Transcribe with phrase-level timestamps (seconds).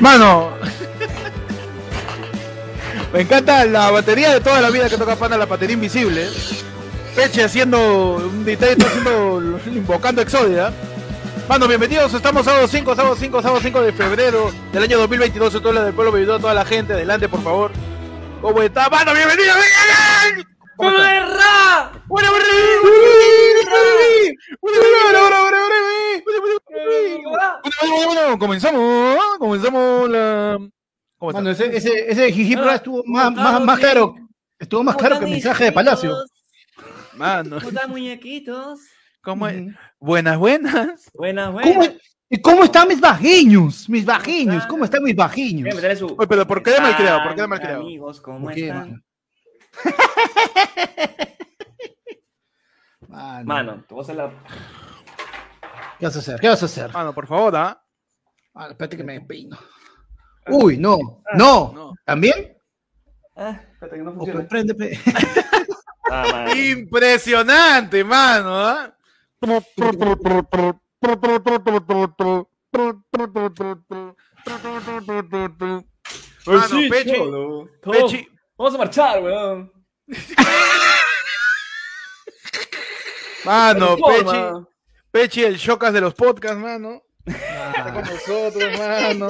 [0.00, 0.54] Mano.
[3.12, 6.28] Me encanta la batería de toda la vida que toca Pana, la batería invisible.
[7.14, 10.72] Peche haciendo un detalle, está haciendo, invocando Exodia.
[11.48, 15.54] Mano, bienvenidos, estamos sábado 5, sábado 5, sábado 5 de febrero del año 2022.
[15.54, 16.94] Esto es del pueblo, bienvenido a toda la gente.
[16.94, 17.72] Adelante, por favor.
[18.40, 18.88] ¿Cómo está?
[18.88, 19.52] Mano, bienvenido.
[20.76, 21.90] ¿Cómo está?
[26.84, 30.58] Bueno, bueno, comenzamos, comenzamos la.
[31.18, 34.14] ¿Cómo Mano, ese, ese, ese Jijipra estuvo más, más, más caro.
[34.58, 36.16] Estuvo más caro que el mensaje de Palacio.
[37.14, 38.80] Mano, ¿Cómo están, muñequitos?
[39.22, 39.62] ¿cómo es?
[39.98, 41.10] Buenas, buenas.
[41.12, 41.96] Buenas, ¿Cómo, buenas.
[42.30, 43.86] y ¿Cómo están mis bajiños?
[43.88, 45.74] Mis bajiños, ¿cómo están mis bajiños?
[45.98, 47.18] Su- Oye, pero ¿por qué de malcriado?
[47.22, 47.80] ¿Por qué de Están, malcriado?
[47.82, 48.78] Amigos, ¿cómo ¿Por qué, están?
[48.90, 49.02] mano?
[53.08, 54.30] Mano, Mano, te voy a la.
[55.98, 56.40] ¿Qué vas a hacer?
[56.40, 56.92] ¿Qué vas a hacer?
[56.92, 57.82] Mano, por favor, ¿ah?
[58.54, 59.58] Ah, espérate que me despeino.
[60.48, 60.98] Uy, no,
[61.34, 61.72] no.
[61.72, 61.94] No.
[62.04, 62.56] ¿También?
[63.36, 64.46] Ah, espérate que no funciona.
[66.12, 66.52] Ah.
[66.56, 68.92] Impresionante, mano, ¿ah?
[76.46, 77.68] Mano, Sí, Pechi, cholo.
[77.80, 79.72] Pechi, Vamos a marchar, weón.
[83.44, 84.68] mano, Pechi, mano.
[85.10, 87.02] Pechi, el chocas de los podcasts, mano.
[87.26, 89.28] Está con nosotros, mano.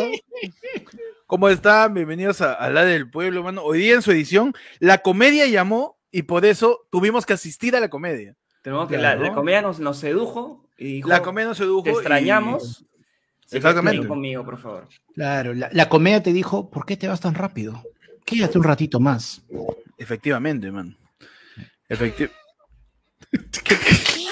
[1.26, 1.94] ¿Cómo están?
[1.94, 3.62] Bienvenidos a, a La del Pueblo, mano.
[3.62, 7.80] Hoy día en su edición, la comedia llamó y por eso tuvimos que asistir a
[7.80, 8.36] la comedia.
[8.62, 9.20] Tenemos que Claro.
[9.22, 11.82] la, la comedia nos, nos sedujo y dijo, La comedia nos sedujo.
[11.84, 12.84] te y- extrañamos.
[13.48, 14.00] Que Exactamente.
[14.00, 14.86] ven conmigo, por favor.
[15.14, 17.82] Claro, la, la comedia te dijo, ¿por qué te vas tan rápido?
[18.24, 19.42] Quédate un ratito más.
[19.98, 20.96] Efectivamente, man.
[21.88, 22.36] Efectivamente.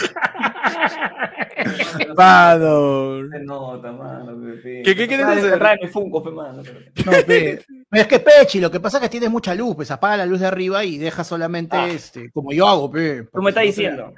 [2.16, 3.28] Mano.
[3.30, 4.36] Se nota, mano.
[4.62, 5.58] ¿Qué- qué quieres hacer?
[5.58, 6.62] trae mi Funko, pe, mano.
[7.04, 10.18] No, pe- es que Pechi, lo que pasa es que tienes mucha luz, pues apaga
[10.18, 11.88] la luz de arriba y deja solamente Ah.
[11.88, 13.24] este, como yo hago, pe.
[13.32, 14.12] Tú me estás diciendo.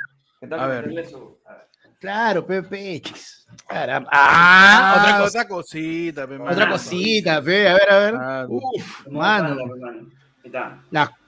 [0.51, 0.87] A ver.
[0.89, 1.67] meterle su- a ver.
[2.01, 3.47] Claro, pe, Pechis.
[3.67, 4.09] Caramba.
[4.13, 6.51] Ah, otra, cosa- otra cosita, pe, mano.
[6.51, 7.69] otra cosita, pe.
[7.69, 8.15] A ver, a ver.
[8.19, 9.57] Ah, Uf, No, mano.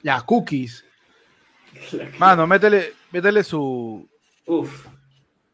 [0.03, 0.85] Las cookies.
[2.19, 4.09] Mano, métele, métele su.
[4.47, 4.87] Uf.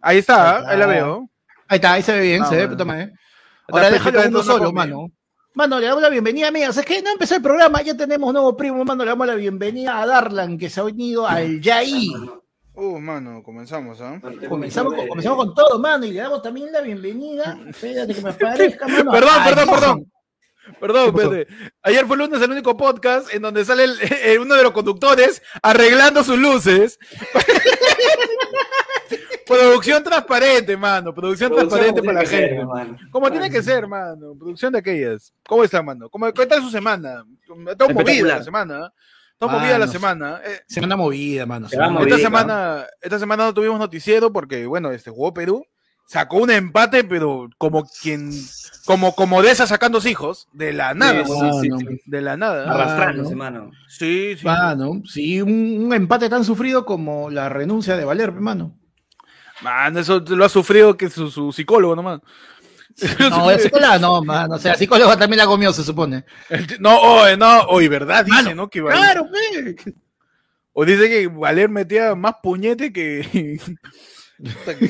[0.00, 1.30] Ahí está, Ahí ahí la veo.
[1.68, 3.12] Ahí está, ahí se ve bien, Ah, se ve puta madre.
[3.68, 5.10] Ahora déjalo uno solo, mano.
[5.54, 6.76] Mano, le damos la bienvenida, amigos.
[6.76, 9.04] Es que no empezó el programa, ya tenemos nuevo primo, mano.
[9.04, 12.12] Le damos la bienvenida a Darlan, que se ha unido al Yaí.
[12.74, 14.20] Uh, mano, comenzamos, ¿ah?
[14.48, 17.58] Comenzamos con, comenzamos con todo, mano, y le damos también la bienvenida.
[17.68, 19.10] Espérate que me aparezca, mano.
[19.10, 20.12] Perdón, perdón, perdón.
[20.78, 21.72] Perdón, ¿Qué espérate.
[21.82, 25.42] Ayer fue lunes el único podcast en donde sale el- eh, uno de los conductores
[25.62, 26.98] arreglando sus luces.
[29.46, 31.12] Producción transparente, mano.
[31.14, 32.60] Producción, transparente para la gente.
[33.10, 34.34] Como tiene que ser, mano.
[34.38, 35.32] Producción de aquellas.
[35.48, 36.08] ¿Cómo está, mano?
[36.08, 37.24] ¿Cómo cuenta su semana?
[37.68, 38.86] Está movida la semana.
[38.86, 38.90] ¿eh?
[39.32, 40.40] Está movida la Mano, semana.
[40.44, 41.68] Eh, Semana movida, mano.
[41.68, 42.16] Se va semana movida.
[42.16, 45.64] esta semana, esta semana no tuvimos noticiero porque, bueno, este jugó Perú.
[46.10, 48.32] Sacó un empate, pero como quien,
[48.84, 51.24] como, como de esas sacando hijos, de la nada.
[51.24, 51.60] Sí, ¿no?
[51.60, 51.88] sí, Mano.
[51.88, 52.00] sí.
[52.04, 52.68] De la nada.
[52.68, 53.36] Arrastrándose, no.
[53.36, 53.70] mano.
[53.86, 54.44] Sí, sí.
[54.44, 58.76] Mano, sí, un, un empate tan sufrido como la renuncia de Valer, mano.
[59.62, 62.20] Mano, eso lo ha sufrido que su, su psicólogo nomás.
[63.20, 64.56] No, el psicóloga no, mano.
[64.56, 66.24] O sea, el psicólogo también la comió, se supone.
[66.80, 68.24] No, oye, no, oye, ¿verdad?
[68.24, 68.68] Dice, Mano, ¿no?
[68.68, 69.94] Que Valer- Claro, pe.
[70.72, 73.60] O dice que Valer metía más puñete que.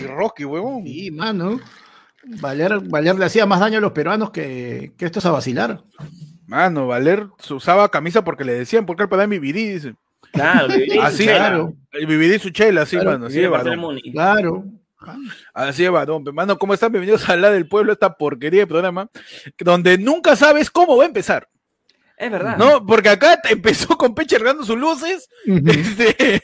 [0.07, 0.85] Rocky, huevón.
[0.85, 1.61] Sí, mano.
[2.23, 5.83] Valer, Valer le hacía más daño a los peruanos que, que estos a vacilar.
[6.47, 9.95] Mano, Valer se usaba camisa porque le decían, porque el padre mi dice.
[10.33, 10.73] Claro,
[11.03, 11.75] Así, claro.
[11.93, 13.79] El viví su chela, así, Claro, mano, así varón.
[13.79, 14.01] mundo.
[14.13, 14.65] Claro.
[15.55, 16.25] Así de varón.
[16.33, 16.93] Mano, ¿cómo están?
[16.93, 19.09] Bienvenidos a la del pueblo, esta porquería de programa,
[19.59, 21.49] donde nunca sabes cómo va a empezar,
[22.17, 22.57] Es verdad.
[22.59, 22.85] ¿no?
[22.85, 26.41] Porque acá empezó con Peche cargando sus luces, este,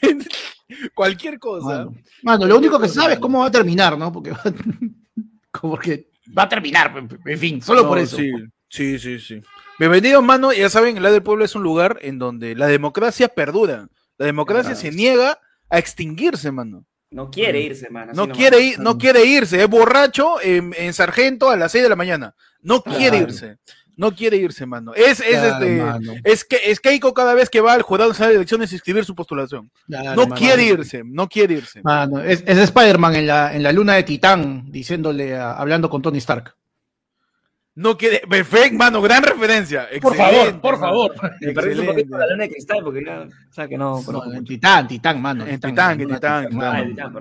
[0.93, 1.85] cualquier cosa.
[1.85, 4.11] Mano, Mano, lo único que sabe es cómo va a terminar, ¿no?
[4.11, 4.41] Porque va,
[5.61, 6.93] porque va a terminar,
[7.25, 8.17] en fin, solo No, por eso.
[8.17, 8.31] Sí,
[8.69, 9.41] sí, sí, sí.
[9.79, 10.51] Bienvenidos, mano.
[10.51, 13.87] Ya saben, la del pueblo es un lugar en donde la democracia perdura.
[14.17, 16.85] La democracia se niega a extinguirse, mano.
[17.11, 18.11] No quiere irse, mano.
[18.13, 21.89] No quiere, ir, no quiere irse, es borracho en, en sargento a las 6 de
[21.89, 22.35] la mañana.
[22.61, 23.31] No quiere Claro.
[23.31, 23.57] irse.
[23.97, 24.93] No quiere irse, mano.
[24.93, 25.81] Es, es Claro, este.
[25.83, 26.13] mano.
[26.23, 29.15] Es que es Keiko cada vez que va al jurado de elecciones a inscribir su
[29.15, 29.69] postulación.
[29.87, 30.35] Claro, no mano.
[30.35, 31.81] quiere irse, no quiere irse.
[31.81, 36.01] Mano, es, es Spider-Man en la, en la luna de Titán, diciéndole, a- hablando con
[36.03, 36.53] Tony Stark.
[37.73, 38.21] No quiere.
[38.27, 39.87] Perfecto, mano, gran referencia.
[40.01, 40.85] Por favor, por mano.
[40.87, 41.15] favor.
[41.41, 43.97] Me perdí un poquito la luna de cristal porque ya, o sea que no.
[43.99, 44.45] No, conozco en.
[44.45, 45.45] Titán, Titán, mano.
[45.45, 46.11] En Titán, en.
[46.61, 47.13] Ah, el Titán.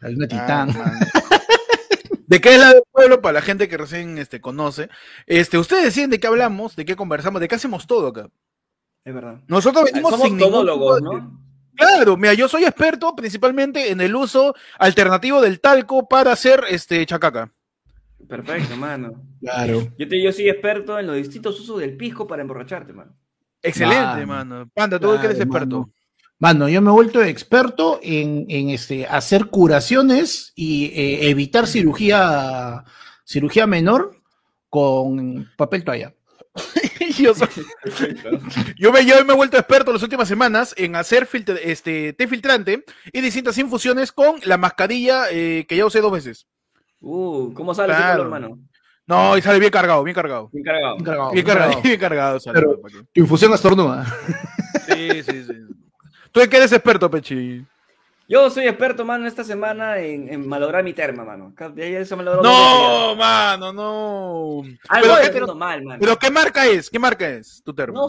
[0.00, 0.68] La luna de Ah, Titán.
[0.68, 0.92] mano.
[2.28, 3.22] ¿De qué es la del pueblo?
[3.22, 4.90] Para la gente que recién este, conoce.
[5.26, 8.28] Este, ustedes deciden de qué hablamos, de qué conversamos, de qué hacemos todo acá.
[9.02, 9.40] Es verdad.
[9.46, 11.40] Nosotros venimos Somos sin todólogos, ¿no?
[11.74, 17.06] Claro, mira, yo soy experto principalmente en el uso alternativo del talco para hacer este
[17.06, 17.50] chacaca.
[18.28, 19.22] Perfecto, mano.
[19.40, 19.88] Claro.
[19.96, 23.16] Yo, te, yo soy experto en los distintos usos del pisco para emborracharte, mano.
[23.62, 24.54] Excelente, Mano.
[24.56, 24.70] mano.
[24.74, 25.78] Panda, tú que eres Claro, experto.
[25.80, 25.92] mano.
[26.40, 32.84] Mano, yo me he vuelto experto en, en, este, hacer curaciones y eh, evitar cirugía,
[33.24, 34.16] cirugía menor
[34.68, 36.14] con papel toalla.
[37.18, 37.48] yo, soy-
[38.78, 42.28] yo me, yo me he vuelto experto las últimas semanas en hacer filtr- este, té
[42.28, 46.46] filtrante y distintas infusiones con la mascarilla eh, que ya usé dos veces.
[47.00, 48.24] Uh, ¿cómo sale ese Claro.
[48.24, 48.58] color, mano?
[49.06, 50.50] No, y sale bien cargado, bien cargado.
[50.52, 50.94] Bien cargado.
[50.96, 51.82] Bien cargado, Bien bien cargado, cargado.
[51.82, 52.40] bien cargado.
[52.40, 53.00] sale, Pero- ¿para qué?
[53.12, 54.06] Tu infusión estornuda.
[54.86, 55.52] Sí, sí, sí.
[56.32, 57.64] ¿Tú en qué eres experto, Pechi?
[58.28, 61.54] Yo soy experto, mano, esta semana en, en malograr mi terma, mano.
[62.42, 64.62] No, mano, no.
[64.88, 65.98] Algo Pero, ¿qué- haciendo mal, mano.
[66.00, 66.90] pero ¿qué marca es?
[66.90, 68.02] ¿Qué marca es tu termo?
[68.02, 68.08] No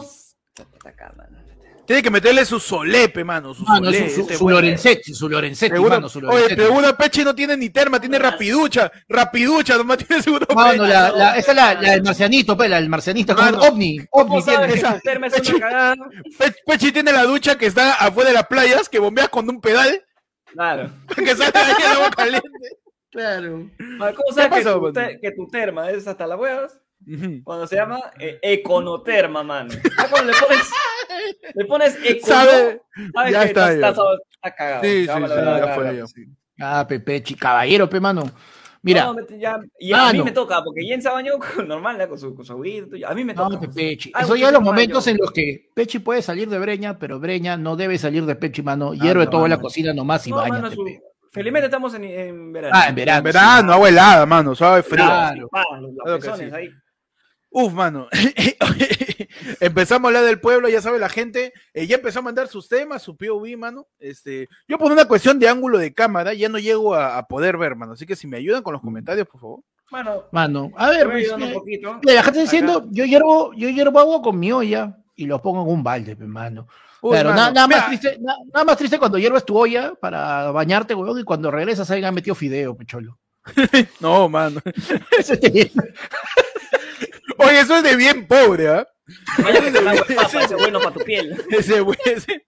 [0.84, 1.38] acá, mano.
[1.90, 3.52] Tiene que meterle su solepe, mano.
[3.52, 4.48] Su Mano, su, su, ese su.
[4.48, 6.54] Lorenzetti, su Lorenzetti, Seguro- mano, su oye, Lorenzetti.
[6.54, 8.92] pero una Peche no tiene ni terma, tiene rapiducha.
[9.08, 10.46] Rapiducha, nomás tiene seguro.
[10.54, 10.86] Mano, Peche.
[10.86, 13.58] la, la- esa es la, la del marcianito, pela, el marcianito con Mano.
[13.58, 14.88] ovni, ovni ¿Cómo sabes tiene.
[14.88, 15.96] que tu terma es una cagada?
[16.38, 19.60] Pe- Pechi tiene la ducha que está afuera de las playas, que bombeas con un
[19.60, 20.00] pedal,
[20.52, 20.90] Claro.
[21.16, 22.48] que sale ahí el agua caliente.
[23.10, 23.68] Claro.
[23.98, 26.80] ¿Cómo sabes que pasó, tu, te- que tu terma es hasta las huevas?
[27.44, 29.70] Cuando se llama eh, econoterma, mano.
[29.98, 30.70] Ya cuando le pones,
[31.54, 32.82] le pones econo, Sabe-
[33.14, 33.88] sabes ya que está, estás, ya.
[33.88, 34.82] estás- está cagado.
[34.84, 36.24] Sí, sí, sí, ya fue, sí.
[36.60, 38.24] Ah, Pepechi, caballero, pe, mano.
[38.82, 40.24] Mira, No, ya- y a mí Mano.
[40.24, 41.34] me toca, porque Jen se bañó
[41.66, 43.60] normal, con su, con su y A mí me no, toca.
[43.60, 44.10] Pepechi.
[44.18, 47.76] Eso ya los momentos en los que Pechi puede salir de Breña, pero Breña no
[47.76, 48.92] debe salir de Pechi, mano.
[48.92, 50.52] Ah, Hierve no, todo en la cocina nomás y No, baña.
[50.54, 50.86] mano, su-
[51.30, 52.74] felizmente estamos en, en verano.
[52.74, 53.18] Ah, en verano.
[53.18, 55.04] En verano, agua helada, mano, suave, frío.
[55.04, 55.48] Claro.
[55.50, 56.56] Pa, los, los pezones sí.
[56.56, 56.70] ahí.
[57.52, 58.06] Uf, mano.
[59.60, 61.52] Empezamos a hablar del pueblo, ya sabe la gente.
[61.74, 63.86] eh, ya empezó a mandar sus temas, su POV, mano.
[63.98, 67.56] Este, yo por una cuestión de ángulo de cámara ya no llego a, a poder
[67.56, 67.92] ver, mano.
[67.94, 69.60] Así que si me ayudan con los comentarios, por favor.
[69.90, 71.94] Mano, Mano, a ver, pues, un eh, poquito.
[72.00, 72.62] mira, la gente está Acá.
[72.66, 76.14] diciendo, yo hiervo, yo hiervo agua con mi olla y lo pongo en un balde,
[76.14, 76.68] pe, mano.
[77.02, 79.94] Uy, Claro, mano, na- nada, más triste, na- nada más triste cuando hierves tu olla
[80.00, 83.18] para bañarte, weón, y cuando regresas ahí han metido fideo, pecholo.
[84.00, 84.60] No, mano.
[87.40, 88.86] Oye, eso es de bien pobre, ¿ah?
[89.38, 89.82] De
[90.16, 91.42] papa, ese es bueno para tu piel.
[91.50, 92.44] Ese güey, ese-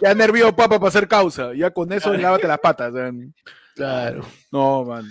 [0.00, 1.52] Ya nervio papa para hacer causa.
[1.54, 2.92] Ya con eso lávate las patas.
[2.96, 3.10] ¿eh?
[3.74, 4.24] claro.
[4.52, 5.06] No, man.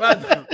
[0.00, 0.46] Mano.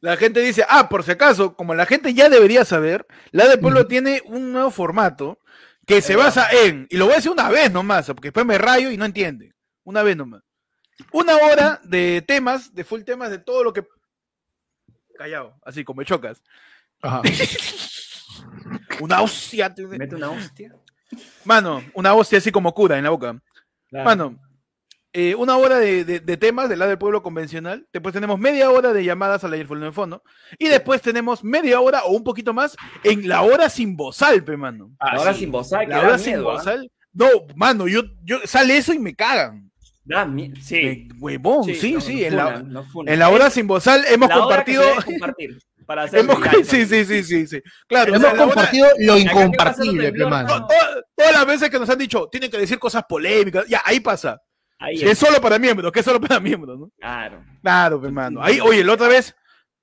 [0.00, 3.60] La gente dice, ah, por si acaso, como la gente ya debería saber, la del
[3.60, 5.38] pueblo tiene un nuevo formato
[5.86, 8.56] que se basa en, y lo voy a decir una vez nomás, porque después me
[8.58, 9.52] rayo y no entiende.
[9.84, 10.42] Una vez nomás.
[11.12, 13.84] Una hora de temas, de full temas de todo lo que.
[15.16, 16.42] Callado, así como me chocas.
[17.02, 17.22] Ajá.
[19.00, 19.74] Una hostia.
[19.98, 20.74] Mete una hostia.
[21.44, 23.38] Mano, una hostia así como cura en la boca.
[23.90, 24.38] Mano,
[25.12, 27.86] eh, una hora de, de- de temas del lado del pueblo convencional.
[27.92, 30.22] Después tenemos media hora de llamadas al ayer de fondo.
[30.58, 34.56] Y después tenemos media hora o un poquito más en la hora sin bozal, pe,
[34.56, 34.92] mano.
[34.98, 36.54] Ahora sin bozal, La hora sin miedo, ¿ah?
[36.54, 36.92] bozal.
[37.12, 37.26] No,
[37.56, 39.69] mano, yo, yo sale eso y me cagan.
[40.10, 40.28] Da
[40.60, 41.08] Sí.
[41.20, 42.20] Huevón, sí, no, sí.
[42.22, 44.82] no en, la, no en la hora sin bozal hemos La compartido.
[45.86, 47.62] para hacer hemos- viral, sí, sí, sí, sí, sí.
[47.86, 50.48] Claro, o Hemos sea, la hora- compartido lo incompartible, lo pe, temblor, mano.
[50.48, 53.66] to- to- todas las veces que nos han dicho, tienen que decir cosas polémicas.
[53.68, 54.40] Ya, ahí pasa.
[54.80, 55.18] Ahí Que es es.
[55.18, 56.90] solo para miembros, que es solo para miembros, ¿no?
[56.98, 57.44] Claro.
[57.62, 58.42] Claro, hermano.
[58.42, 59.34] Ahí, oye, la otra vez,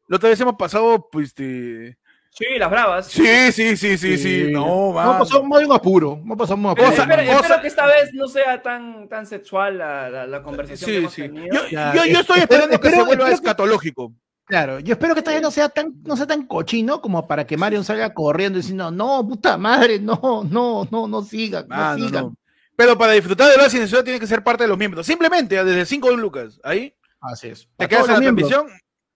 [0.07, 1.95] la otra vez hemos pasado, pues, de...
[2.37, 3.07] Sí, las bravas.
[3.07, 4.47] Sí, sí, sí, sí, sí.
[4.51, 5.19] No, Hemos mano.
[5.19, 6.09] pasado más de un apuro.
[6.23, 6.75] De un Pero apuro.
[6.75, 10.87] Cosa- espero, espero que esta vez no sea tan, tan sexual la, la, la conversación
[10.87, 11.21] que Sí, hemos sí.
[11.23, 11.47] tenido.
[11.55, 14.13] Yo, Ya, yo, yo estoy espero- esperando que espero- se vuelva que- escatológico.
[14.45, 17.45] Claro, yo espero que esta vez no sea tan, no sea tan cochino como para
[17.45, 22.05] que Marion salga corriendo diciendo, no, puta madre, no, no, no, no sigan, no Mano,
[22.05, 22.23] sigan.
[22.25, 22.35] no.
[22.75, 25.05] Pero para disfrutar de la censura tiene que ser parte de los miembros.
[25.05, 26.59] Simplemente, desde 5 lucas.
[26.63, 27.67] Ahí Así es.
[27.75, 28.67] te quedas en la transmisión.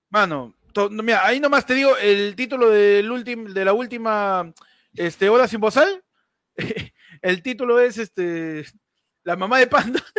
[0.10, 4.52] Mano, to- no, mira, ahí nomás te digo el título del último, de la última
[4.94, 6.04] este, hora sin bozal.
[7.22, 8.66] el título es este
[9.24, 10.04] La mamá de Panda.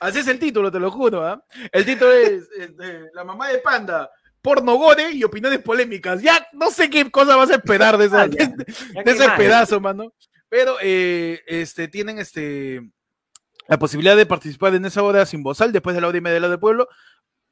[0.00, 1.26] Así es el título, te lo juro.
[1.26, 1.44] ¿ah?
[1.70, 6.22] El título es este, La mamá de Panda, porno gore y opiniones polémicas.
[6.22, 8.46] Ya no sé qué cosa vas a esperar de, esa, Ah, ya.
[8.56, 10.12] de, Ya de que ese pedazo, mano.
[10.48, 12.82] Pero eh, este, tienen este,
[13.68, 16.34] la posibilidad de participar en esa hora sin bozal después de la hora y media
[16.34, 16.88] de la del pueblo,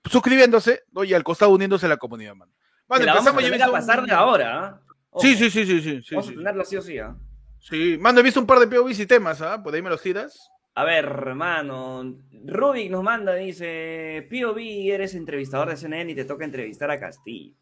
[0.04, 1.04] suscribiéndose ¿no?
[1.04, 2.52] y al costado uniéndose a la comunidad, mano.
[2.88, 4.64] La vamos a empezamos, tener a un- pasar de ahora.
[4.66, 4.80] ¿ah?
[5.10, 6.32] Ojo, Sí, sí, sí, sí, sí, sí, Vamos sí.
[6.32, 6.98] a tenerla sí o sí.
[6.98, 7.16] ¿ah?
[7.58, 9.62] Sí, mano, he visto un par de POVs y temas, ¿ah?
[9.62, 10.38] Por ahí me los tiras.
[10.74, 12.16] A ver, hermano.
[12.46, 14.58] Rubik nos manda, dice: POV,
[14.92, 17.54] eres entrevistador de CNN y te toca entrevistar a Castillo.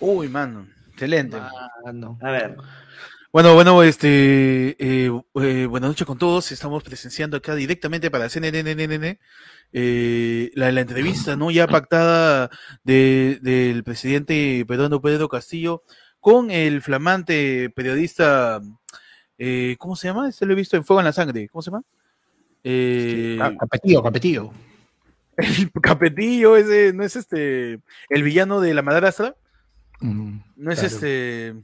[0.00, 1.36] Uy, mano, excelente.
[1.84, 2.18] Mano.
[2.22, 2.56] A ver.
[3.34, 6.52] Bueno, bueno, este, eh, eh, buenas noches con todos.
[6.52, 9.18] Estamos presenciando acá directamente para CNN
[9.72, 11.50] eh, la, la entrevista, ¿no?
[11.50, 12.48] Ya pactada
[12.84, 15.82] de- del presidente peruano Pedro Castillo
[16.20, 18.60] con el flamante periodista,
[19.36, 20.28] eh, ¿cómo se llama?
[20.28, 21.48] Este lo he visto en Fuego en la Sangre.
[21.48, 21.82] ¿Cómo se llama?
[22.62, 24.50] Eh, Ca- Capetillo, capetillo.
[25.38, 29.34] el Capetillo, ese, ¿no es este, el villano de la madrastra?
[29.98, 30.94] Mm, No es claro.
[30.94, 31.54] este.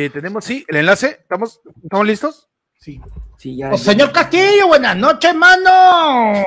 [0.00, 1.18] Eh, tenemos, sí, el enlace.
[1.22, 2.48] ¿Estamos, ¿estamos listos?
[2.78, 3.00] Sí.
[3.36, 3.70] Sí, ya.
[3.72, 6.44] Oh, señor Castillo, buenas noches, mano.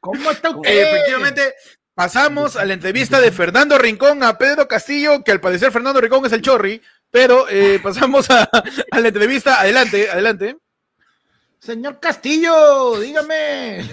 [0.00, 0.68] ¿Cómo está usted?
[0.68, 1.54] Eh, efectivamente,
[1.94, 6.26] pasamos a la entrevista de Fernando Rincón a Pedro Castillo, que al parecer Fernando Rincón
[6.26, 8.42] es el chorri, pero eh, pasamos a,
[8.90, 9.60] a la entrevista.
[9.60, 10.56] Adelante, adelante.
[11.60, 13.88] Señor Castillo, dígame.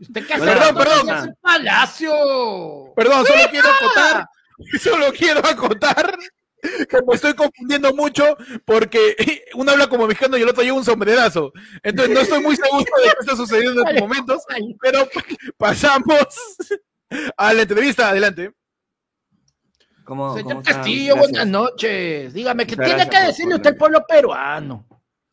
[0.00, 0.44] ¿Usted qué hace?
[0.44, 1.36] Perdón, ¿Dónde perdón.
[1.40, 2.92] palacio?
[2.96, 4.28] Perdón, solo quiero acotar,
[4.82, 6.18] solo quiero acotar
[6.88, 8.24] que me estoy confundiendo mucho
[8.64, 9.16] porque
[9.54, 11.52] uno habla como mexicano y el otro lleva un sombrerazo.
[11.82, 14.42] Entonces no estoy muy seguro de qué está sucediendo en estos momentos,
[14.80, 15.06] pero
[15.56, 16.28] pasamos
[17.36, 18.10] a la entrevista.
[18.10, 18.52] Adelante.
[20.04, 20.62] ¿Cómo- Señor?
[20.62, 21.32] Castillo, Gracias.
[21.32, 22.32] buenas noches.
[22.34, 24.86] Dígame, ¿qué Muchas tiene gracias que decirle usted al pueblo peruano?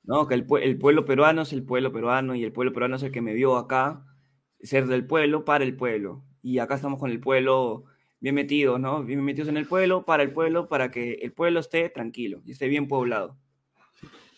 [0.03, 3.03] No, que el, el pueblo peruano es el pueblo peruano y el pueblo peruano es
[3.03, 4.03] el que me vio acá
[4.61, 6.23] ser del pueblo para el pueblo.
[6.41, 7.85] Y acá estamos con el pueblo
[8.23, 9.03] bien metidos, ¿no?
[9.03, 12.53] Bien metidos en el pueblo, para el pueblo, para que el pueblo esté tranquilo y
[12.53, 13.37] esté bien poblado.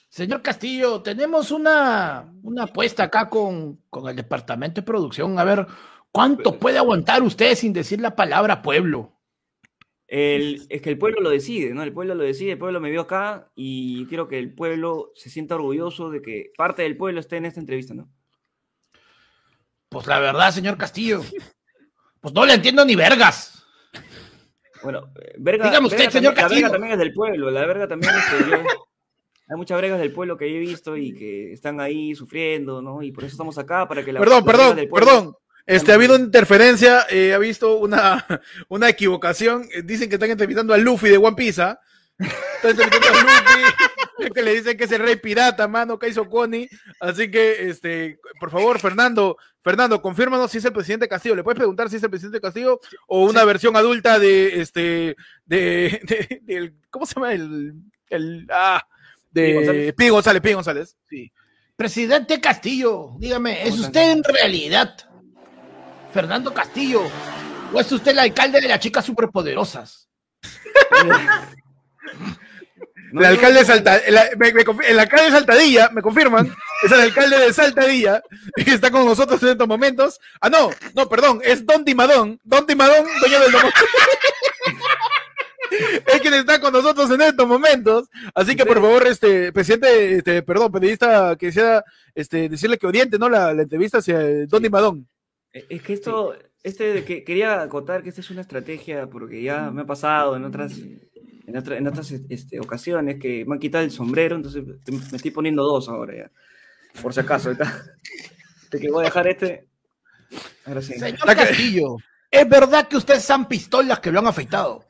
[0.10, 5.38] Señor Castillo, tenemos una, una apuesta acá con, con el departamento de producción.
[5.38, 5.68] A ver,
[6.12, 9.12] ¿cuánto puede aguantar usted sin decir la palabra pueblo?
[10.08, 11.84] El- es que el pueblo lo decide, ¿no?
[11.84, 15.30] El pueblo lo decide, el pueblo me vio acá y quiero que el pueblo se
[15.30, 18.10] sienta orgulloso de que parte del pueblo esté en esta entrevista, ¿no?
[19.90, 21.22] Pues la verdad, señor Castillo,
[22.20, 23.55] pues no le entiendo ni vergas.
[24.86, 27.66] Bueno, eh, verga, Dígame usted, verga señor también- la verga también es del pueblo, la
[27.66, 28.58] verga también es que yo-
[29.48, 33.02] hay muchas vergas del pueblo que yo he visto y que están ahí sufriendo, ¿no?
[33.04, 35.34] Y por eso estamos acá, para que la Perdón, perdón, del pueblo- perdón.
[35.68, 38.24] Este, ha habido una interferencia, eh, ha visto una,
[38.70, 39.68] una equivocación.
[39.74, 41.60] Eh, Dicen que están entrevistando a Luffy de One Piece.
[41.62, 41.80] ¿ah?
[42.20, 46.68] A Luffy, que le dicen que es el rey pirata, mano, Kaizo Koni.
[47.00, 51.36] Así que, este, por favor, Fernando, Fernando, confírmanos si es el presidente Castillo.
[51.36, 56.40] ¿Le puedes preguntar si es el presidente Castillo o una versión adulta de, este, de,
[56.44, 57.34] de- ¿cómo se llama?
[57.34, 57.74] El,
[58.10, 58.82] el, ah,
[59.32, 59.94] de González.
[59.96, 60.98] Pi González, Pi González.
[61.10, 61.32] Sí.
[61.76, 64.96] Presidente Castillo, dígame, ¿es usted en realidad
[66.14, 67.02] Fernando Castillo
[67.74, 70.08] o es usted el alcalde de las chicas superpoderosas?
[73.12, 76.54] No, el alcalde de Salta, el, me- me confi- el alcalde de Saltadilla, me confirman,
[76.84, 78.22] es el alcalde de Saltadilla,
[78.56, 80.20] que está con nosotros en estos momentos.
[80.42, 83.70] Ah, no, no, perdón, es Don Timadón, Don Timadón, dueño del domo-
[86.08, 88.08] Es quien está con nosotros en estos momentos.
[88.34, 91.84] Así que por favor, este, presidente, este, perdón, periodista, que sea,
[92.14, 93.28] este, decirle que oriente, ¿no?
[93.30, 95.08] La, la entrevista hacia Don Timadón.
[95.54, 99.72] Eh, Es que esto, este que quería acotar que esta es una estrategia, porque ya
[99.72, 100.74] me ha pasado en otras,
[101.48, 104.64] en otra- en otras este, ocasiones que me han quitado el sombrero, entonces
[105.12, 106.32] me estoy poniendo dos ahora ya.
[107.02, 107.86] Por si acaso, ahorita.
[108.72, 109.68] De que voy a dejar este.
[110.66, 110.94] Ahora sí.
[110.94, 111.98] Señor Castillo,
[112.32, 114.84] ¿es verdad que ustedes son pistolas que lo han afeitado?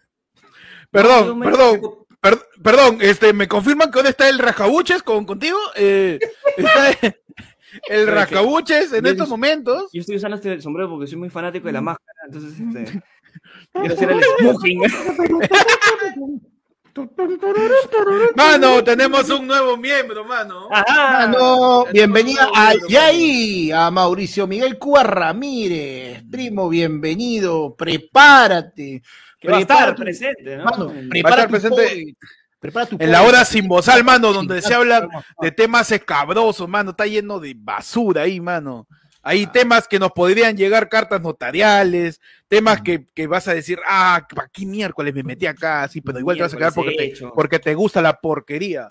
[0.92, 1.82] Perdón, me- perdón,
[2.22, 5.58] per- perdón, este, ¿me confirman que dónde está el rascabuches con, contigo?
[5.76, 6.20] Eh,
[6.58, 6.98] está
[7.90, 9.90] el rascabuches en yo estos momentos.
[9.92, 13.04] Yo estoy usando este sombrero porque soy muy fanático de la máscara, entonces este,
[13.74, 14.82] quiero hacer el smoothing.
[18.36, 20.70] Mano, tenemos un nuevo miembro, mano.
[20.72, 21.28] Ajá.
[21.28, 26.24] Mano, bienvenida a Yay, a Mauricio Miguel Cuba Ramírez.
[26.32, 27.76] Primo, bienvenido.
[27.76, 29.02] Prepárate.
[29.38, 30.64] Que va a estar presente, ¿no?
[30.64, 32.16] Mano, El- prepara estar tu presente.
[32.60, 35.06] Prepara tu En la hora sin bozal, mano, donde se habla
[35.42, 36.92] de temas escabrosos, mano.
[36.92, 38.88] Está lleno de basura ahí, mano.
[39.28, 44.24] Hay temas que nos podrían llegar cartas notariales, temas que, que vas a decir, ah,
[44.36, 45.88] ¿para qué miércoles me metí acá?
[45.88, 48.88] Sí, pero igual te vas a quedar porque te, porque te gusta la porquería.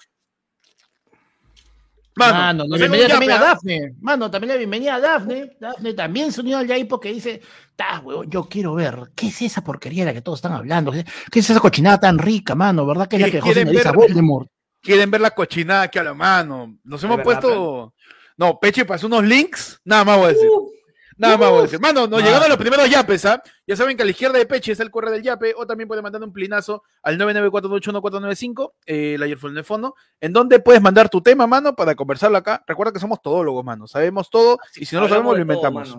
[2.16, 3.44] Mano, Mano, la bienvenida también a ¿ah?
[3.44, 3.94] Dafne.
[4.00, 5.56] Mano, también la bienvenida a Dafne.
[5.60, 7.40] Dafne también se unió al Yay porque dice,
[7.76, 10.90] "Ta, huevón, yo quiero ver, ¿qué es esa porquería de la que todos están hablando?
[10.90, 12.84] ¿Qué es esa cochinada tan rica, mano?
[12.84, 13.92] ¿Verdad que es la ¿Qué que José ver?
[13.94, 14.48] Voldemort?
[14.80, 16.76] Quieren ver la cochinada que a la mano.
[16.82, 17.93] Nos hemos verdad, puesto.
[18.36, 20.48] No, Peche pasó unos links, nada más voy a decir.
[20.48, 20.70] Uh,
[21.16, 21.80] Nada más voy a decir.
[21.80, 23.40] Mano, nos llegaron los primeros yapes, ¿ah?
[23.66, 25.86] Ya saben que a la izquierda de Peche está el correo del yape, o también
[25.86, 30.82] pueden mandar un plinazo al 994811495, eh, el ayer fue el fondo, en donde puedes
[30.82, 32.64] mandar tu tema, mano, para conversarlo acá.
[32.66, 33.86] Recuerda que somos todólogos, mano.
[33.86, 35.96] Sabemos todo, y si no lo sabemos, lo inventamos.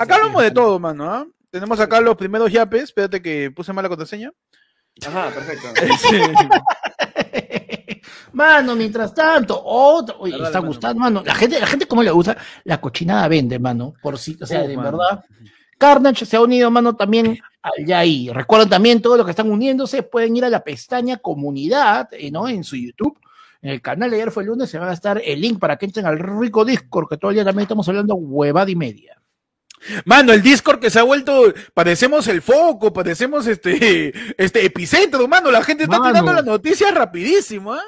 [0.00, 1.26] acá hablamos de todo, mano, ¿ah?
[1.50, 2.84] Tenemos acá los primeros yapes.
[2.84, 4.32] Espérate que puse mal la contraseña.
[5.06, 5.68] Ajá, perfecto.
[8.38, 11.24] Mano, mientras tanto, otro, oye, está gustando, mano.
[11.26, 14.62] La gente, la gente cómo le gusta, la cochinada vende, mano, por si, o sea,
[14.62, 15.24] de verdad.
[15.76, 18.30] Carnage se ha unido, mano, también allá ahí.
[18.32, 22.48] Recuerden también todos los que están uniéndose, pueden ir a la pestaña comunidad, eh, ¿no?
[22.48, 23.18] En su YouTube.
[23.60, 25.76] En el canal de ayer fue el lunes, se va a estar el link para
[25.76, 29.20] que entren al rico Discord, que todo el día también estamos hablando huevada y media.
[30.04, 35.50] Mano, el Discord que se ha vuelto, parecemos el foco, parecemos este, este epicentro, mano.
[35.50, 37.80] La gente está tirando las noticias rapidísimo, ¿eh?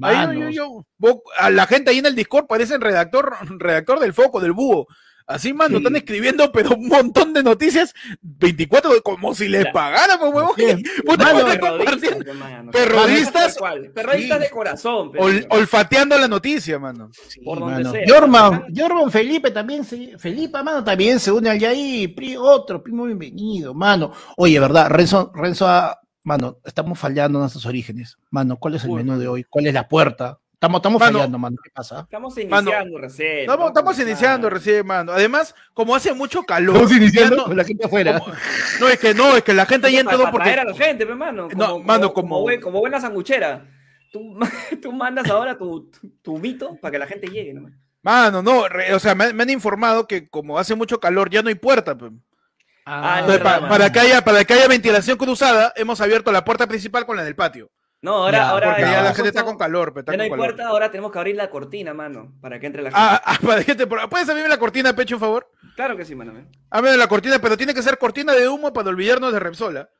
[0.00, 4.86] A la gente ahí en el Discord parece el redactor, redactor del foco, del búho.
[5.28, 10.32] Así, mano, están escribiendo, pero un montón de noticias, 24, como si les pagaran, pues,
[10.32, 10.56] huevón.
[12.72, 13.58] Perrodistas.
[13.94, 15.12] Perrodistas de corazón.
[15.50, 17.10] olfateando la noticia, mano.
[17.44, 18.06] por donde sea.
[18.06, 22.16] Yorman, Yorman Felipe también, se, Felipe, mano, también se une allá ahí.
[22.38, 24.12] Otro, primo bienvenido, mano.
[24.38, 24.88] Oye, ¿verdad?
[24.88, 25.66] Renzo, Renzo
[26.28, 28.18] mano, estamos fallando en nuestros orígenes.
[28.30, 29.44] Mano, ¿cuál es el menú de hoy?
[29.44, 30.38] ¿Cuál es la puerta?
[30.52, 31.56] Estamos, estamos fallando, mano.
[31.62, 32.00] ¿Qué pasa?
[32.00, 33.50] Estamos iniciando recién.
[33.50, 35.12] Estamos, iniciando recién, mano.
[35.12, 36.76] Además, como hace mucho calor.
[36.76, 38.20] Estamos iniciando con la gente afuera.
[38.80, 40.50] no, es que no, es que la gente ahí en todo porque.
[40.50, 41.48] Para a la gente, hermano.
[41.56, 42.44] no, mano, como.
[42.60, 43.64] Como, buena sanguchera.
[44.12, 44.38] Tú,
[44.82, 45.90] tú mandas ahora tu,
[46.22, 47.70] tu, mito para que la gente llegue, ¿no?
[48.02, 51.54] Mano, no, o sea, me, han informado que como hace mucho calor ya no hay
[51.54, 51.96] puerta.
[51.96, 52.12] Pues.
[52.90, 57.18] Ah, para, que haya, para que haya ventilación cruzada, hemos abierto la puerta principal con
[57.18, 57.70] la del patio.
[58.00, 59.92] No, ahora, ahora porque ya la gente está con calor.
[60.06, 62.90] ya no hay puerta, ahora tenemos que abrir la cortina, mano, para que entre la
[62.94, 63.22] ah, gente.
[63.26, 65.52] Ah, para gente, ¿puedes abrirme la cortina, pecho, por favor?
[65.76, 66.32] Claro que sí, mano.
[66.70, 69.90] Abre la cortina, pero tiene que ser cortina de humo para olvidarnos de Repsola.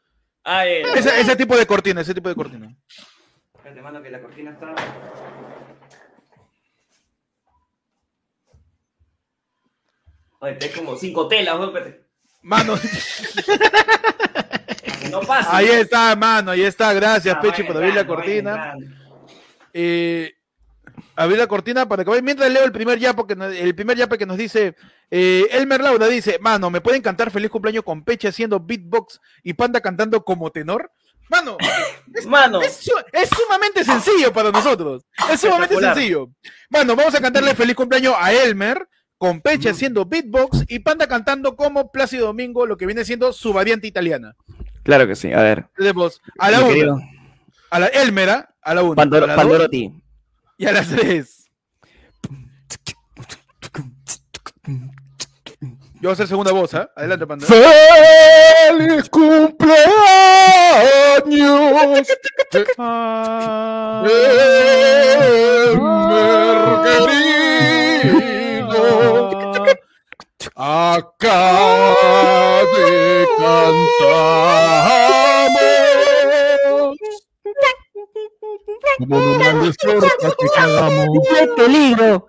[0.45, 2.75] Ah, eh, ese, ese, tipo de cortina, ese tipo de cortina.
[3.55, 4.75] Espérate, mano, que la cortina está.
[10.39, 12.08] Oye, es como cinco telas, espérate.
[12.43, 12.75] Mano.
[15.11, 15.57] no pasa.
[15.57, 16.93] Ahí está, mano, ahí está.
[16.93, 18.75] Gracias, ah, Pechi, por abrir la cortina.
[19.73, 20.35] Eh,
[21.17, 24.27] abrir la cortina para que mientras leo el primer yapo que el primer yape que
[24.27, 24.77] nos dice
[25.11, 29.55] eh, Elmer Laura dice, mano, ¿me pueden cantar feliz cumpleaños con Peche haciendo beatbox y
[29.55, 30.91] Panda cantando como tenor?
[31.29, 31.57] Mano,
[32.15, 32.61] es, mano.
[32.63, 32.81] Es,
[33.31, 35.05] sumamente sencillo para nosotros.
[35.31, 36.31] Es sumamente sencillo.
[36.71, 41.57] Bueno, vamos a cantarle feliz cumpleaños a Elmer con Peche haciendo beatbox y Panda cantando
[41.57, 44.37] como Plácido Domingo, lo que viene siendo su variante italiana.
[44.85, 45.67] Claro que sí, a ver.
[46.39, 47.01] a la 1,
[47.71, 48.95] a la Elmera, a la 1.
[48.95, 49.93] Pandorotti.
[50.57, 51.51] Y a las 3.
[56.01, 56.89] Yo voy a hacer segunda voz, ¿eh?
[56.95, 57.45] Adelante, Panda.
[57.45, 59.99] ¡Feliz cumpleaños!
[70.55, 71.55] Acá
[72.75, 73.89] te cantamos.
[78.99, 81.07] Como torta, te cagamos.
[81.29, 82.27] ¡Qué peligro!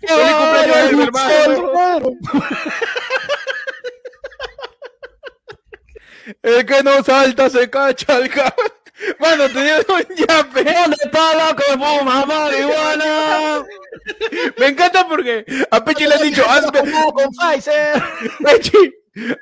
[0.00, 1.56] ¡Feliz cumpleaños, hermano!
[6.42, 8.75] El que no salta se cacha al gato.
[9.18, 10.64] Mano, tenía un yape.
[10.64, 13.64] ¿Dónde está la que fuma marihuana?
[14.58, 18.02] Me encanta porque a Pechi le han dicho, haz con Pfizer.
[18.44, 18.94] Pechi,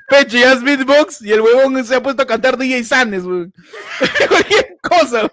[0.09, 3.53] Pechi, haz beatbox y el huevón se ha puesto a cantar DJ Sanes, weón.
[4.27, 5.29] Cualquier cosa,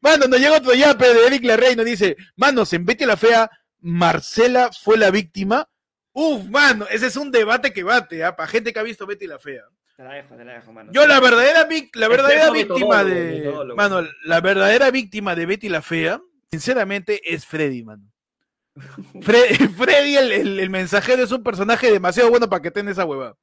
[0.00, 3.16] Mano, nos llega otro yape de Eric Larrey y nos dice, manos, en Betty la
[3.16, 5.68] Fea, Marcela fue la víctima.
[6.12, 8.36] Uf, mano, ese es un debate que bate, ¿ah?
[8.36, 9.64] para gente que ha visto Betty la Fea.
[9.96, 10.90] Te la dejo, te la dejo, mano.
[10.92, 13.54] Yo la verdadera, la verdadera víctima de...
[13.76, 18.02] Mano, la verdadera víctima de Betty la Fea, sinceramente, es Freddy, mano.
[19.22, 23.36] Freddy, el, mensajero, es un personaje demasiado bueno para que tenga esa hueva.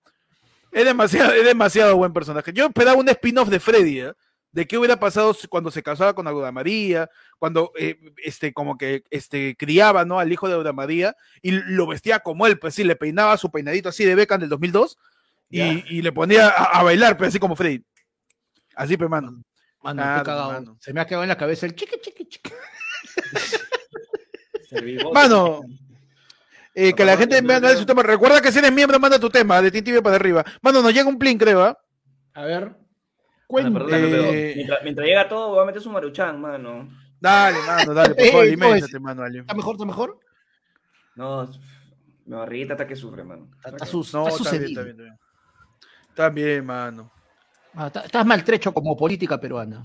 [0.74, 2.52] Es demasiado, es demasiado buen personaje.
[2.54, 4.14] Yo esperaba un spin-off de Freddy, ¿eh?
[4.52, 7.10] de qué hubiera pasado cuando se casaba con Aguda María,
[7.40, 10.20] cuando eh, este, como que este, criaba ¿no?
[10.20, 13.50] al hijo de Aguda María y lo vestía como él, pues sí, le peinaba su
[13.50, 14.98] peinadito así de Beckham del 2002
[15.52, 17.84] y, le ponía a, bailar, pero así como Freddy.
[18.76, 19.44] Así, pues, mano.
[19.84, 22.54] Mano, Se me ha quedado en la cabeza el chique, chique, chique.
[25.14, 25.62] mano,
[26.74, 28.04] eh, que la gente me haga su tema.
[28.04, 30.46] Recuerda que si eres miembro, manda tu tema de Tintibio para arriba.
[30.62, 31.64] Mano, nos llega un plin, creo.
[31.64, 31.78] ¿ah?
[32.34, 32.76] A ver.
[33.48, 34.54] Cuéntame.
[34.84, 36.90] mientras, llega todo, voy a meter su maruchan, mano.
[37.20, 39.28] Dale, mano, dale, por favor, alimentate, mano.
[39.28, 40.20] ¿Está mejor, está mejor?
[41.16, 41.50] No,
[42.26, 43.50] mi barriguita está que sufre, mano.
[43.64, 44.70] Está, sus, No, está está bien, sucedido.
[44.70, 45.31] está bien, está bien.
[46.34, 47.12] Bien, mano.
[47.74, 49.82] Ah, está- estás maltrecho como política peruana.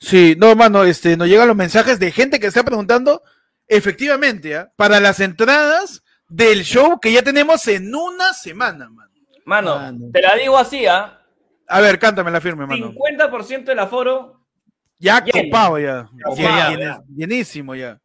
[0.00, 3.22] Sí, no, mano, este, nos llegan los mensajes de gente que está preguntando,
[3.66, 4.70] efectivamente, ¿ah?
[4.76, 9.10] para las entradas del show que ya tenemos en una semana, mano.
[9.44, 10.10] Mano, Mano.
[10.12, 11.20] te la digo así, ¿ah?
[11.68, 12.92] A ver, cántame la firme, mano.
[12.92, 14.44] 50% del aforo
[14.98, 15.48] Ya Lleno.
[15.50, 16.08] copado ya.
[16.24, 16.36] Copado,
[16.72, 17.02] Ya, ya.
[17.14, 17.98] Llenísimo ya.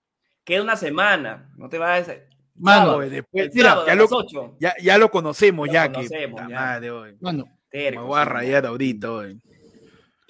[0.45, 1.49] queda una semana.
[1.57, 2.13] No te vas a...
[2.55, 4.57] Mano, Sábado, después, mira, sábado ya lo, las 8.
[4.59, 6.49] ya, ya lo conocemos, Lo ya conocemos, que.
[6.51, 6.55] ya.
[6.59, 7.45] Madre, mano.
[7.73, 9.09] Me voy a rayar ahorita.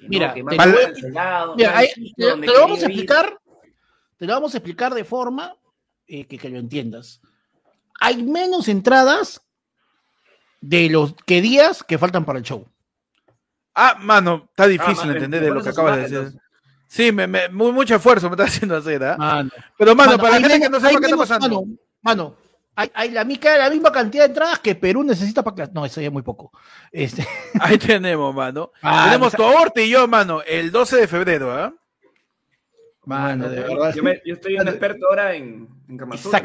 [0.08, 2.92] Mira, que te más lo Mira, ahí- te, te vamos a ir.
[2.92, 3.38] explicar.
[4.18, 5.54] Te lo vamos a explicar de forma
[6.08, 7.22] eh, que, que lo entiendas.
[8.00, 9.42] Hay menos entradas
[10.62, 12.66] de los que días que faltan para el show.
[13.76, 16.40] Ah, mano, está difícil mano, entender de lo que acabas de decir.
[16.88, 19.18] Sí, me, me- muy, mucho esfuerzo me está haciendo hacer, ¿ah?
[19.18, 21.62] Mano, Pero, mano, Mano, para la gente que no sepa hay qué está menos- pasando.
[21.62, 22.36] Mano, mano,
[22.76, 25.68] hay, hay la, misma cantidad de entradas que Perú necesita para...
[25.68, 26.52] No, eso ya es muy poco.
[26.92, 27.26] Este,
[27.60, 28.72] Ahí tenemos, mano.
[28.82, 31.74] Ah, tenemos esa- tu aborte y yo, mano, el 12 de febrero, ¿ah?
[33.06, 33.94] mano, de Yo- verdad.
[33.94, 36.42] Yo, me- yo estoy un experto ahora en, en Kama Esa, Sutra,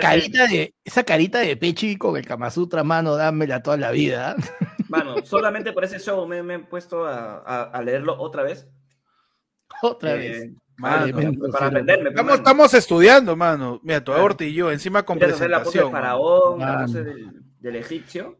[0.00, 4.36] carita de, esa carita de Pechi con el Kama Sutra, mano, dámela toda la vida.
[4.88, 8.66] Mano, solamente por ese show me, me he puesto a, a- a leerlo otra vez.
[9.82, 10.50] Otra Eh, vez.
[10.80, 12.10] Mano, para, aprenderme.
[12.10, 12.34] pues, Estamos, mano.
[12.34, 13.80] estamos estudiando, mano.
[13.82, 15.92] Mira, tu aborte y yo, encima con la pose presentación.
[15.92, 18.38] faraón, del, del egipcio.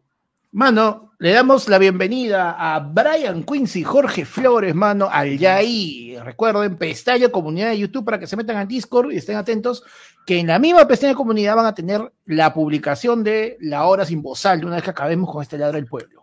[0.52, 6.16] Mano, le damos la bienvenida a Brian Quincy, Jorge Flores, mano, al Yaí.
[6.24, 9.84] Recuerden, pestaña comunidad de YouTube para que se metan al Discord y estén atentos,
[10.26, 14.04] que en la misma pestaña de comunidad van a tener la publicación de la hora
[14.04, 16.19] sin bozal, una vez que acabemos con este ladro del pueblo.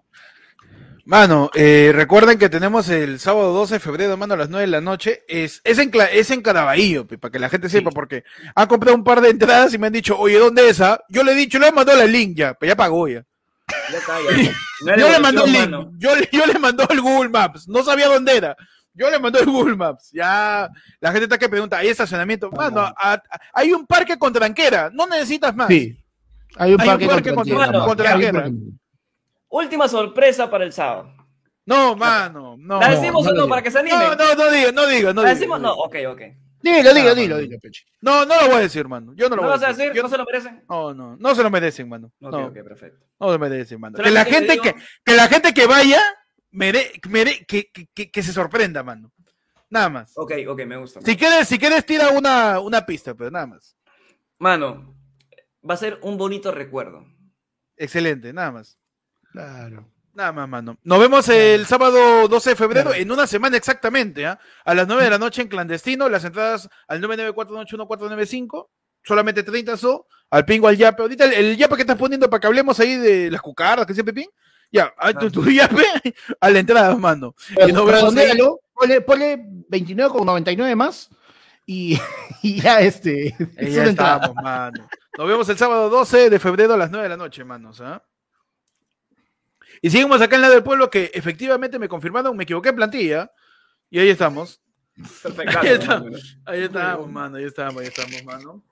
[1.07, 4.71] Mano, eh, recuerden que tenemos el sábado 12 de febrero, mano, a las 9 de
[4.71, 5.23] la noche.
[5.29, 8.97] Es, es, en, Cla- es en Caraballo, para que la gente sepa, porque han comprado
[8.97, 10.99] un par de entradas y me han dicho, oye, ¿dónde es esa?
[11.07, 13.23] Yo le he dicho, le he mandado el link ya, pero ya pagó ya.
[13.89, 14.51] Ya está, ya.
[14.85, 17.67] No hay Yo le mandé el link, yo, le- yo le mandó el Google Maps,
[17.69, 18.57] no sabía dónde era.
[18.93, 20.09] Yo le mandó el Google Maps.
[20.11, 22.51] Ya, la gente está que pregunta, ¿hay estacionamiento?
[22.51, 23.21] Mano, a- a-
[23.53, 25.69] hay un parque con tranquera, no necesitas más.
[25.69, 25.97] Sí.
[26.57, 28.49] Hay un Hay un parque, contra contra- tierra,
[29.49, 31.13] Última sorpresa para el sábado.
[31.65, 32.79] No, mano, no.
[32.79, 33.49] ¿La decimos no o no digo.
[33.49, 33.99] para que se animen?
[33.99, 35.59] no, no, no diga, no diga, no ¿La decimos?
[35.59, 36.21] No, ok, ok.
[36.61, 37.83] Dilo, dilo, Ah, dilo, dilo, Pechi.
[38.01, 39.13] No, no lo voy a decir, mano.
[39.15, 39.93] Yo no lo ¿No voy vas a decir?
[39.93, 40.63] Yo- ¿No se lo merecen?
[40.67, 42.07] No, no, no se lo merecen, mano.
[42.21, 43.05] Ok, no, ok, perfecto.
[43.19, 43.97] no se lo merecen, mano.
[43.97, 46.01] Que la gente te que, digo- que la gente que vaya,
[46.51, 49.11] mere, mere- que, que, que- que se sorprenda, mano.
[49.69, 50.13] Nada más.
[50.17, 51.01] Ok, ok, me gusta.
[51.01, 53.77] Si quieres, si quieres, tira una, una pista, pero nada más.
[54.39, 54.95] Mano,
[55.69, 57.05] va a ser un bonito recuerdo.
[57.75, 58.77] Excelente, nada más.
[59.31, 59.87] Claro.
[60.13, 60.77] Nada más, mano.
[60.83, 63.01] Nos vemos el sábado 12 de febrero, Claro.
[63.01, 64.39] en una semana exactamente, ¿ah?
[64.65, 68.67] A las 9 de la noche en clandestino, las entradas al 994181495,
[69.03, 71.03] solamente 30 so, al pingo al yape.
[71.03, 73.93] Ahorita el, el yape que estás poniendo para que hablemos ahí de las cucaras, que
[73.93, 74.27] siempre pin,
[74.71, 75.83] ya, a tu, tu yape
[76.41, 77.35] a la entrada, mano.
[77.67, 78.13] Y nos vemos
[78.73, 79.37] ponle, ponle
[79.69, 81.09] 29,99 más
[81.65, 81.99] y,
[82.41, 83.27] y ya este.
[83.27, 84.87] Eh, es ya estamos, mano.
[85.17, 88.03] Nos vemos el sábado 12 de febrero a las 9 de la noche, manos, ¿ah?
[89.81, 93.31] Y seguimos acá en la del pueblo que efectivamente me confirmaron, me equivoqué en plantilla.
[93.89, 94.61] Y ahí estamos.
[95.23, 95.59] Perfecto.
[95.59, 96.03] Ahí está.
[96.45, 98.63] Ahí estamos, mano, ahí estamos, ahí estamos, mano.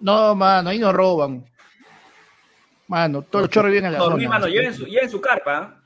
[0.00, 1.44] No, mano, ahí nos roban.
[2.88, 4.38] Mano, todos los chorros vienen a la Dormí, zona.
[4.38, 5.80] mano, lleven su, lleven su carpa.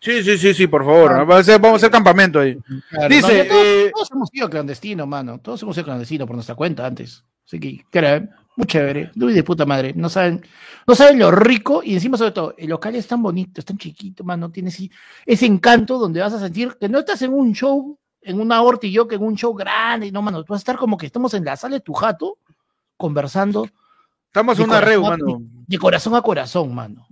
[0.00, 1.12] Sí, sí, sí, sí, por favor.
[1.12, 2.58] Vamos a hacer, vamos a hacer campamento ahí.
[2.90, 5.38] Claro, Dice, no, todos, eh, todos hemos sido clandestinos, mano.
[5.38, 7.24] Todos hemos sido clandestinos por nuestra cuenta antes.
[7.46, 9.10] Así que, cara, muy chévere.
[9.14, 9.92] Muy de puta madre.
[9.96, 10.44] No saben,
[10.86, 13.78] no saben lo rico y encima, sobre todo, el local es tan bonito, es tan
[13.78, 14.50] chiquito, mano.
[14.50, 14.90] Tiene ese,
[15.26, 18.86] ese encanto donde vas a sentir que no estás en un show, en una horta
[18.86, 20.12] y yo, que en un show grande.
[20.12, 22.38] No, mano, tú vas a estar como que estamos en la sala de tu jato
[22.96, 23.68] conversando
[24.26, 25.46] Estamos en de un arreo, corazón a- mano.
[25.66, 27.06] de corazón a corazón, mano.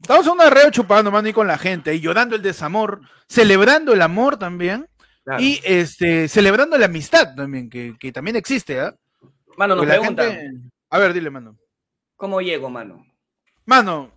[0.00, 3.92] Estamos en un arreo chupando, mano, y con la gente, y llorando el desamor, celebrando
[3.92, 4.86] el amor también,
[5.24, 5.42] Claro.
[5.42, 8.94] y este, celebrando la amistad también, que, que también existe, ¿ah?
[9.56, 11.58] Mano, nos Porque preguntan, gente- A ver, dile, mano.
[12.16, 13.04] ¿cómo llego, mano?
[13.66, 14.12] Mano,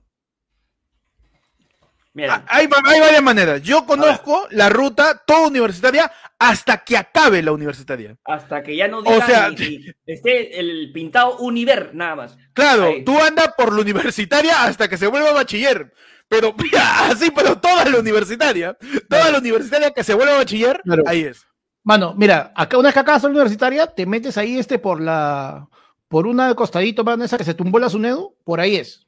[2.13, 3.61] Mira, Ah, Hay, va- hay varias maneras.
[3.61, 8.15] Yo conozco la ruta toda universitaria hasta que acabe la universitaria.
[8.25, 12.37] hasta que ya no o diga sea- ni- ni esté el pintado Univer, nada más.
[12.53, 13.03] Claro, Ahí.
[13.03, 15.93] tú andas por la universitaria hasta que se vuelva bachiller.
[16.27, 18.75] Pero mira, así, pero toda la universitaria.
[19.09, 21.03] Toda la universitaria que se vuelva bachiller, Claro.
[21.07, 21.45] ahí es.
[21.83, 25.67] Mano, mira, acá una vez que acabas la universitaria, te metes ahí este por la.
[26.07, 29.05] Por una de costadito, mano, esa que se tumbó la Sunedo, por ahí es.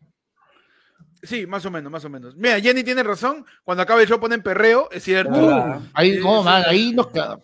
[1.23, 2.35] Sí, más o menos, más o menos.
[2.35, 3.45] Mira, Jenny tiene razón.
[3.63, 5.49] Cuando acabe el show ponen perreo, es cierto.
[5.49, 7.39] Ah, Ahí, Sí, no, sí, man, ahí nos queda.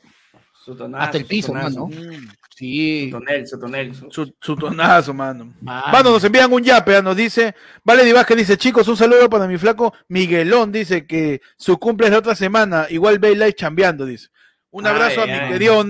[0.63, 1.87] su tonazo, Hasta el piso, mano.
[1.87, 2.29] Mm.
[2.55, 3.09] Sí.
[3.11, 3.95] Su tonel, su tonel.
[4.09, 5.53] Su, su tonazo, mano.
[5.61, 9.57] Mano, nos envían un yape, nos dice, Vale Divaje dice, chicos, un saludo para mi
[9.57, 14.29] flaco Miguelón, dice que su cumple es la otra semana, igual ve live chambeando, dice.
[14.71, 15.51] Un abrazo Ay, a mi ay.
[15.51, 15.83] querido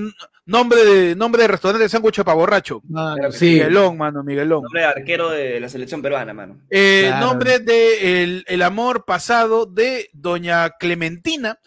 [0.45, 2.81] nombre de nombre de restaurante de sándwich para borracho.
[2.87, 3.51] Mano, sí.
[3.51, 4.63] Miguelón, mano, Miguelón.
[4.63, 6.61] Nombre de arquero de la selección peruana, mano.
[6.69, 7.25] Eh, Claro.
[7.25, 11.59] Nombre de el, el amor pasado de doña Clementina.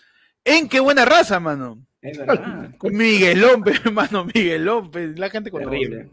[0.44, 1.84] En qué buena raza, mano.
[2.00, 2.70] Es verdad.
[2.82, 4.90] Miguelón, pe, mano, Miguelón.
[5.16, 5.70] La gente conoce.
[5.70, 6.10] Terrible.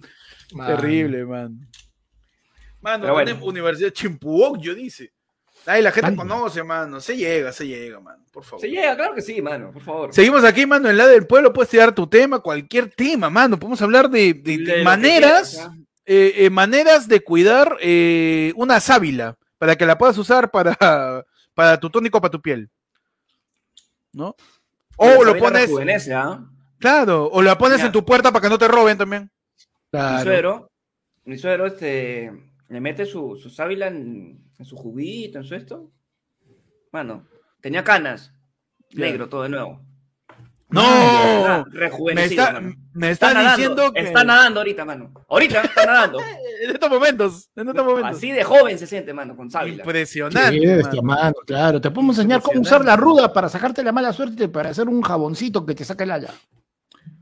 [0.53, 0.75] Mano.
[0.75, 1.69] Terrible, man.
[2.81, 3.37] Mano, bueno.
[3.43, 5.11] Universidad Chimpuoc, yo dice.
[5.67, 6.15] Ay, la gente Ay.
[6.15, 6.99] conoce, mano.
[7.01, 8.23] Se llega, se llega, mano.
[8.31, 8.61] Por favor.
[8.61, 10.13] Se llega, claro que sí, mano, por favor.
[10.13, 11.53] Seguimos aquí, mano, en la del pueblo.
[11.53, 13.57] Puedes tirar tu tema, cualquier tema, mano.
[13.57, 15.71] Podemos hablar de, de- maneras, quieras,
[16.05, 20.77] eh, eh, maneras de cuidar eh, una sábila para que la puedas usar para,
[21.55, 22.69] para tu tónico, para tu piel.
[24.13, 24.35] ¿No?
[24.97, 26.45] O lo pones, ¿ah?
[26.79, 27.87] claro, o la pones Ya.
[27.87, 29.23] en tu puerta para que no te roben también.
[29.23, 29.29] Mi
[29.91, 30.69] Claro.
[31.25, 32.31] mi suegro este,
[32.69, 35.91] le mete su, su sábila en, en su juguito, en su esto.
[36.91, 37.27] Mano,
[37.61, 38.31] tenía canas.
[38.91, 39.81] Negro, todo de nuevo.
[40.69, 42.75] No, me Rejuvenecido, está, mano.
[42.93, 45.13] me Está está nadando, diciendo que Está nadando ahorita, mano.
[45.29, 46.19] Ahorita está nadando.
[46.63, 48.17] en estos momentos, en estos momentos.
[48.17, 49.83] Así de joven se siente, mano, con sábila.
[49.83, 50.59] Impresionante.
[50.59, 51.01] Sí, mano.
[51.03, 51.79] mano, claro.
[51.79, 55.01] Te podemos enseñar cómo usar la ruda para sacarte la mala suerte para hacer un
[55.01, 56.33] jaboncito que te saque el ala.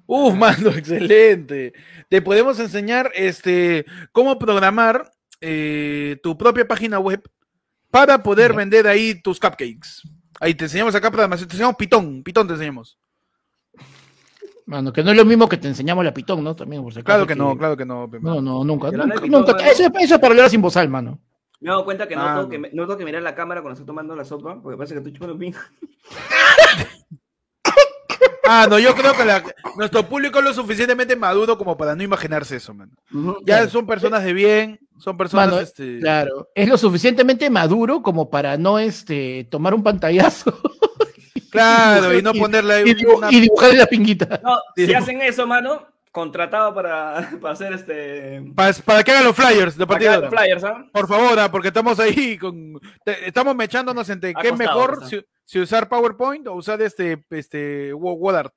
[0.06, 1.74] Uf, mano, excelente.
[2.10, 5.12] Te podemos enseñar este cómo programar
[5.46, 7.22] eh, tu propia página web
[7.92, 10.02] para poder vender ahí tus cupcakes.
[10.40, 12.98] Ahí te enseñamos acá programación, te enseñamos Pitón, Pitón te enseñamos.
[14.66, 16.56] Mano, que no es lo mismo que te enseñamos la pitón, ¿no?
[16.56, 18.08] También, por si Claro que no, claro que no.
[18.22, 18.90] No, no, nunca.
[18.92, 21.20] Nunca, Eso, eso es para hablar sin bozal, mano.
[21.60, 22.50] Me he dado cuenta que no, Ah, tengo no.
[22.50, 25.00] que no tengo que mirar la cámara cuando estoy tomando la sopa, porque parece que
[25.00, 25.54] estoy chupando pin.
[28.46, 29.42] Ah, no, yo creo que la-
[29.78, 32.92] nuestro público es lo suficientemente maduro como para no imaginarse eso, mano.
[33.12, 33.70] Ya Claro.
[33.70, 38.58] son personas de bien, son personas Mano, este, Claro, es lo suficientemente maduro como para
[38.58, 40.58] no este, tomar un pantallazo
[41.52, 44.40] claro, y no ponerle y, una y dibujarle la pinguita.
[44.44, 48.44] No, si hacen eso, mano, contratado para, para hacer este.
[48.56, 50.40] para, para que hagan los flyers de Para que hagan partida.
[50.42, 50.86] flyers, ¿ah?
[50.92, 52.80] Por favor, ah, porque estamos ahí con.
[53.04, 57.94] te- estamos mechándonos entre qué es mejor si, si usar PowerPoint o usar este, este
[57.94, 58.54] Wo- WordArt.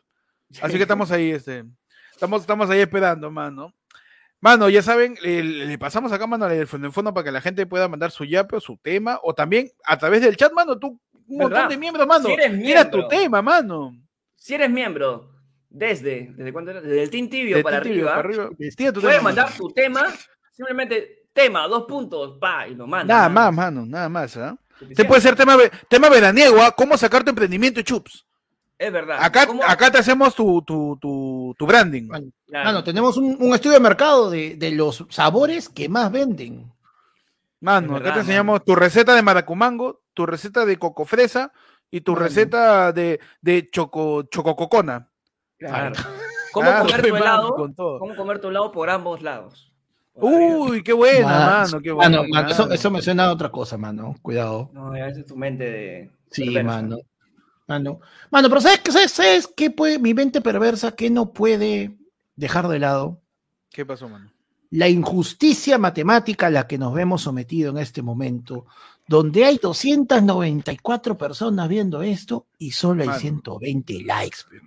[0.63, 1.65] Así que estamos ahí, este.
[2.13, 3.73] Estamos, estamos ahí esperando, mano.
[4.41, 7.41] Mano, ya saben, le, le pasamos acá, mano, el fondo en fondo para que la
[7.41, 10.79] gente pueda mandar su yape o su tema, o también a través del chat, mano,
[10.79, 11.69] tú, un montón ¿Verdad?
[11.71, 12.27] de miembros, mano.
[12.27, 13.19] Si eres Mira tu miembro.
[13.19, 13.97] tema, mano.
[14.37, 15.31] Si eres miembro
[15.69, 16.81] desde, ¿desde cuándo era?
[16.81, 19.57] Desde el Team Tibio para tío, arriba, tu puedes tema, mandar mano.
[19.57, 20.15] tu tema,
[20.53, 23.09] simplemente tema, dos puntos, pa, y lo mandas.
[23.17, 23.53] Nada mano.
[23.53, 24.57] más, mano, nada más, ¿ah?
[24.95, 25.57] Te puede ser tema,
[25.89, 26.71] tema veraniego, ¿ah?
[26.77, 28.26] ¿Cómo sacar tu emprendimiento chups?
[28.79, 29.19] Es verdad.
[29.23, 29.63] Acá, ¿Cómo?
[29.65, 32.09] acá te hacemos tu, tu, tu, tu branding.
[32.09, 32.65] Mano, Claro.
[32.67, 36.71] mano, tenemos un, un estudio de mercado de, de los sabores que más venden.
[37.61, 41.53] Mano, acá te enseñamos tu receta de maracumango, tu receta de coco fresa
[41.91, 42.25] y tu Mano.
[42.25, 45.09] receta de, de choco, chocococona.
[45.59, 45.95] Claro.
[46.53, 47.55] ¿Cómo Claro, comer tu mano, helado?
[47.55, 47.99] con todo.
[47.99, 49.73] ¿Cómo comer tu helado por ambos lados?
[50.15, 52.17] Uy, qué buena, Mano, mano, qué buena.
[52.19, 54.15] mano, mano, eso, eso me suena a otra cosa, mano.
[54.23, 54.71] Cuidado.
[54.73, 56.11] No, ya esa es tu mente de.
[56.31, 56.67] Sí, perversa.
[56.83, 56.97] mano.
[57.67, 58.01] Mano.
[58.31, 58.93] Mano, pero ¿sabes qué?
[58.93, 61.97] ¿Sabes, sabes qué puede, mi mente perversa que no puede
[62.37, 63.21] dejar de lado?
[63.71, 64.31] ¿Qué pasó, mano?
[64.71, 68.67] La injusticia matemática a la que nos vemos sometido en este momento,
[69.07, 73.21] donde hay 294 personas viendo esto y solo hay Mano.
[73.21, 74.61] 120 likes, pe,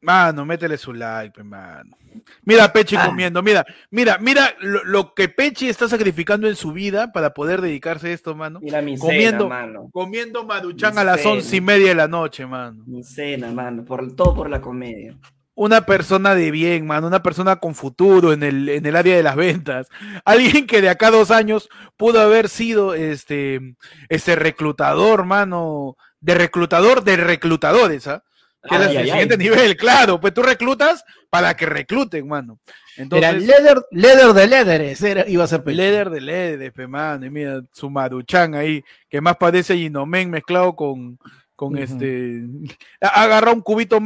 [0.00, 0.44] mano.
[0.44, 1.96] Métele su like, mano.
[2.44, 3.06] Mira a Pechi Ah.
[3.06, 7.60] comiendo, mira, mira, mira lo, lo que Pechi está sacrificando en su vida para poder
[7.60, 8.58] dedicarse a esto, mano.
[8.60, 9.44] Mira mi Comiendo.
[9.44, 9.88] cena, mano.
[9.92, 11.34] Comiendo maruchan Mi a las cena.
[11.34, 12.82] once y media de la noche, mano.
[12.86, 13.84] Mi cena, mano.
[13.84, 15.16] Por, todo por la comedia.
[15.54, 19.22] una persona de bien, mano, una persona con futuro en el, en el área de
[19.22, 19.88] las ventas,
[20.24, 23.76] alguien que de acá a dos años pudo haber sido este,
[24.08, 28.22] este reclutador, mano, de reclutador de reclutadores, ¿ah?
[28.62, 29.10] Que Ay, es el ay.
[29.10, 32.58] siguiente nivel, claro, pues tú reclutas para que recluten, mano.
[32.96, 36.86] Era Entonces, leather, leather de leatheres, era, iba a ser pe- Leder de Leder, pe,
[36.86, 41.18] mano, y mira, su maruchan ahí, que más parece Ginomen mezclado con,
[41.56, 42.42] con este,
[43.00, 43.96] ha agarrado un cubito,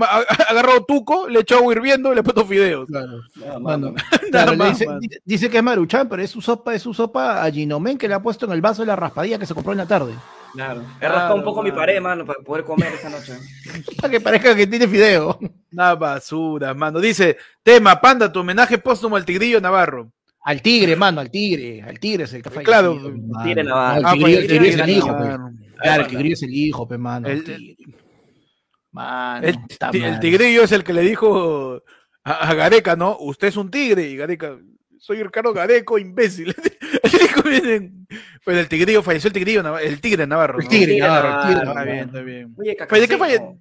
[0.48, 2.86] agarrado tuco, le echó agua hirviendo y le puso fideos.
[2.86, 3.22] Claro.
[3.34, 3.94] No, Mano, mano.
[4.30, 5.00] claro, le más, dice, mano.
[5.00, 8.06] dice- dice que es Maruchan, pero es su sopa, es su sopa a Ginomen que
[8.06, 10.12] le ha puesto en el vaso de la raspadilla que se compró en la tarde.
[10.54, 10.82] Claro.
[10.82, 13.32] He Claro, raspado un poco mi pared, mano, para poder comer esta noche.
[14.00, 15.38] Para que parezca que tiene fideo.
[15.72, 17.00] Una basura, mano.
[17.00, 20.12] Dice, tema, panda, tu homenaje póstumo al tigrillo Navarro.
[20.42, 21.82] Al tigre, mano, al tigre.
[21.82, 24.02] Al tigre es el que ha Claro, el tigre Navarro.
[24.06, 25.36] Ah, El tigre, pues, el tigre es el hijo, pues.
[25.80, 27.28] Claro, el tigre es el hijo, pe, mano.
[27.28, 27.76] El, tigre.
[28.92, 29.58] Mano, El,
[30.04, 31.82] el tigrillo es el que le dijo
[32.22, 33.16] a, a Gareca, ¿no?
[33.18, 34.56] Usted es un tigre y Gareca,
[35.04, 36.54] soy Ricardo Gareco, imbécil.
[38.44, 40.58] pues el tigrillo, falleció el tigrillo, el tigre Navarro.
[40.58, 40.70] El ¿no?
[40.70, 41.92] tigre, Tigre Navarro, el tigre Está Navarro.
[41.92, 42.54] bien, está bien.
[42.58, 43.56] Oye, ¿Falle- ¿Qué.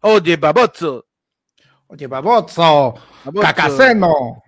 [0.00, 1.06] Oye, babotzo.
[1.86, 3.40] Oye, babozo, babotzo.
[3.40, 4.42] cacaceno.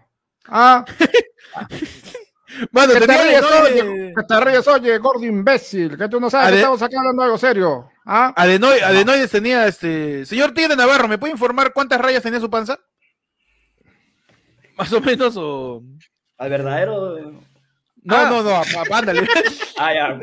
[0.48, 0.85] ¿Ah?
[2.72, 4.12] Mano, ¿Qué te ríes, oye?
[4.16, 5.96] ¿Qué te ríes, oye, gordo imbécil?
[5.96, 7.88] Que tú no sabes Ade- que estamos acá hablando algo serio.
[8.04, 8.35] ¿Ah?
[8.37, 10.26] Adenoide- Adenoides tenía este.
[10.26, 12.76] Señor Tigre Navarro, ¿me puede informar cuántas rayas tenía su panza?
[14.76, 15.83] Más o menos o.
[16.38, 17.33] Al verdadero.
[18.05, 18.31] No, Ah.
[18.31, 19.22] no, no, a- a- ándale.
[19.81, 20.20] Ah, ya.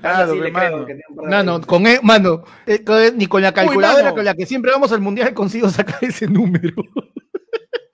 [0.00, 1.66] Claro, Sí, que Mano, rayas.
[1.66, 4.14] con, e- mano eh, con- ni con la calculadora mano.
[4.14, 6.74] con la que siempre vamos al mundial consigo sacar ese número.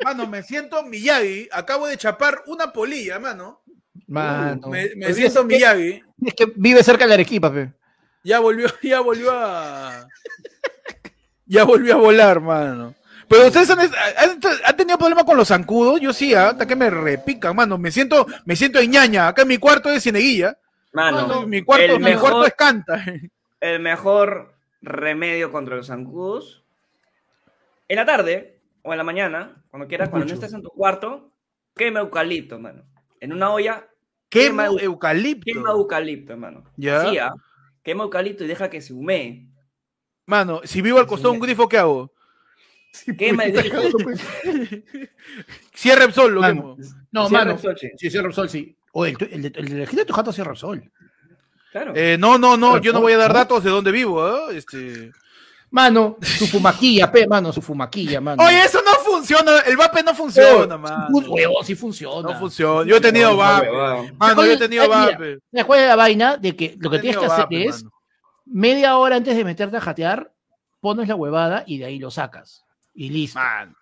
[0.05, 1.49] Mano, me siento Miyagi.
[1.53, 3.63] Acabo de chapar una polilla, mano.
[4.07, 4.69] Mano.
[4.69, 6.03] Me, me Pues siento es que- Miyagi.
[6.27, 7.73] Es que vive cerca de la Arequipa, pe.
[8.23, 10.07] Ya volvió, ya volvió a.
[11.47, 12.95] Ya volvió a volar, mano.
[13.35, 16.01] Pero ustedes han, han- han tenido problemas con los zancudos.
[16.01, 16.51] Yo sí, ¿ah?
[16.51, 17.79] hasta que me repican, mano.
[17.79, 19.29] Me siento, me siento en ñaña.
[19.29, 20.57] Acá en mi cuarto es cieneguilla.
[20.93, 23.05] Mano, mi cuarto, el mi mejor- cuarto es canta.
[23.61, 26.63] el mejor remedio contra los zancudos.
[27.89, 31.31] En la tarde o en la mañana, cuando quieras, cuando no estés en tu cuarto,
[31.75, 32.83] quema eucalipto, mano.
[33.21, 33.87] En una olla,
[34.29, 35.45] Quema eu- eucalipto.
[35.45, 36.65] quema eucalipto, mano.
[36.77, 37.03] Ya.
[37.27, 37.35] ¿ah?
[37.83, 39.49] Quema eucalipto y deja que se humee.
[40.27, 42.11] Mano, si vivo al costado de un grifo, ¿qué hago?
[43.19, 43.79] Quema el grifo.
[45.75, 46.77] Cierra el sol, lo Mano.
[46.77, 46.95] quemo.
[47.13, 47.59] No, mano.
[47.99, 48.77] Sí, cierra el sol, sí.
[48.93, 50.91] O el, el, el, el de tu jato cierra el sol.
[51.73, 51.93] Claro.
[51.97, 54.53] Eh, no, no, no, yo no voy a dar datos de dónde vivo, ¿ah?
[54.53, 55.11] Este...
[55.71, 58.41] Mano, su fumaquilla, pe, mano, su fumaquilla, mano.
[58.45, 61.09] Oye, eso no funciona, el vape no funciona, mano.
[61.11, 62.33] Un huevo, sí funciona.
[62.33, 62.89] No funciona.
[62.89, 63.69] Yo he tenido No, vape.
[64.17, 65.41] Mano, yo he tenido vape.
[65.51, 66.37] ¿Sabes cuál es la vaina?
[66.37, 67.97] De que lo que tienes que hacer vape, es mano.
[68.47, 70.33] media hora antes de meterte a jatear,
[70.79, 72.64] pones la huevada y de ahí lo sacas.
[72.95, 73.39] Y listo.
[73.39, 73.75] Man.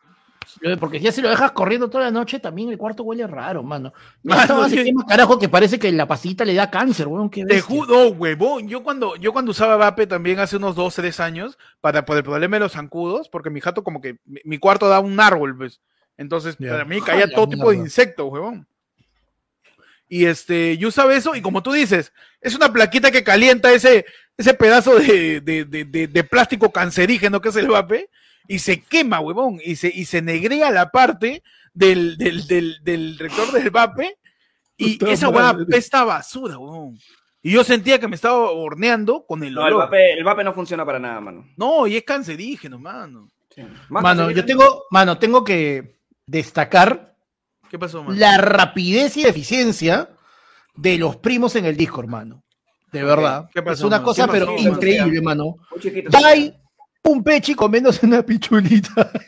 [0.80, 3.92] Porque ya si lo dejas corriendo toda la noche, también el cuarto huele raro, mano.
[4.24, 7.30] Mano, quema, carajo, que parece que la pasita le da cáncer, weón.
[7.30, 8.68] Qué Te juro, huevón.
[8.68, 12.60] Yo cuando, yo cuando usaba vape también hace unos dos, tres años, para problema de
[12.60, 15.80] los zancudos, porque mi jato como que, mi, mi cuarto da un árbol, pues.
[16.16, 18.66] Entonces, para mí caía todo tipo de insectos, huevón.
[20.08, 24.04] Y este, yo usaba eso, y como tú dices, es una plaquita que calienta ese,
[24.36, 28.10] ese pedazo de, de, de- de plástico cancerígeno que es el vape,
[28.48, 31.42] y se quema, huevón, y se, y se negrea la parte
[31.74, 34.18] del, del, del, del rector del vape,
[34.76, 36.98] y Puta esa hueá pesta a basura, huevón.
[37.44, 39.86] Y yo sentía que me estaba horneando con el No, el olor.
[39.86, 41.44] vape, el vape no funciona para nada, mano.
[41.56, 43.30] No, y es cancerígeno, mano.
[43.88, 47.14] Mano, yo tengo, mano, tengo que destacar
[47.68, 48.18] ¿Qué pasó, mano?
[48.18, 50.10] la rapidez y eficiencia
[50.76, 52.42] de los primos en el Discord, mano.
[52.92, 53.48] De verdad.
[53.52, 54.04] ¿Qué pasó, es una mano?
[54.04, 55.56] cosa, ¿Qué pero pasó, increíble, mano.
[56.10, 56.54] Dai
[57.04, 59.10] un pechi comiéndose una pichulita.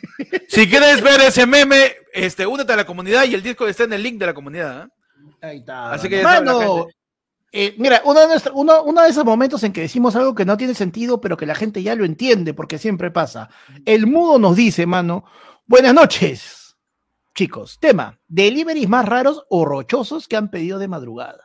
[0.47, 3.93] Si quieres ver ese meme, este, únete a la comunidad y el disco está en
[3.93, 4.85] el link de la comunidad.
[4.85, 4.89] ¿eh?
[5.41, 5.91] Ahí está.
[5.91, 6.87] Así que Mano,
[7.51, 10.73] eh, mira, uno de, uno de esos momentos en que decimos algo que no tiene
[10.73, 13.49] sentido, pero que la gente ya lo entiende, porque siempre pasa.
[13.85, 15.25] El mudo nos dice, mano,
[15.65, 16.77] buenas noches,
[17.33, 17.77] chicos.
[17.79, 21.44] Tema, deliveries más raros o rochosos que han pedido de madrugada.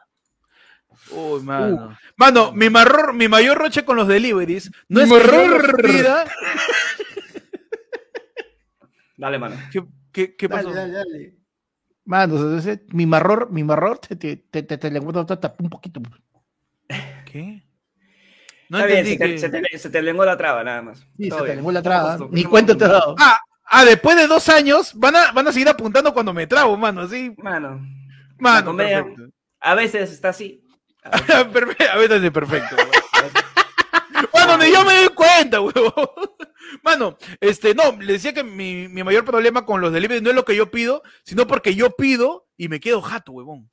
[1.13, 1.97] Uy, mano.
[2.17, 5.83] Mano, mi, marror, mi mayor roche con los deliveries no es que yo los marror.
[5.83, 6.25] pida-
[9.17, 9.57] Dale, mano.
[9.71, 10.71] ¿Qué, qué, qué pasó?
[12.05, 16.01] Mano, entonces, mi marror, mi marror te, te, te, te, te le un poquito.
[17.27, 17.63] ¿Qué?
[18.69, 20.81] No Está bien, entendí se te, que- se, te, se te lengó la traba, nada
[20.83, 21.07] más.
[21.17, 22.17] Sí, Todo se te lengó la traba.
[22.31, 23.15] Ni acostum- cuenta te ha dado.
[23.19, 26.77] Ah, ah, después de dos años van a, van a seguir apuntando cuando me trabo,
[26.77, 27.03] mano.
[27.03, 27.81] Así, Mano,
[28.39, 29.05] mano, comedia-
[29.61, 30.65] a veces está así.
[31.03, 32.77] A veces- Perfe- a veces es perfecto.
[34.35, 35.93] Mano, ni yo me doy cuenta, huevón.
[36.83, 40.37] Mano, este, no, le decía que mi, mi mayor problema con los deliveries no es
[40.37, 43.69] lo que yo pido, sino porque yo pido y me quedo jato, huevón.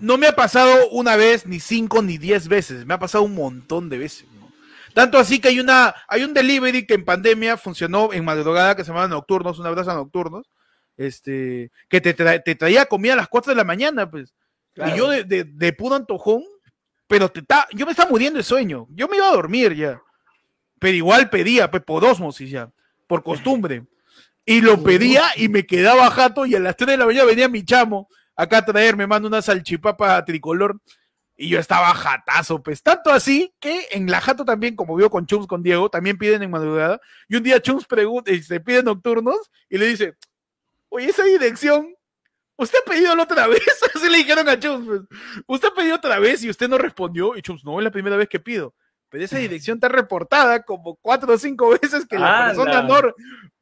[0.00, 2.86] No me ha pasado una vez, ni cinco, ni diez veces.
[2.86, 4.26] Me ha pasado un montón de veces.
[4.40, 4.50] ¿no?
[4.94, 8.84] Tanto así que hay una, hay un delivery que en pandemia funcionó en madrugada que
[8.84, 10.46] se llamaba Nocturnos, una abrazo a Nocturnos,
[10.96, 14.34] este, que te, tra- te traía comida a las 4 de la mañana, pues.
[14.78, 14.94] Claro.
[14.94, 16.44] Y yo de, de, de puro antojón,
[17.08, 18.86] pero te ta- yo me estaba muriendo de sueño.
[18.90, 20.00] Yo me iba a dormir ya.
[20.78, 22.70] Pero igual pedía, pues por osmosis ya,
[23.08, 23.84] por costumbre.
[24.46, 27.48] Y lo pedía y me quedaba jato y a las 3 de la mañana venía
[27.48, 30.78] mi chamo acá a traerme, mando una salchipapa tricolor.
[31.36, 32.82] Y yo estaba jatazo, pues.
[32.82, 36.42] Tanto así que en la jato también, como vio con Chums, con Diego, también piden
[36.42, 37.00] en madrugada.
[37.28, 39.36] Y un día Chums pregunta, y se pide nocturnos
[39.68, 40.14] y le dice,
[40.88, 41.94] oye, esa dirección,
[42.58, 43.60] ¿usted ha pedido la otra vez?
[43.94, 45.00] Así le dijeron a Chums, pues.
[45.46, 47.36] ¿Usted ha pedido otra vez y usted no respondió?
[47.36, 48.74] Y Chums, no, es la primera vez que pido.
[49.08, 52.64] Pero esa dirección está reportada como cuatro o cinco veces que la Anda.
[52.64, 53.14] persona no...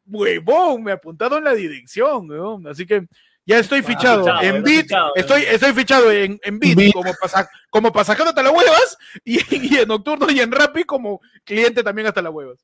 [0.07, 2.29] huevón, me apuntaron la dirección.
[2.67, 3.07] Así que
[3.45, 6.93] ya estoy fichado, fichado, en está Bit, fichado, estoy, estoy fichado en, en Bit, Bit.
[6.95, 9.39] como, pasa, como pasajero hasta las huevas y,
[9.75, 12.59] y en Nocturno y en Rappi como cliente también hasta las huevas.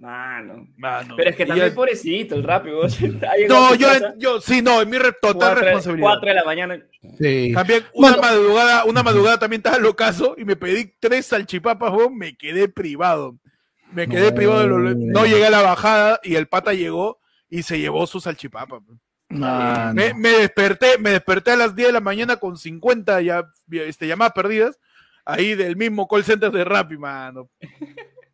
[0.00, 0.66] Mano.
[0.78, 2.80] Mano, Pero es que también ya- pobrecito el rápido.
[3.48, 6.06] No, yo, yo, sí, no, en mi re- total Cuatro, responsabilidad.
[6.08, 6.82] cuatro de la mañana.
[7.18, 7.52] Sí.
[7.54, 8.22] También una Bueno.
[8.22, 13.36] madrugada, una madrugada también estaba locazo y me pedí tres salchipapas, me quedé privado.
[13.92, 14.34] Me quedé No.
[14.34, 17.20] privado, de lo- no llegué a la bajada y el pata llegó
[17.50, 18.80] y se llevó su salchipapa.
[18.80, 18.98] pues.
[19.28, 24.32] Me desperté, me desperté a las 10 de la mañana con 50 ya, este, llamadas
[24.32, 24.78] perdidas,
[25.26, 27.50] ahí del mismo call center de Rappi, mano.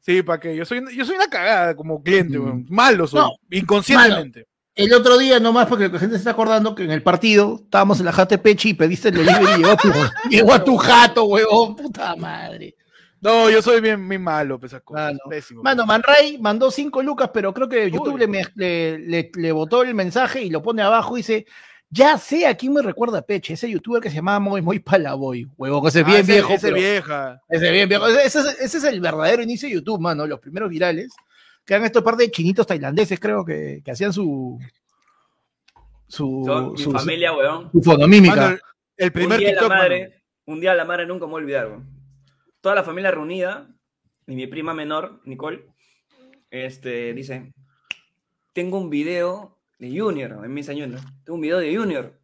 [0.07, 2.67] Sí, para que yo soy, yo soy una cagada como cliente, Mm.
[2.69, 4.47] malo soy, No, inconscientemente.
[4.77, 7.99] El otro día nomás, porque la gente se está acordando que en el partido estábamos
[7.99, 9.77] en la Jate Pechi y pediste el delivery y llegó
[10.31, 12.77] llegó a tu jato, huevón, puta madre.
[13.21, 15.07] No, yo soy bien, bien malo, pues, esas cosas.
[15.07, 15.19] Mano.
[15.29, 15.63] Pésimo.
[15.65, 18.19] Mano, Manray mandó cinco lucas, pero creo que YouTube
[18.55, 21.47] le, le botó el mensaje y lo pone abajo y dice,
[21.91, 25.47] ya sé a quién me recuerda Peche, ese youtuber que se llamaba Moy Moy Palaboy,
[25.57, 26.53] huevón, ese es Ah, bien ese- viejo.
[26.53, 27.43] ese pero- vieja.
[27.49, 28.07] Ese bien viejo.
[28.09, 31.15] Ese, ese es- ese es el verdadero inicio de YouTube, mano, los primeros virales,
[31.65, 34.59] que eran estos par de chinitos tailandeses, creo, que, que hacían su...
[36.09, 37.71] Su, Son mi su- familia, weón.
[37.73, 38.37] su fonomímica.
[38.37, 38.59] Mano,
[38.97, 39.83] el, primer un día TikTok, la mano.
[39.83, 41.89] madre, un día la madre nunca me voy a olvidar, weón.
[42.61, 43.69] Toda la familia reunida,
[44.29, 45.67] y mi prima menor, Nicole,
[46.51, 47.53] este, dice,
[48.53, 50.99] tengo un video de Junior, en mis años, ¿no?
[51.25, 52.19] Tengo un video de Junior.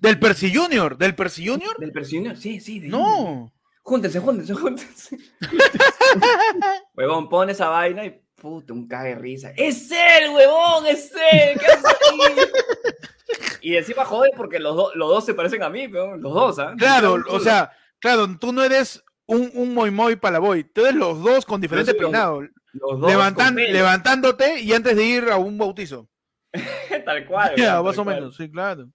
[0.00, 1.78] Del Percy Junior, del Percy Junior.
[1.78, 2.36] ¿Del Percy Junior?
[2.36, 2.80] Sí, sí.
[2.80, 3.08] de Junior.
[3.08, 3.52] No.
[3.82, 5.18] Júntense, júntense, júntense.
[6.94, 9.50] huevón, pone esa vaina y puta, un cague de risa.
[9.56, 10.86] ¡Es él, huevón!
[10.86, 11.58] ¡Es él!
[11.58, 12.50] ¿Qué haces aquí?"
[13.62, 15.86] Y encima jode porque los, dos los dos se parecen a mí.
[15.88, 16.74] Los dos, ¿ah?
[16.76, 21.22] Claro, o sea, claro, tú no eres un, un Moy Moy Palaboy, tú eres los
[21.22, 25.56] dos con diferentes los- peinados, Los dos levantan- levantándote y antes de ir a un
[25.56, 26.08] bautizo.
[27.04, 27.52] Tal cual.
[27.56, 28.16] Ya, más o cual.
[28.16, 28.88] menos, sí, claro.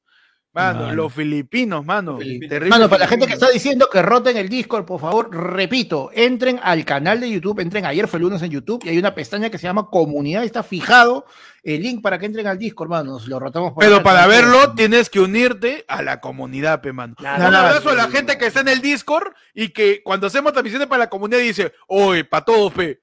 [0.51, 0.95] Mano, Mano.
[0.95, 2.17] los filipinos, mano.
[2.17, 2.49] Filipinos.
[2.49, 6.09] terrible Mano, para la gente que está diciendo que roten el Discord, por favor, repito,
[6.11, 9.51] entren al canal de YouTube, entren ayer fue lunes en YouTube y hay una pestaña
[9.51, 11.25] que se llama comunidad, está fijado
[11.61, 14.03] el link para que entren al Discord, manos, lo rotamos por Pero acá.
[14.03, 17.13] para verlo tienes que unirte a la comunidad, pe, mano.
[17.19, 20.87] Un abrazo a la gente que está en el Discord y que cuando hacemos transmisiones
[20.87, 23.01] para la comunidad dice, oye, para todos, pe,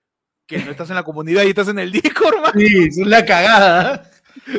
[0.48, 2.58] que no estás en la comunidad y estás en el Discord, mano.
[2.58, 4.10] Sí, es la cagada.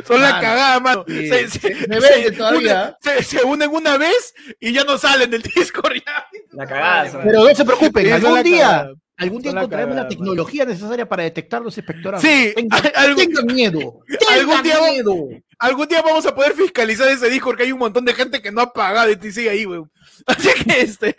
[0.06, 1.04] Son la cagada, mano.
[1.06, 1.28] sí.
[1.28, 2.96] Se, se- Me se venden todavía.
[3.02, 6.26] unen- se- se unen una vez y ya no salen del Discord ya.
[6.52, 7.10] La cagada.
[7.10, 8.92] son- Pero no se preocupen, Sí, algún día, cagada.
[9.16, 12.20] algún día encontraremos la tecnología necesaria para detectar los espectadores.
[12.20, 14.00] Sí, tengan, algún- tengan miedo.
[14.30, 15.14] algún día- miedo.
[15.60, 18.52] Algún día vamos a poder fiscalizar ese Discord que hay un montón de gente que
[18.52, 19.90] no ha pagado y te sigue ahí, weón.
[20.26, 21.14] Así que este,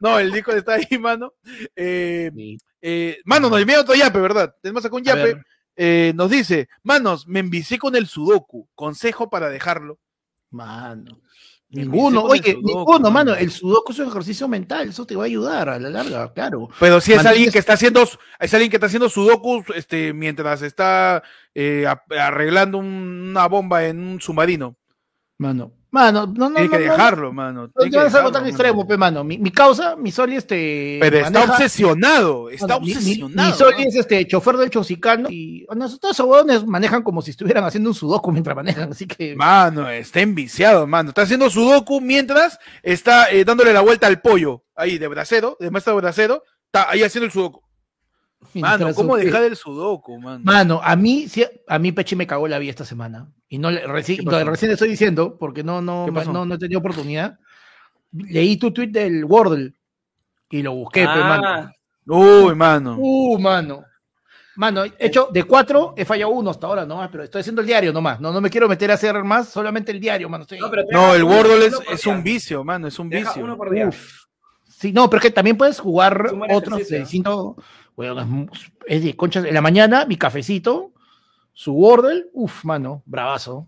[0.00, 1.32] no, el Discord está ahí, mano.
[1.76, 2.30] Eh,
[2.82, 4.52] eh, mano, nos envía otro yape, ¿verdad?
[4.62, 5.40] Tenemos acá un A yape.
[5.80, 8.68] Eh, nos dice, manos, me envicié con el Sudoku.
[8.74, 9.98] Consejo para dejarlo.
[10.50, 11.20] Mano.
[11.70, 13.34] Ninguno, oye, sudoku, ninguno, mano.
[13.34, 16.68] El sudoku es un ejercicio mental, eso te va a ayudar a la larga, claro.
[16.80, 18.02] Pero si es Mantienes- alguien que está haciendo,
[18.40, 21.22] es alguien que está haciendo Sudoku, este, mientras está
[21.54, 21.84] eh,
[22.18, 24.76] arreglando un- una bomba en un submarino.
[25.36, 27.62] Mano, mano, no, no, Tiene que no, no, dejarlo, mano.
[27.62, 29.24] No, te que vas a tan extremo, pe, mano.
[29.24, 30.98] Mi, mi causa, mi Soli, este.
[31.00, 33.50] Pero está obsesionado, está Bueno, mi- mi- obsesionado.
[33.50, 37.64] Mi, Soli es este chofer del Chosicano y estos esos huevones manejan como si estuvieran
[37.64, 39.34] haciendo un sudoku mientras manejan, así que.
[39.36, 41.10] Mano, está enviciado, mano.
[41.10, 44.64] Está haciendo sudoku mientras está eh, dándole la vuelta al pollo.
[44.74, 46.42] Ahí, de bracero, de maestro de bracero.
[46.66, 47.62] Está ahí haciendo el sudoku.
[48.54, 50.40] Mano, ¿cómo su- dejar el sudoku, mano?
[50.44, 53.26] Mano, a mí, sí, a mí Pechi me cagó la vida esta semana.
[53.48, 54.44] Y no le, reci- ¿Qué pasó?
[54.44, 57.38] no, recién le estoy diciendo, porque no, no, no, no he tenido oportunidad.
[58.12, 59.72] Leí tu tweet del Wordle
[60.50, 61.42] y lo busqué, pe, mano.
[61.46, 61.72] Ah,
[62.06, 62.96] Uy, mano.
[62.98, 63.84] Uh, mano.
[64.56, 67.66] Mano, he hecho de cuatro, he fallado uno hasta ahora nomás, pero estoy haciendo el
[67.66, 68.18] diario nomás.
[68.20, 70.42] No, no me quiero meter a hacer más, solamente el diario, mano.
[70.42, 72.88] Estoy- no, pero el Wordle es, un vicio, mano.
[72.88, 73.44] Es un deja vicio.
[73.44, 73.86] uno por día.
[73.88, 74.24] Uf.
[74.66, 77.56] Sí, no, pero es que también puedes jugar otros de distinto.
[77.94, 78.48] Bueno,
[78.86, 79.44] es de conchas.
[79.44, 80.92] En la mañana, mi cafecito,
[81.58, 83.66] su Wordle, uff, mano, bravazo.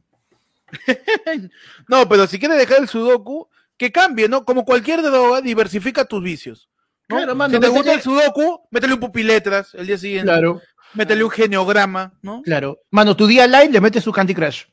[1.89, 4.45] No, pero si quieres dejar el sudoku, que cambie, ¿no?
[4.45, 6.69] Como cualquier droga, diversifica tus vicios.
[7.09, 7.17] ¿no?
[7.17, 10.27] Claro, mano, si te gusta el sudoku, métele un pupiletras el día siguiente.
[10.27, 10.61] Claro,
[10.95, 12.43] Métele un geneograma, ¿no?
[12.43, 12.79] claro.
[12.91, 14.65] Mano, tu día light le metes su Candy Crush.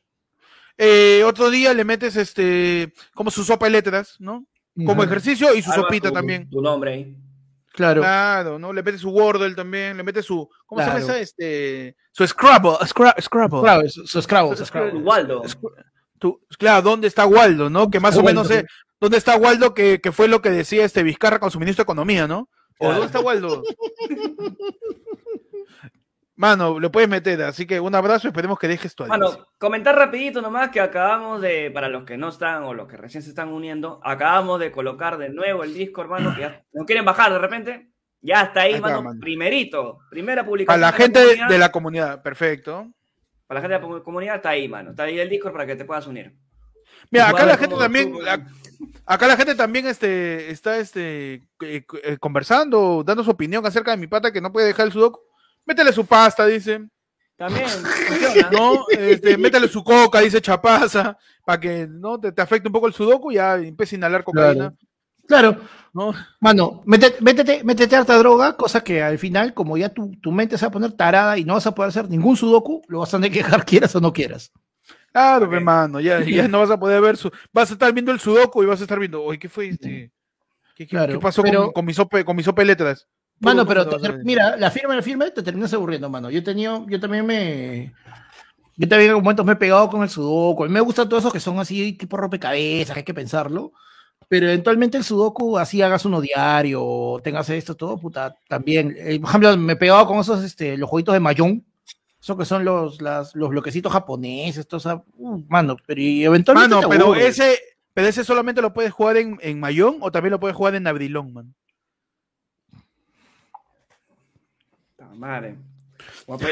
[0.78, 4.46] Eh, otro día le metes este, como su sopa de letras, ¿no?
[4.86, 6.48] Como ejercicio y su sopita tu- también.
[6.52, 7.16] Tu nombre ahí.
[7.78, 8.02] Claro.
[8.02, 8.74] Claro, ¿no?
[8.74, 11.00] Le metes su Wordle también, le metes su, ¿cómo se Claro.
[11.00, 11.20] llama esa?
[11.22, 13.62] Este, su Scrabble, Scra- Scrabble.
[13.62, 15.00] Claro, su, su Scrabble, su Tu Scrabble.
[15.02, 15.44] Waldo.
[16.18, 17.92] Tú- claro, ¿dónde está Waldo, no?
[17.92, 18.42] Que más o Waldo.
[18.42, 18.66] menos sé,
[19.00, 19.76] ¿dónde está Waldo?
[19.76, 22.50] Que, que fue lo que decía este Vizcarra con su ministro de Economía, ¿no?
[22.80, 22.94] ¿O Claro.
[22.96, 23.62] dónde está Waldo?
[26.38, 30.40] Mano, lo puedes meter, así que un abrazo, esperemos que dejes tu Mano, comentar rapidito
[30.40, 33.50] nomás que acabamos de, para los que no están o los que recién se están
[33.50, 37.40] uniendo, acabamos de colocar de nuevo el disco, hermano, que ya no quieren bajar de
[37.40, 37.92] repente.
[38.22, 40.80] Ya está ahí, mano, primerito, primera publicación.
[40.80, 42.88] Para la gente de la comunidad, perfecto.
[43.48, 44.92] Para la gente de la comunidad está ahí, mano.
[44.92, 46.36] Está ahí el Discord para que te puedas unir.
[47.10, 48.14] Mira, acá la gente también,
[49.06, 53.98] acá la gente también este, está este, eh, eh, conversando, dando su opinión acerca de
[53.98, 55.22] mi pata que no puede dejar el sudoku.
[55.68, 56.88] Métele su pasta, dice.
[57.36, 57.68] También,
[58.52, 58.86] ¿no?
[58.90, 61.16] Este, métele su coca, dice Chapaza,
[61.46, 64.74] para que no te, afecte un poco el sudoku y ya empiece a inhalar cocaína.
[65.28, 65.60] Claro.
[65.94, 66.14] ¿No?
[66.40, 70.58] Mano, métete, métete, métete harta droga, cosa que al final, como ya tu, tu, mente
[70.58, 73.14] se va a poner tarada y no vas a poder hacer ningún sudoku, lo vas
[73.14, 74.52] a tener que dejar quieras o no quieras.
[75.12, 77.30] Claro, hermano, ya, ya no vas a poder ver su.
[77.52, 80.12] Vas a estar viendo el sudoku y vas a estar viendo, oye, ¿qué fue este?
[80.76, 80.88] ¿Qué,
[81.20, 83.08] pasó con, con, mi sope, con mi sope letras?
[83.40, 83.86] Mano, pero
[84.24, 86.30] mira, la firma, la firma te terminas aburriendo, mano.
[86.30, 87.94] Yo tenía, yo también me.
[88.76, 90.64] Yo también en momentos me he pegado con el sudoku.
[90.64, 93.74] A mí me gustan todos esos que son así, tipo rompecabezas, hay que pensarlo.
[94.28, 98.96] Pero eventualmente el sudoku, así hagas uno diario, tengas esto, todo, puta, también.
[98.98, 101.64] Eh, por ejemplo, me he pegado con esos, este, los jueguitos de Mahjong.
[102.22, 106.76] Eso que son los, los bloquecitos japoneses, esto, o sea, uh, mano, pero eventualmente.
[106.76, 107.58] Mano, pero ese,
[107.94, 110.88] pero ese solamente lo puedes jugar en, en Mahjong o también lo puedes jugar en
[110.88, 111.56] Abrilón, man.
[115.18, 115.58] Madre.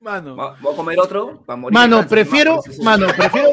[0.00, 0.34] Mano.
[0.34, 1.44] ¿Voy a comer otro?
[1.70, 3.50] mano, prefiero, mano, prefiero,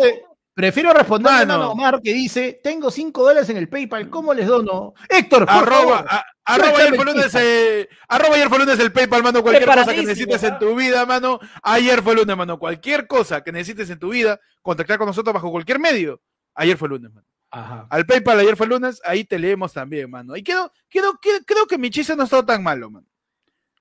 [0.54, 4.94] prefiero responder a Omar que dice, tengo 5 dólares en el PayPal, ¿cómo les dono?
[5.10, 9.24] Héctor, por arroba, favor, arroba ayer fue lunes, eh, arroba ayer fue lunes el PayPal,
[9.24, 13.44] mano, cualquier cosa que necesites en tu vida, mano, ayer fue lunes, mano, cualquier cosa
[13.44, 16.22] que necesites en tu vida, contactar con nosotros bajo cualquier medio,
[16.56, 17.28] ayer fue lunes, mano.
[17.52, 17.88] Ajá.
[17.90, 20.38] Al PayPal ayer fue lunes, ahí te leemos también, mano.
[20.38, 23.06] Y creo, creo, creo que mi chiste no ha estado tan malo, mano.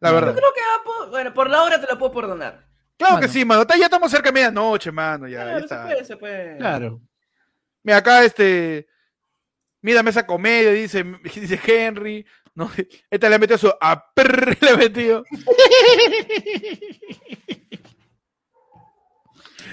[0.01, 0.35] La verdad.
[0.35, 0.61] Yo creo que
[1.11, 2.67] bueno, por la hora te la puedo perdonar.
[2.97, 3.65] Claro que sí, mano.
[3.79, 5.29] Ya estamos cerca de medianoche, mano.
[5.29, 6.57] Ya, claro, Se puede, se puede.
[6.59, 7.01] Claro.
[7.83, 8.89] Mira, acá este.
[9.83, 12.27] Mírame esa comedia, dice, dice Henry.
[12.55, 12.71] No,
[13.11, 14.13] esta le metió su a
[14.61, 15.25] le metió.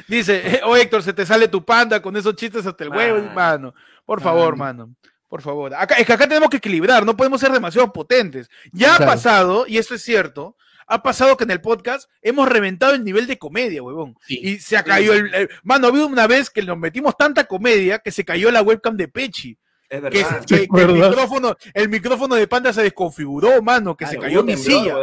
[0.07, 3.73] dice, oh Héctor, se te sale tu panda con esos chistes hasta el huevo, mano.
[4.05, 4.93] Por favor, mano.
[5.33, 5.73] Por favor.
[5.73, 8.51] Acá, es que acá tenemos que equilibrar, no podemos ser demasiado potentes.
[8.71, 10.55] Ya ha pasado, y esto es cierto,
[10.85, 14.15] ha pasado que en el podcast hemos reventado el nivel de comedia, huevón.
[14.27, 17.97] Y se ha caído el, Mano, ha habido una vez que nos metimos tanta comedia
[17.97, 19.57] que se cayó la webcam de Pechi.
[19.93, 20.43] Es verdad.
[20.47, 24.95] Que, el, micrófono, el micrófono de Panda se desconfiguró, mano, que se cayó mi silla.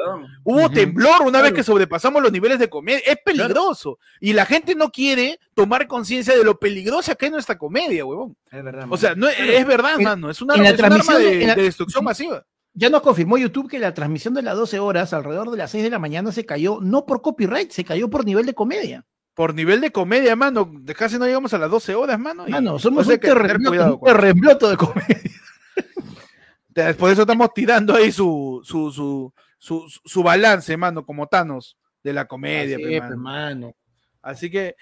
[0.42, 3.00] Hubo temblor una vez que sobrepasamos los niveles de comedia.
[3.06, 4.00] Es peligroso.
[4.18, 8.36] Y la gente no quiere tomar conciencia de lo peligrosa que es nuestra comedia, huevón.
[8.50, 8.86] Es verdad.
[8.90, 10.28] O sea, no, es verdad, mano.
[10.28, 12.44] Es una, es arma de, destrucción masiva.
[12.74, 15.84] Ya nos confirmó YouTube que la transmisión de las 12 horas, alrededor de las 6
[15.84, 19.54] de la mañana, se cayó no por copyright, se cayó por nivel de comedia por
[19.54, 22.46] nivel de comedia, mano, de casi no llegamos a las 12 horas, mano.
[22.48, 25.20] Mano, somos un, terremoto, de comedia.
[26.98, 28.90] Por eso estamos tirando ahí su, su,
[29.58, 32.78] su, su, balance, mano, como Thanos de la comedia,
[33.16, 33.74] mano.
[34.22, 34.76] Así que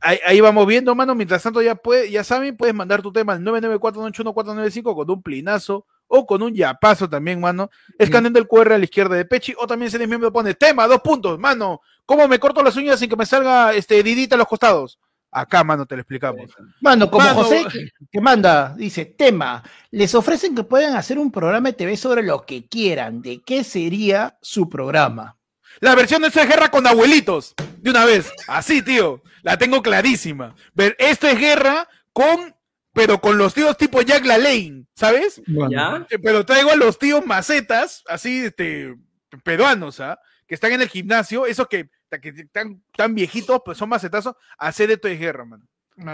[0.00, 1.14] ahí, vamos viendo, mano.
[1.14, 5.86] Mientras tanto, ya, puede, ya saben, puedes mandar tu tema al 994 con un plinazo
[6.12, 7.70] o con un yapazo también, mano.
[7.96, 10.86] Escaneando el QR a la izquierda de Pechi, o también si eres miembro pone tema,
[10.86, 11.80] dos puntos, mano.
[12.04, 14.98] ¿Cómo me corto las uñas sin que me salga este didita a los costados?
[15.30, 16.50] Acá, mano, te lo explicamos.
[16.80, 17.64] Mano, como José
[18.10, 22.44] que, manda, dice, tema, les ofrecen que puedan hacer un programa de TV sobre lo
[22.44, 23.22] que quieran.
[23.22, 25.36] ¿De qué sería su programa?
[25.78, 28.32] La versión de esa guerra con abuelitos, de una vez.
[28.48, 29.22] Así, tío.
[29.42, 30.56] La tengo clarísima.
[30.74, 32.52] Ver, esto es guerra con
[32.92, 35.38] pero con los tíos tipo Jack LaLanne, ¿sabes?
[35.38, 38.96] Eh, pero traigo a los tíos macetas, así, este,
[39.44, 40.18] peruanos, ¿ah?
[40.46, 44.90] Que están en el gimnasio, esos que, están tan viejitos, pues son macetazos, a hacer
[44.90, 45.64] esto de guerra, mano.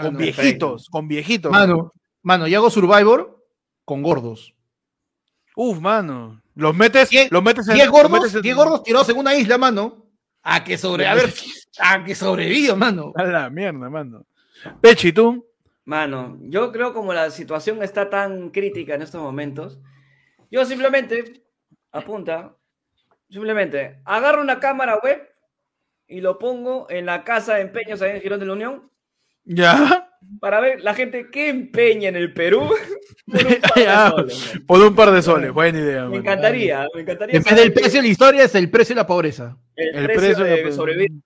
[0.01, 1.51] con viejitos, con viejitos.
[1.51, 3.43] Mano, mano, y hago Survivor
[3.83, 4.53] con gordos.
[5.55, 6.39] Uf, mano.
[6.53, 7.75] Los metes, los metes en.
[7.75, 10.05] 10 gordos, gordos tirados en una isla, mano.
[10.43, 11.33] A que sobre, a ver,
[11.79, 13.11] a que sobreviva, mano.
[13.15, 14.25] A la mierda, mano.
[14.81, 15.46] Pechi, ¿tú?
[15.87, 19.79] Mano, yo creo como la situación está tan crítica en estos momentos,
[20.51, 21.45] yo simplemente,
[21.93, 22.57] apunta,
[23.29, 25.25] simplemente agarro una cámara web
[26.05, 28.91] y lo pongo en la casa de empeños ahí en Girón de la Unión.
[29.45, 30.09] Ya.
[30.41, 32.69] Para ver la gente que empeña en el Perú
[34.67, 35.53] por un par de soles.
[35.53, 36.05] Buena idea.
[36.07, 37.37] Me encantaría, me encantaría.
[37.37, 39.57] En vez del precio de la historia es el precio de la pobreza.
[39.73, 41.21] El, precio, de sobrevivencia.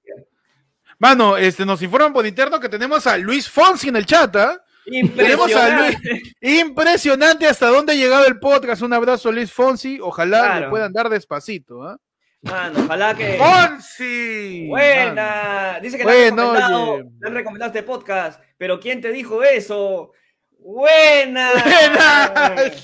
[1.02, 4.64] Mano, este, nos informan por interno que tenemos a Luis Fonsi en el chat, ¿ah?
[4.86, 6.22] Impresionante.
[6.40, 8.84] Impresionante hasta dónde ha llegado el podcast.
[8.84, 10.00] Un abrazo, Luis Fonsi.
[10.00, 11.82] Ojalá le puedan dar despacito.
[11.82, 11.98] ¿ah?
[12.44, 13.36] Mano, ojalá que.
[13.40, 14.68] ¡Fonsi!
[14.68, 15.80] Buena.
[15.82, 18.40] Dice que le, han recomendado, le han recomendado este podcast.
[18.60, 20.12] Pero ¿quién te dijo eso?
[20.60, 21.50] Buena.
[21.64, 22.76] Buena.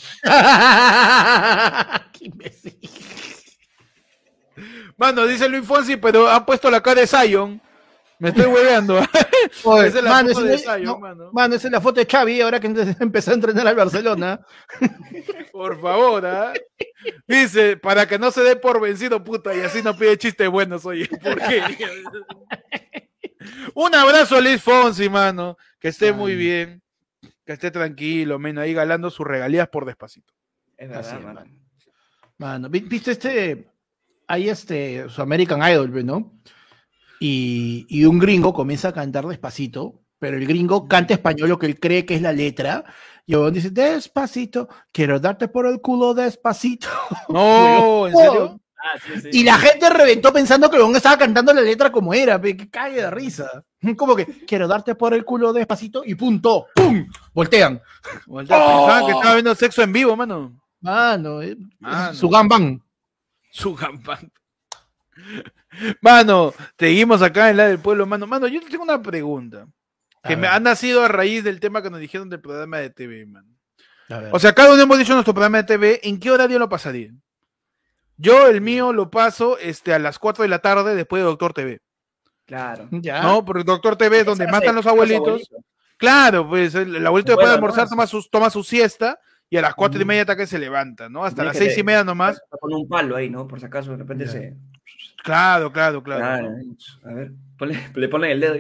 [2.11, 2.80] Qué imbécil.
[4.97, 7.61] Mano, dice Luis Fonsi, pero ha puesto la cara de Zion.
[8.20, 8.97] Me estoy hueveando.
[9.63, 11.30] Oye, esa es la mano, foto de es- Zion, no, mano.
[11.34, 12.68] mano, esa es la foto de Xavi ahora que
[12.99, 14.39] empezó a entrenar al Barcelona.
[15.51, 16.53] Por favor, ¿ah?
[17.28, 20.86] Dice, para que no se dé por vencido, puta, y así no pide chistes buenos,
[20.86, 21.07] oye.
[21.07, 21.63] ¿Por qué?
[23.74, 25.57] Un abrazo a Luis Fonsi, mano.
[25.80, 26.82] Que esté muy bien.
[27.45, 30.34] Que esté tranquilo, men, ahí galando sus regalías por despacito.
[30.76, 31.39] Es Así verdad, es, mano.
[31.41, 31.51] mano.
[32.38, 33.68] Mano, vi- ¿viste este?
[34.28, 36.34] Hay este, su American Idol, ¿ve, ¿no?
[37.20, 41.65] Y, y un gringo comienza a cantar despacito, pero el gringo canta español lo que
[41.65, 42.84] él cree que es la letra.
[43.26, 46.88] Y el dice, despacito, quiero darte por el culo despacito.
[47.30, 48.59] No, ¿en serio?
[48.78, 49.30] Ah, sí, sí.
[49.34, 53.01] Y la gente reventó pensando que el estaba cantando la letra como era, que cague
[53.01, 53.65] de risa.
[53.97, 57.05] Como que, quiero darte por el culo despacito y punto, ¡pum!
[57.34, 57.82] Voltean.
[58.26, 60.59] Voltea, Pensaban que estaba viendo sexo en vivo, mano.
[60.80, 62.13] Mano, eh, Mano.
[62.13, 62.82] su gambán.
[63.49, 64.32] Su campán.
[66.01, 68.28] Mano, seguimos acá en la del pueblo, mano.
[68.28, 69.67] Mano, yo tengo una pregunta.
[70.23, 73.25] Que me ha nacido a raíz del tema que nos dijeron del programa de TV,
[73.25, 73.47] mano.
[74.32, 77.11] O sea, cada uno hemos dicho nuestro programa de TV, ¿en qué horario lo pasaría?
[78.17, 81.53] Yo, el mío, lo paso este, a las 4 de la tarde después de Doctor
[81.53, 81.80] TV.
[82.45, 82.88] Claro.
[82.91, 83.21] ya.
[83.21, 83.45] ¿No?
[83.45, 85.49] Porque Doctor TV es donde matan los abuelitos.
[85.97, 87.89] Claro, pues el, el abuelito después de almorzar ¿no?
[87.91, 89.19] toma su, toma su siesta
[89.49, 90.07] y a las cuatro y Ujú.
[90.09, 91.23] media hasta que se levanta, ¿no?
[91.25, 92.41] Hasta las que seis y le- media nomás.
[92.59, 93.47] Con un palo ahí, ¿no?
[93.47, 94.32] Por si acaso de repente Ya.
[94.32, 94.57] se.
[95.28, 96.21] Claro, claro, claro.
[96.21, 96.55] Claro.
[97.03, 98.55] A ver, ponle- le ponen el dedo.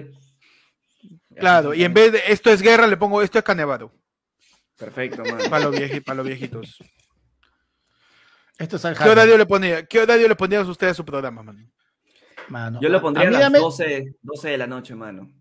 [1.39, 3.89] Claro, y en vez de esto es guerra, le pongo esto es canevado.
[4.77, 5.49] Perfecto, mano.
[5.49, 6.77] Para los, vieji- para los viejitos.
[8.57, 9.85] Esto es ¿Qué horario le ponía?
[9.85, 10.35] ¿Qué horario le
[10.71, 11.71] ustedes a su programa, man?
[12.49, 12.79] Mano.
[12.81, 15.31] Yo lo pondría a, las dame- 12, 12 de la noche, mano.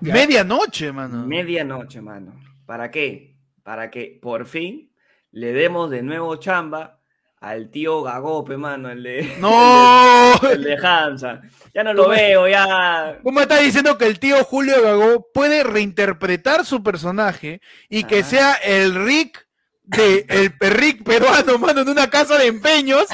[0.00, 1.26] Medianoche, mano.
[1.26, 2.38] Medianoche, mano.
[2.64, 3.36] ¿Para qué?
[3.64, 4.92] Para que por fin
[5.32, 7.00] le demos de nuevo chamba
[7.40, 9.50] al tío Gagope, mano, el de, No.
[10.42, 11.40] el de Hansa.
[11.74, 13.18] Ya no lo veo, ya.
[13.22, 18.24] ¿Cómo está diciendo que el tío Julio Gagó puede reinterpretar su personaje y que Ah.
[18.24, 19.46] sea el Rick
[19.86, 20.24] de
[20.60, 23.04] el Rick peruano, mano, en una casa de empeños,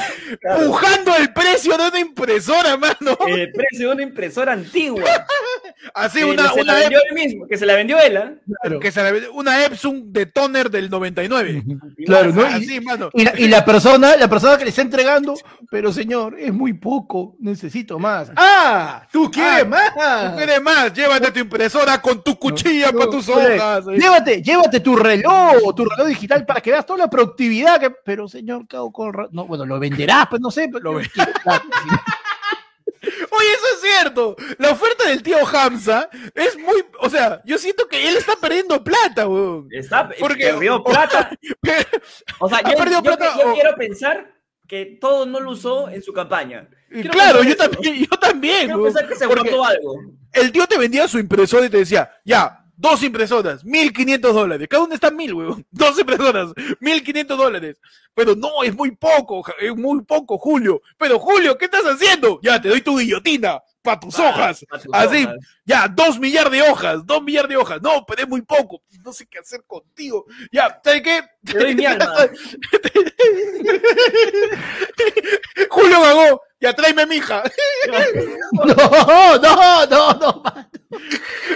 [0.40, 0.66] Claro.
[0.66, 3.18] pujando el precio de una impresora, mano?
[3.26, 5.02] El precio de una impresora antigua.
[5.94, 8.16] Así que una, se una, la vendió Ep- él mismo, que se la vendió él,
[8.16, 8.32] ¿ah?
[8.62, 8.80] Claro.
[8.80, 11.62] que se la una Epson de toner del 99.
[12.06, 12.42] Claro, ¿no?
[12.42, 13.10] Y, Así, mano.
[13.14, 15.34] y la, y la persona, la persona que le está entregando,
[15.70, 18.30] pero señor, es muy poco, necesito más.
[18.36, 19.06] ¡Ah!
[19.10, 20.30] ¡Tú quieres Ah, más!
[20.30, 20.92] ¿Tú quieres más?
[20.92, 23.84] Llévate tu impresora con tu cuchilla No, para tus hojas.
[23.86, 27.90] Llévate, llévate tu reloj, tu reloj digital para que veas toda la productividad que.
[27.90, 30.68] Pero señor, ¿qué hago con ra- No, bueno, lo venderás, pues no sé.
[30.72, 30.92] Pero...
[30.94, 31.00] Lo
[33.02, 34.36] Oye, eso es cierto.
[34.58, 36.84] La oferta del tío Hamza es muy.
[37.00, 39.68] O sea, yo siento que él está perdiendo plata, weón.
[39.70, 41.30] Está, Porque- perdió plata.
[42.40, 44.34] O sea, yo, yo- plata yo o- quiero pensar
[44.68, 46.68] que todo no lo usó en su campaña.
[46.90, 47.68] Quiero claro, yo eso.
[47.70, 48.58] también, yo también.
[48.66, 48.92] Quiero weón.
[48.92, 49.94] pensar que se Porque algo.
[50.32, 54.66] el tío te vendía su impresora y te decía, ya, dos impresoras, 1500 dólares.
[54.68, 55.66] Cada una está mil, weón.
[55.70, 57.76] Dos impresoras, 1500 dólares.
[58.14, 60.80] Pero no, es muy poco, es muy poco, Julio.
[60.98, 62.40] Pero Julio, ¿qué estás haciendo?
[62.42, 64.64] Ya, te doy tu guillotina para tus Pa- hojas.
[64.68, 65.36] pa tus Así, hojas.
[65.64, 67.80] ya, dos millar de hojas, dos millar de hojas.
[67.82, 68.82] No, pero es muy poco.
[69.04, 70.26] No sé qué hacer contigo.
[70.52, 71.22] Ya, ¿sabes qué?
[71.44, 72.14] Te doy mi alma.
[75.70, 77.42] Julio Gagó, ya tráeme a mi hija.
[78.52, 80.42] No, no, no, no.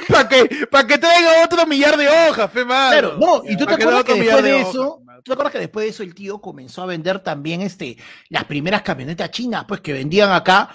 [0.08, 2.64] para que, pa' que traiga otro millar de hojas, fe.
[2.64, 5.16] Claro, no, y tú te acuerdas que después de eso, hojas.
[5.16, 7.96] ¿tú te acuerdas que después de eso el tío comenzó a vender también este
[8.28, 10.70] las primeras camionetas chinas, pues que vendían acá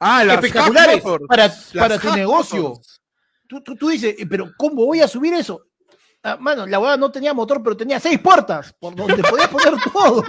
[0.00, 1.24] Ah, las espectaculares Motors.
[1.28, 2.62] para, Las para tu negocio.
[2.62, 3.00] Motors.
[3.46, 5.66] Tú, tú, tú dices, "Eh, pero ¿cómo voy a subir eso?
[6.22, 9.74] Ah, mano, la hueá no tenía motor, pero tenía seis puertas, por donde podías poner
[9.92, 10.24] todo.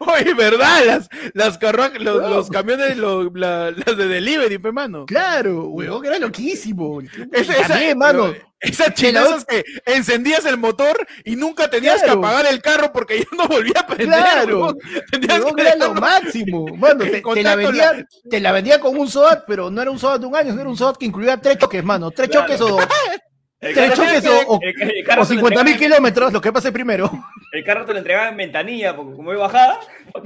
[0.00, 0.84] Oye, ¿verdad?
[0.86, 5.06] Las, las carruajas, los, los camiones, los- la- las de delivery, pe, mano.
[5.06, 7.00] Claro, huevón, era loquísimo.
[7.32, 8.34] Esa, también, mano.
[8.60, 12.20] Esas chinazas que encendías el motor y nunca tenías Claro.
[12.20, 14.18] que apagar el carro porque ya no volvía a prender.
[14.18, 14.76] Claro.
[15.12, 16.66] Tenías Huevón, que era lo máximo.
[16.76, 19.98] Mano, te, te la vendía, te la vendía con un SOAT, pero no era un
[20.00, 22.10] SOAT de un año, no era un SOAT que incluía tres choques, mano.
[22.10, 22.46] Tres Claro.
[22.48, 22.80] choques o,
[23.60, 26.40] El tres choques o, o, el- el carro o te lo 50 mil kilómetros, lo
[26.40, 27.10] que pase primero.
[27.52, 29.80] El carro te lo entregaba en ventanilla, porque como es bajada.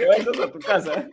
[0.00, 1.08] Te vas entonces a tu casa.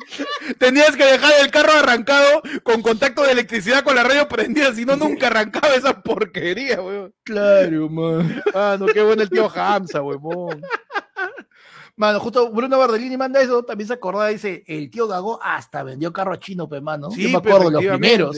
[0.58, 4.86] Tenías que dejar el carro arrancado con contacto de electricidad con la radio prendida, si
[4.86, 7.14] no, nunca arrancaba esa porquería, weón.
[7.24, 8.42] Claro, man.
[8.56, 10.62] Ah, no, qué bueno el tío Hamza, huevón.
[11.98, 16.14] Mano, justo Bruno Bardellini manda eso, también se acordaba, dice, el tío Gago hasta vendió
[16.14, 17.12] carro chino, pe, mano.
[17.12, 18.38] Sí, Yo me acuerdo, los primeros.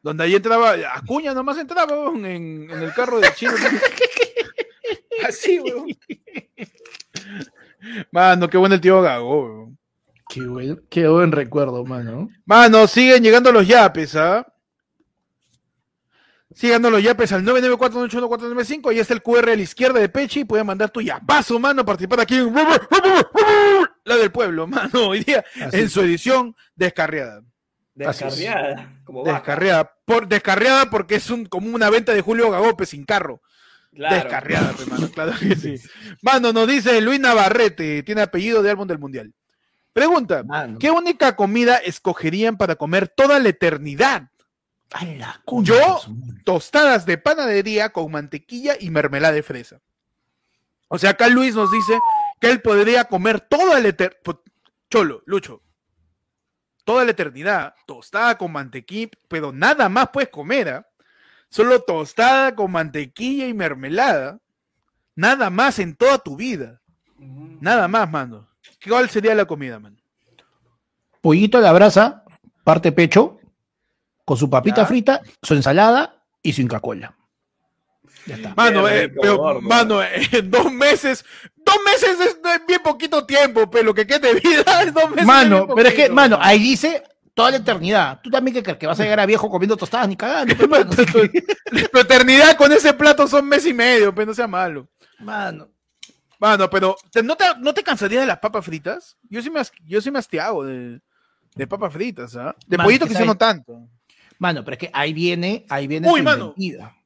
[0.00, 3.52] Donde ahí entraba, Acuña nomás entraba weón, en, en el carro de chino.
[5.30, 5.88] Así, weón.
[8.12, 9.80] Mano, qué bueno el tío Gago, weón.
[10.30, 12.28] Qué buen, qué buen recuerdo, mano.
[12.44, 14.46] Mano, siguen llegando los yapes, ¿ah?
[16.54, 18.90] Siguen llegando los yapes al 994-981-495.
[18.90, 20.44] Ahí está el QR a la izquierda de Pechi.
[20.44, 22.54] Pueden mandar tu yapazo, mano, a participar aquí en
[24.04, 24.90] la del pueblo, mano.
[25.08, 25.80] Hoy día Así.
[25.80, 27.42] en su edición descarriada.
[27.94, 29.00] Descarriada.
[29.02, 29.24] Como.
[29.24, 29.92] Descarriada.
[30.04, 33.42] Por, descarriada porque es un, como una venta de Julio Gagope sin carro.
[33.92, 34.14] Claro.
[34.14, 35.74] Descarriada, pe, mano, claro que sí.
[36.22, 39.32] Mano, nos dice Luis Navarrete, tiene apellido de álbum del mundial.
[39.92, 40.78] Pregunta: Mano.
[40.78, 44.30] ¿Qué única comida escogerían para comer toda la eternidad?
[44.92, 46.00] A la cuña, Yo-.
[46.44, 49.80] Tostadas de panadería con mantequilla y mermelada de fresa.
[50.88, 51.98] O sea, acá Luis nos dice
[52.40, 54.40] que él podría comer toda la eternidad.
[54.90, 55.62] Cholo, Lucho.
[56.84, 60.89] Toda la eternidad, tostada con mantequilla, pero nada más puedes comer, ¿ah?
[61.50, 64.38] Solo tostada con mantequilla y mermelada.
[65.16, 66.80] Nada más en toda tu vida.
[67.18, 68.48] Nada más, mano.
[68.86, 69.96] ¿Cuál sería la comida, mano?
[71.20, 72.24] Pollito a la brasa,
[72.64, 73.38] parte pecho,
[74.24, 74.86] con su papita Ya.
[74.86, 77.14] frita, su ensalada y su Inca Cola.
[78.26, 78.54] Ya está.
[78.54, 79.60] Mano, eh, rico, pero, gordo.
[79.60, 81.24] mano, eh, en dos meses,
[81.56, 85.26] dos meses es, bien poquito tiempo, pero lo que queda de vida es dos meses.
[85.26, 87.02] Mano, pero es que, mano, ahí dice
[87.34, 88.20] toda la eternidad.
[88.22, 90.66] Tú también que crees que vas a llegar a viejo comiendo tostadas ni cagando, pe,
[90.66, 90.90] mano.
[90.90, 94.88] Tu eternidad con ese plato son mes y medio, pero no sea malo.
[95.18, 95.68] Mano.
[96.38, 99.16] Mano, pero ¿te- ¿no te, no te cansarías de las papas fritas?
[99.28, 101.00] Yo sí me, yo sí me hastiago de,
[101.54, 102.56] de papas fritas, ¿ah?
[102.66, 103.88] De Mano, pollito que quizás no tanto.
[104.38, 106.54] Mano, pero es que ahí viene, ahí viene Uy, mano.
[106.56, 106.96] inventiva.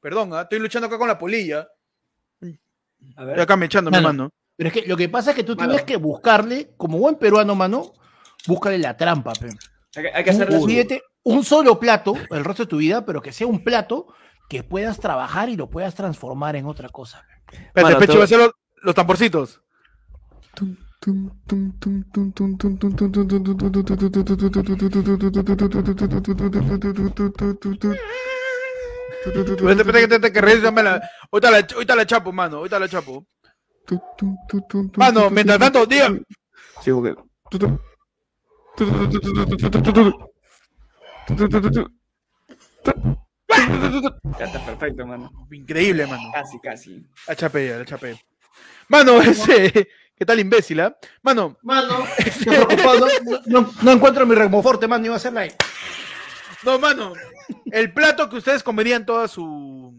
[0.00, 0.42] Perdón, ¿ah?
[0.42, 1.66] estoy luchando acá con la polilla.
[2.40, 2.46] A
[3.10, 3.40] Estoy ver.
[3.40, 4.08] acá me echando, mi Mano.
[4.08, 4.30] mano.
[4.56, 5.68] Pero es que lo que pasa es que tú Mano.
[5.70, 7.92] tienes que buscarle, como buen peruano, mano,
[8.46, 9.50] búscale la trampa, pe.
[9.96, 13.32] Hay que, hay que pídete un solo plato el resto de tu vida, pero que
[13.32, 14.06] sea un plato
[14.48, 17.24] que puedas trabajar y lo puedas transformar en otra cosa.
[17.52, 18.50] Espérate, Pecho, va a hacer los,
[18.82, 19.62] los tamborcitos.
[31.30, 33.26] Ahorita la, ahorita la chapo, mano, ahorita la chapo.
[34.96, 36.10] Mano, mientras tanto, diga.
[36.82, 36.90] Sí,
[44.38, 45.30] Ya está perfecto, mano.
[45.50, 46.30] Increíble, mano.
[46.32, 47.06] Casi, casi.
[47.26, 48.18] La chapé, la chapé.
[48.88, 49.88] Mano, ese...
[50.16, 50.96] ¿Qué tal imbécil, ah?
[51.22, 55.50] Mano, Mano, estoy preocupado, no, no- no encuentro mi remoforte, mano, iba a hacerla ahí.
[56.64, 57.12] no, mano.
[57.66, 59.94] El plato que ustedes comerían toda su...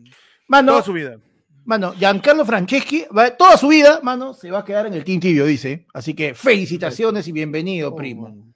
[0.49, 1.17] Mano, Toda su vida.
[1.63, 5.21] mano, Giancarlo Franceschi, va- toda su vida, mano, se va a quedar en el Team
[5.21, 5.85] Tibio, dice.
[5.93, 8.48] Así que felicitaciones y bienvenido, primo.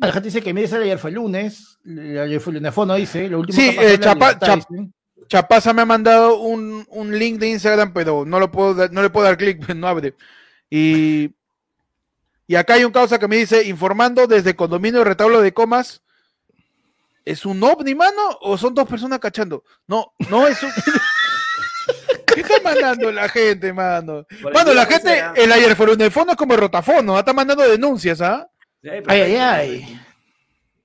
[0.00, 1.78] La gente dice que mi ayer fue el lunes.
[1.86, 2.74] Ayer fue el lunes.
[2.74, 3.28] Fono dice.
[3.28, 4.90] Lo último Sí, eh, Chapa- libertad, Chap- dice.
[5.28, 9.02] Chapaza me ha mandado un, un link de Instagram, pero no lo puedo dar- no
[9.02, 10.14] le puedo dar clic, no abre.
[10.68, 11.30] Y,
[12.46, 16.02] y acá hay un causa que me dice, informando desde condominio retablo de comas,
[17.24, 18.20] ¿es un ovni, mano?
[18.40, 19.62] ¿O son dos personas cachando?
[19.86, 20.70] No, no es un...
[22.34, 24.24] ¿Qué está mandando la gente, mano?
[24.42, 25.32] Por Mano, la gente, será.
[25.36, 28.48] el ayer fue de fondo es como el rotafono, está mandando denuncias, ¿ah?
[28.82, 30.00] Ay, ay, ay.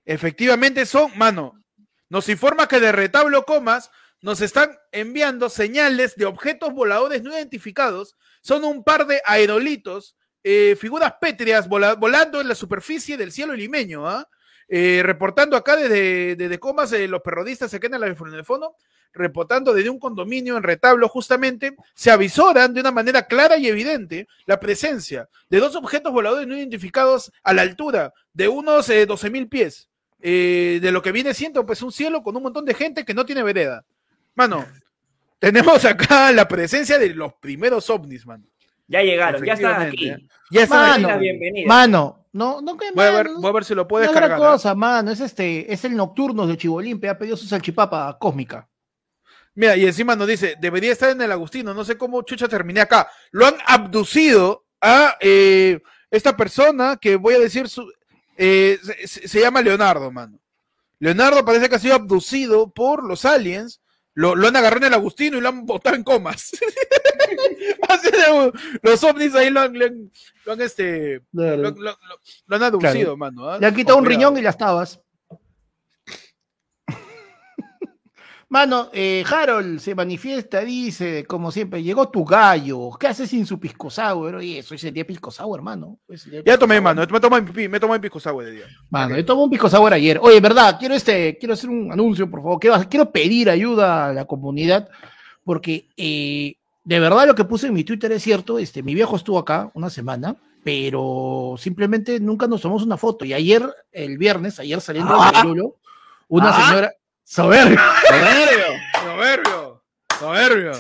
[0.06, 1.62] Efectivamente son, mano,
[2.10, 3.90] nos informa que de retablo comas
[4.22, 8.16] nos están enviando señales de objetos voladores no identificados.
[8.42, 13.54] Son un par de aerolitos, eh, figuras pétreas vola- volando en la superficie del cielo
[13.54, 14.28] limeño, ¿ah?
[14.28, 14.34] Eh,
[14.68, 18.76] reportando acá desde, desde comas eh, los periodistas se quedan en de fondo,
[19.14, 24.28] reportando desde un condominio en retablo justamente, se avisoran de una manera clara y evidente
[24.46, 29.30] la presencia de dos objetos voladores no identificados a la altura de unos eh, 12
[29.30, 29.90] mil pies
[30.22, 33.14] eh, de lo que viene siendo pues un cielo con un montón de gente que
[33.14, 33.86] no tiene vereda.
[34.34, 34.66] Mano,
[35.40, 38.46] tenemos acá la presencia de los primeros ovnis, mano.
[38.88, 40.12] Ya llegaron, ya están aquí.
[40.52, 40.76] Ya está.
[40.76, 41.68] Mano, la bienvenida.
[41.68, 44.16] Mano, no, no que Voy a, ver, voy a ver si lo puedo no es
[44.16, 44.50] gran descargar.
[44.50, 44.52] ¿ah?
[44.54, 45.12] cosa, mano.
[45.12, 48.68] Es este, es el Nocturnos de Chibolín, ha pedido su salchipapa cósmica.
[49.56, 52.82] Mira, y encima nos dice, debería estar en el Agustino, no sé cómo chucha terminé
[52.82, 53.10] acá.
[53.32, 55.82] Lo han abducido a eh,
[56.12, 57.90] esta persona que voy a decir su...
[58.38, 58.78] eh,
[59.08, 60.38] se- se llama Leonardo, mano.
[61.00, 63.82] Leonardo parece que ha sido abducido por los aliens,
[64.16, 66.52] lo, lo han agarrado en el Agustino y lo han botado en comas.
[68.82, 70.12] Los ovnis ahí lo han, le han-
[70.46, 71.98] lo han, este, lo, lo- lo-
[72.48, 73.18] lo han abducido, Claro.
[73.18, 73.50] mano.
[73.50, 73.58] ¿ah?
[73.60, 75.00] Le han quitado un riñón y las tabas.
[78.56, 82.92] Mano, eh, Harold se manifiesta, dice, como siempre, llegó tu gallo.
[82.98, 84.36] ¿Qué haces sin su pisco sour?
[84.36, 86.00] Oye, eso es el día pisco sour, hermano.
[86.46, 87.06] Ya tomé, mano.
[87.12, 88.66] Me tomé, me tomé pisco sour de día.
[88.90, 90.20] Mano, yo tomé un pisco sour ayer.
[90.22, 92.58] Oye, verdad, quiero este, quiero hacer un anuncio, por favor.
[92.58, 94.88] Quiero, quiero pedir ayuda a la comunidad,
[95.44, 98.58] porque eh, de verdad lo que puse en mi Twitter es cierto.
[98.58, 100.34] Este, mi viejo estuvo acá una semana,
[100.64, 103.26] pero simplemente nunca nos tomamos una foto.
[103.26, 105.34] Y ayer, el viernes, ayer saliendo Ah.
[105.36, 105.76] de Lulo,
[106.30, 106.66] una Ah.
[106.70, 106.94] señora.
[107.26, 107.80] Soberbio.
[108.08, 108.66] Soberbio,
[109.02, 109.84] soberbio,
[110.20, 110.72] soberbio.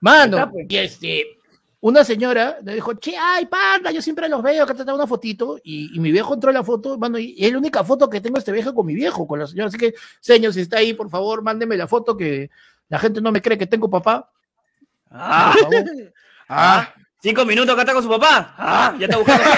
[0.00, 0.66] Mano, pues.
[0.68, 1.38] y este,
[1.80, 5.58] una señora le dijo, che, ay, panda, yo siempre los veo, que te una fotito,
[5.64, 8.20] y, y mi viejo entró en la foto, mano, y es la única foto que
[8.20, 10.92] tengo este viejo con mi viejo, con la señora, así que, señor, si está ahí,
[10.92, 12.50] por favor, mándeme la foto, que
[12.90, 14.30] la gente no me cree que tengo papá.
[15.10, 15.54] Ah.
[16.50, 18.54] Ah, cinco minutos acá está con su papá.
[18.56, 19.44] Ah, ya está buscando.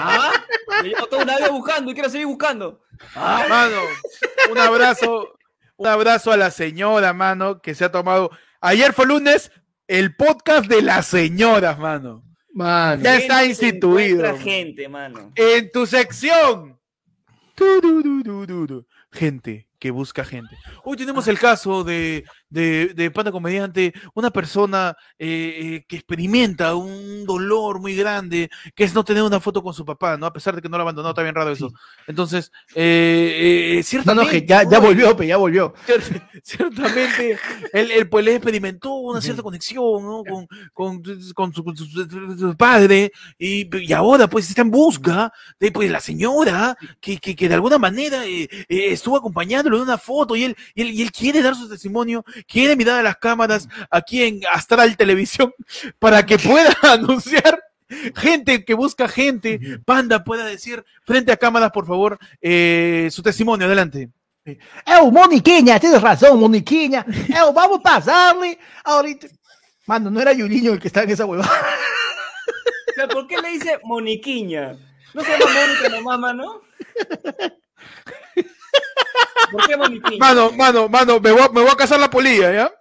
[0.00, 0.32] Ah,
[0.82, 2.80] me llevo toda una vida buscando y quiero seguir buscando.
[3.14, 3.76] Ah, mano,
[4.50, 5.36] un abrazo,
[5.76, 8.30] un abrazo a la señora, mano, que se ha tomado.
[8.60, 9.52] Ayer fue lunes,
[9.86, 12.24] el podcast de las señoras, mano.
[12.52, 14.36] Mano, Ya está instituido.
[14.38, 15.32] gente, mano.
[15.36, 16.78] En tu sección.
[17.54, 18.86] Tu, du, du, du, du, du.
[19.12, 20.56] Gente que busca gente.
[20.84, 26.74] Hoy tenemos el caso de, de, de Panda Comediante, una persona eh, eh, que experimenta
[26.74, 30.26] un dolor muy grande, que es no tener una foto con su papá, ¿no?
[30.26, 31.70] A pesar de que no lo abandonó, está bien raro eso.
[32.06, 34.40] Entonces, eh, eh, no, no, ciertamente.
[34.40, 35.74] que ya, ya volvió, pe, ya volvió.
[35.86, 37.38] Cier- Ciertamente,
[37.72, 40.22] él, él, pues, él experimentó una cierta conexión ¿no?
[40.24, 41.02] con, con,
[41.34, 46.00] con su, con su- padre y, y ahora pues está en busca de pues, la
[46.00, 48.22] señora que, que, que de alguna manera
[48.68, 52.24] estuvo acompañándolo en una foto y él, y, él, y él quiere dar su testimonio,
[52.46, 55.54] quiere mirar a las cámaras aquí en Astral Televisión
[55.98, 57.62] para que pueda anunciar
[58.16, 63.66] gente que busca gente, Panda pueda decir frente a cámaras, por favor, eh, su testimonio,
[63.66, 64.10] adelante.
[64.86, 67.04] Eu, Moniquinha, tienes razón, Moniquinha.
[67.28, 69.28] Eu, vamos a pasarle ahorita.
[69.86, 71.50] Mano, no era Yuliño el que estaba en esa huevada.
[72.94, 74.76] Pero, ¿Por qué le dice Moniquiña?
[75.14, 76.62] ¿No se llama Mónica nomás, mano?
[80.18, 82.72] Mano, mano, mano, me voy, a- me voy a casar la polilla, ¿ya?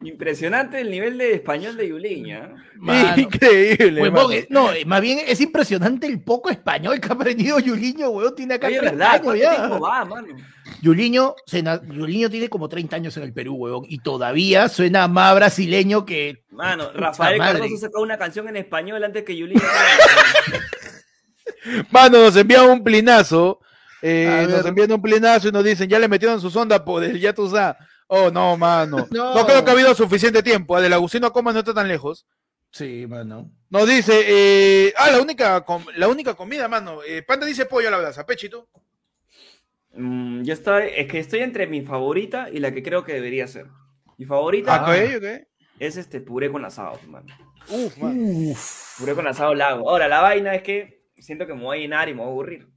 [0.00, 2.54] Impresionante el nivel de español de Yuliña.
[3.16, 4.00] Increíble.
[4.02, 4.32] Huevón, mano.
[4.32, 8.34] eh, no, eh, más bien es impresionante el poco español que ha aprendido Yuliño, huevón,
[8.36, 9.10] tiene acá Oye, 30 ¿verdad?
[9.14, 9.78] años ¿Cuánto ya.
[9.78, 10.28] va, mano?
[10.82, 11.34] Yuliño,
[11.92, 16.44] Yuliño tiene como 30 años en el Perú, huevón, y todavía suena más brasileño que...
[16.50, 17.38] Mano, Rafael.
[17.38, 19.62] Cardoso sacó una canción en español antes que Yuliña.
[21.90, 23.60] Mano, nos envían un plinazo.
[24.02, 27.18] eh, nos envían un plinazo y nos dicen, ya le metieron su sonda por el
[27.20, 27.76] ya tú sabes.
[28.06, 29.06] Oh, no, mano.
[29.10, 29.34] No.
[29.34, 29.46] No.
[29.46, 30.76] creo que ha habido suficiente tiempo.
[30.76, 32.26] ah, Del Agustino Coma no está tan lejos.
[32.70, 33.50] Sí, mano.
[33.70, 37.00] Nos dice, eh, ah, la única, com- la única comida, mano.
[37.06, 38.24] Eh, Panda dice pollo a la brasa.
[38.26, 38.68] Pechito.
[39.94, 43.46] Mm, yo estoy, es que estoy entre mi favorita y la que creo que debería
[43.46, 43.66] ser.
[44.18, 44.96] Mi favorita Ah,
[45.78, 47.26] es este puré con asado, mano.
[47.68, 48.14] Uf, mano.
[48.20, 48.98] Uf.
[48.98, 49.88] Puré con asado lago.
[49.88, 52.30] Ahora, la vaina es que siento que me voy a llenar y me voy a
[52.32, 52.68] aburrir.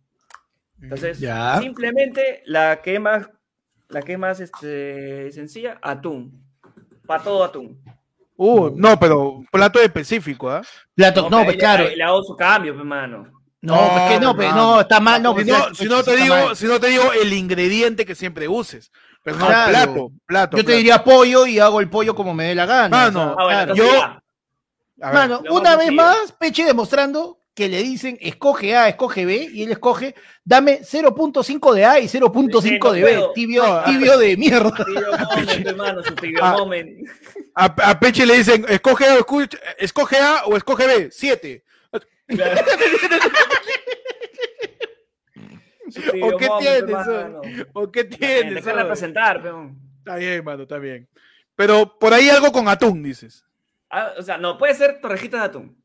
[0.82, 1.60] Entonces, Ya.
[1.60, 3.30] simplemente la que más,
[3.90, 6.44] la que es más este, sencilla, atún.
[7.06, 7.80] Para todo atún.
[8.38, 10.62] Uh, no, pero plato específico, ¿ah?
[10.96, 11.84] Plato, no, pero pues le- claro.
[11.88, 13.28] ahí Le, hago su cambio, pues, mano.
[13.62, 14.72] No, No, pues que no, pues hermano.
[14.76, 15.30] no, está mal, no.
[15.30, 16.56] Si pues, no, si no te digo, mal.
[16.56, 18.92] si no te digo el ingrediente que siempre uses.
[19.24, 19.72] Pero no, Claro.
[19.72, 20.58] plato, plato.
[20.58, 20.78] Yo te plato.
[20.78, 22.90] diría pollo y hago el pollo como me dé la gana.
[22.90, 23.72] Mano, o sea, Ah, bueno, claro.
[23.74, 24.24] entonces yo- ya.
[25.04, 25.14] A ver.
[25.14, 29.64] Mano, lo una vez más, Peche demostrando que le dicen escoge A, escoge B, y
[29.64, 33.24] él escoge, dame 0.5 de A y 0.5 no de B.
[33.36, 34.72] Tibio, No, tibio de mierda.
[34.86, 37.08] Tibio moment, hermano, su tibio moment.
[37.56, 39.18] A, a Peche le dicen, escoge A,
[39.78, 41.10] escoge A o escoge B.
[41.12, 41.66] Siete.
[45.90, 47.08] Su tibio ¿O qué moment, tienes?
[47.08, 47.42] hermano.
[47.74, 48.56] ¿O qué Tienes, tienes?
[48.56, 49.78] Déjala presentar, peón.
[50.00, 51.10] Está bien, mano, está bien.
[51.56, 53.46] Pero por ahí algo con atún, dices.
[53.90, 55.81] Ah, o sea, no, puede ser torrejitas de atún.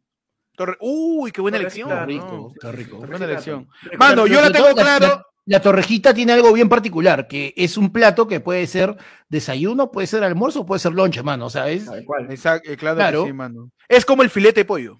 [0.56, 1.88] Torre- Uy, qué buena elección.
[1.88, 2.06] ¿no?
[2.06, 2.96] rico, qué rico.
[2.98, 3.68] Buena elección.
[3.98, 5.22] Mano, yo la tengo claro.
[5.44, 8.96] La, torrejita tiene algo bien particular, que es un plato que puede ser
[9.28, 11.46] desayuno, puede ser almuerzo, puede ser lonche, mano.
[11.46, 11.84] O sea, es.
[11.84, 12.28] Tal cual.
[12.30, 13.22] Exacto, eh, claro, Claro.
[13.24, 13.70] que sí, mano.
[13.88, 14.98] Es como el filete de pollo.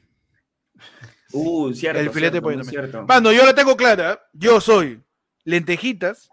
[1.32, 2.00] Uh, cierto.
[2.00, 2.70] El filete de pollo también.
[2.82, 3.04] cierto.
[3.06, 4.20] Mano, yo la tengo clara.
[4.32, 5.02] Yo soy
[5.44, 6.28] lentejitas,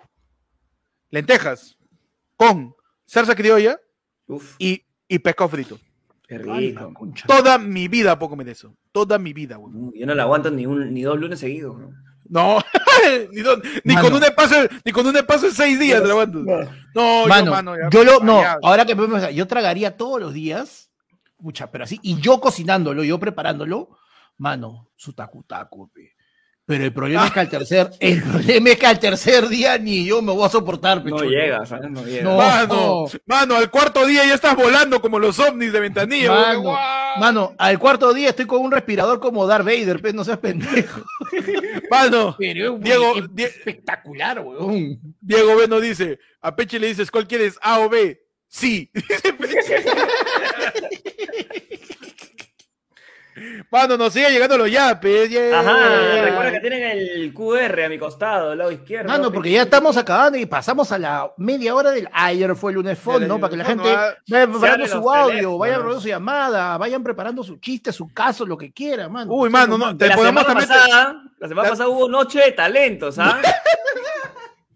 [1.10, 1.78] lentejas
[2.38, 3.80] con salsa criolla
[4.28, 5.80] Uf, y, y pescado frito.
[6.28, 6.94] Qué rico.
[7.28, 8.76] Toda mi vida puedo comer eso.
[8.92, 9.74] Toda mi vida, güey.
[10.00, 11.76] Yo no la aguanto ni, un, ni dos lunes seguidos.
[12.30, 12.58] No,
[13.32, 14.08] ni, do- ni Mano.
[14.08, 16.40] con un espacio, ni con un espacio de seis días, grabando.
[16.96, 18.58] No, Mano, yo, mano, ya- yo lo, no, ya.
[18.64, 18.96] ahora que
[19.36, 20.90] yo tragaría todos los días,
[21.38, 23.98] mucha, pero así, y yo cocinándolo, yo preparándolo,
[24.38, 26.13] mano, su tacu tacu, pe.
[26.66, 30.06] Pero el problema es que al tercer, el problema es que al tercer día ni
[30.06, 31.30] yo me voy a soportar, No pechulo.
[31.30, 31.92] llega, ¿sabes?
[31.92, 32.24] No llega.
[32.24, 32.38] No.
[32.38, 36.32] Mano, mano, al cuarto día ya estás volando como los ovnis de ventanilla.
[36.32, 36.78] Mano,
[37.20, 41.02] mano, al cuarto día estoy con un respirador como Darth Vader, pues no seas pendejo.
[41.92, 45.00] Mano, Pero es Diego, es Die- espectacular, weón.
[45.20, 47.60] Diego Beno dice, a Peche le dices, ¿cuál quieres?
[47.62, 48.22] ¿A o B?
[48.48, 48.90] Sí.
[53.70, 55.30] Mano, nos sigue llegando los yapes.
[55.30, 55.60] yeah.
[55.60, 59.10] Ajá, recuerda que tienen el QR a mi costado, al lado izquierdo.
[59.10, 62.76] Mano, porque ya estamos acabando y pasamos a la media hora del ayer fue el
[62.76, 63.40] lunes phone, ¿no?
[63.40, 65.60] Para que la gente ah, vaya preparando su audio, teléfonos.
[65.60, 69.34] vayan preparando su llamada, vayan preparando su chiste, su caso, lo que quieran, mano.
[69.34, 70.80] Uy, mano, no, te la podemos semana también...
[70.82, 73.40] pasada, la semana la- pasada hubo noche de talentos, ¿ah?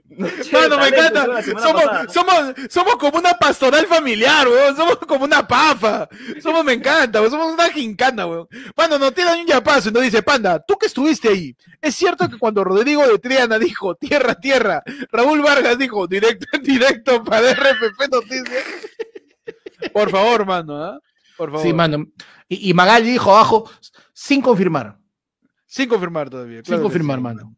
[0.09, 1.43] Mano, me encanta.
[1.61, 1.83] Somos,
[2.13, 4.75] somos, somos como una pastoral familiar, weón.
[4.75, 6.07] Somos como una pafa.
[6.41, 7.31] Somos, me encanta, weón.
[7.31, 8.47] Somos una gincana, weón.
[8.75, 12.29] Mano, nos tiran un yapazo y nos dice, Panda, tú que estuviste ahí, ¿es cierto
[12.29, 14.81] que cuando Rodrigo de Triana dijo tierra, tierra,
[15.11, 18.63] Raúl Vargas dijo directo, directo para RPP Noticias?
[19.93, 20.99] Por favor, mano, ¿ah?
[21.37, 21.65] Por favor.
[21.65, 22.07] Sí, mano.
[22.47, 23.69] Y, y Magali dijo abajo,
[24.13, 24.97] sin confirmar.
[25.65, 26.57] Sin confirmar todavía.
[26.57, 27.23] Sin claro confirmar, sí.
[27.23, 27.55] mano.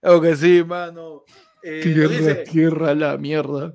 [0.00, 1.24] Claro que sí, mano.
[1.62, 3.74] Eh, nos dice, tierra, la mierda.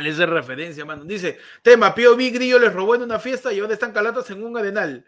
[0.00, 1.04] Le hace referencia, mano.
[1.04, 2.30] Dice, tema, Pío B.
[2.30, 5.04] Grillo les robó en una fiesta y ahora están calatas en un arenal.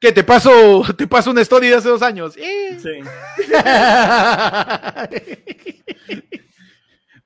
[0.00, 0.12] ¿Qué?
[0.12, 2.34] Te paso, te paso una story de hace dos años.
[2.36, 2.78] Eh.
[2.80, 3.00] Sí.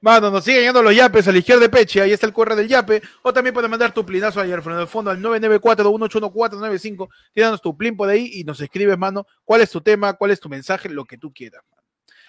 [0.01, 2.57] Mano, nos siguen llegando los yapes a la izquierda de Peche, ahí está el correo
[2.57, 3.01] del yape.
[3.23, 7.09] O también pueden mandar tu plinazo ayer en el fondo al 994-181-495.
[7.33, 10.41] Tíranos tu plin por ahí y nos escribes, mano, cuál es tu tema, cuál es
[10.41, 11.63] tu mensaje, lo que tú quieras.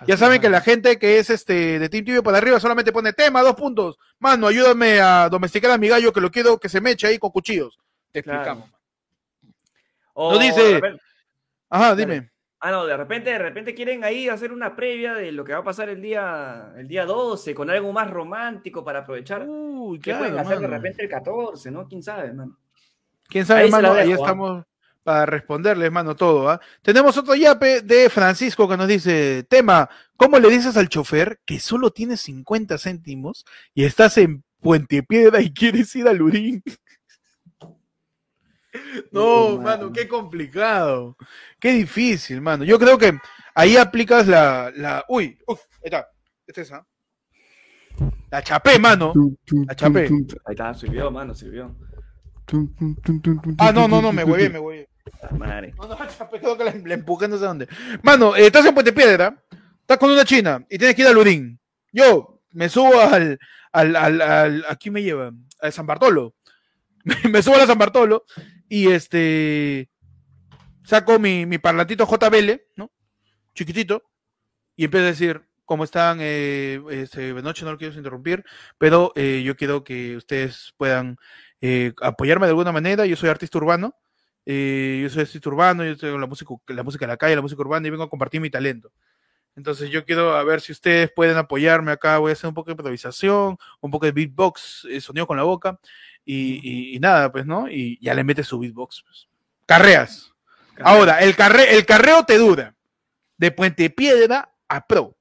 [0.07, 3.13] Ya saben que la gente que es este de Team Tibio para arriba solamente pone
[3.13, 3.97] tema, dos puntos.
[4.19, 7.17] Mano, ayúdame a domesticar a mi gallo que lo quiero que se me eche ahí
[7.19, 7.79] con cuchillos.
[8.11, 8.39] Te Claro.
[8.41, 8.71] explicamos.
[10.13, 11.01] O No dice- repente-
[11.69, 12.29] Ajá, dime.
[12.59, 15.59] Ah, no, de repente, de repente quieren ahí hacer una previa de lo que va
[15.59, 19.45] a pasar el día, el día 12, con algo más romántico para aprovechar.
[19.47, 20.73] Uy, ¿Qué claro, pueden hacer de mano.
[20.81, 21.87] repente el 14, no?
[21.87, 22.55] ¿Quién sabe, man?
[23.27, 23.91] ¿Quién sabe, Ahí mano?
[23.93, 24.15] Ahí ¿ah?
[24.15, 24.63] estamos
[25.03, 26.49] para responderles, mano, todo.
[26.49, 26.59] ¿ah?
[26.81, 31.59] Tenemos otro yape de Francisco que nos dice, tema, ¿cómo le dices al chofer que
[31.59, 36.63] solo tienes 50 céntimos y estás en Puente Piedra y quieres ir al Urín?
[39.11, 39.91] No, mano, mano.
[39.93, 41.15] qué complicado.
[41.59, 42.63] Qué difícil, mano.
[42.63, 43.15] Yo creo que
[43.53, 44.71] ahí aplicas la...
[44.75, 45.05] la...
[45.09, 46.09] Uy, uy, ahí está.
[46.47, 46.87] Esta es, ¿ah?
[48.31, 49.13] La chapé, mano.
[49.67, 50.09] La chapé.
[50.45, 51.75] Ahí está, sirvió, mano, sirvió.
[53.57, 54.89] Ah, no, no, no, me huevé, me huevé.
[55.21, 55.73] La madre.
[55.77, 55.97] No, no,
[56.31, 57.67] creo que la, la empujé no sé dónde.
[58.01, 59.41] Mano, eh, estás en Puente Piedra,
[59.81, 61.59] estás con una china y tienes que ir al Urín.
[61.91, 63.39] Yo me subo al,
[63.71, 65.31] al, al, al- aquí me lleva,
[65.61, 66.35] a San Bartolo.
[67.29, 68.25] me subo a la San Bartolo
[68.69, 69.89] y este
[70.83, 72.91] saco mi, mi parlantito JBL, ¿no?
[73.53, 74.03] Chiquitito,
[74.75, 76.17] y empiezo a decir, ¿cómo están?
[76.21, 78.43] Eh, este, buenas noches, no lo quiero interrumpir,
[78.77, 81.17] pero eh, yo quiero que ustedes puedan
[81.61, 83.05] eh, apoyarme de alguna manera.
[83.05, 83.95] Yo soy artista urbano.
[84.45, 87.41] eh, yo soy artista urbano, yo tengo la música, la música de la calle, la
[87.41, 88.91] música urbana y vengo a compartir mi talento.
[89.55, 92.17] Entonces yo quiero a ver si ustedes pueden apoyarme acá.
[92.17, 95.43] Voy a hacer un poco de improvisación, un poco de beatbox, eh, sonido con la
[95.43, 95.79] boca
[96.25, 97.69] y, y- y nada, pues, ¿no?
[97.69, 99.03] Y ya le metes su beatbox.
[99.03, 99.27] Pues.
[99.65, 100.31] Carreas.
[100.81, 102.75] Ahora, el, carre, el carreo te dura
[103.37, 105.15] de Puente Piedra a Pro.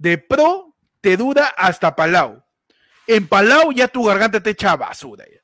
[0.00, 2.42] De Pro te dura hasta Palau.
[3.06, 5.26] En Palau ya tu garganta te echa basura.
[5.30, 5.40] ya.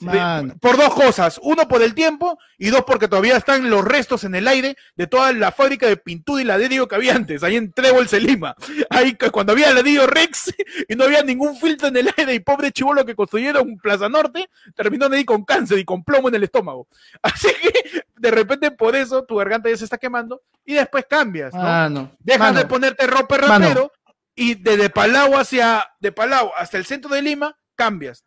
[0.00, 0.54] Mano.
[0.60, 1.38] Por dos cosas.
[1.42, 2.36] Uno, por el tiempo.
[2.58, 5.96] Y dos, porque todavía están los restos en el aire de toda la fábrica de
[5.96, 8.56] pintura y ladrillo que había antes, ahí en Trébol, Lima.
[8.88, 10.54] Ahí cuando había ladrillo Rex
[10.88, 14.50] y no había ningún filtro en el aire y pobre chivolo que construyeron Plaza Norte,
[14.74, 16.88] terminó ahí con cáncer y con plomo en el estómago.
[17.22, 21.54] Así que, de repente, por eso tu garganta ya se está quemando y después cambias,
[21.54, 21.62] ¿no?
[21.62, 22.12] Mano.
[22.18, 23.92] Dejas mano, de ponerte ropa de rapero
[24.40, 28.24] y desde Palau hacia de Palau hasta el centro de Lima cambias.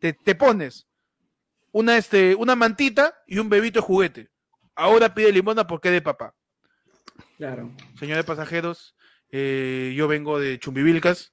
[0.00, 0.86] Te, te pones
[1.72, 4.30] una, este, una mantita y un bebito de juguete.
[4.74, 6.34] Ahora pide limona porque es de papá.
[7.38, 7.70] Claro.
[7.98, 8.94] Señores pasajeros,
[9.30, 11.32] eh, yo vengo de Chumbivilcas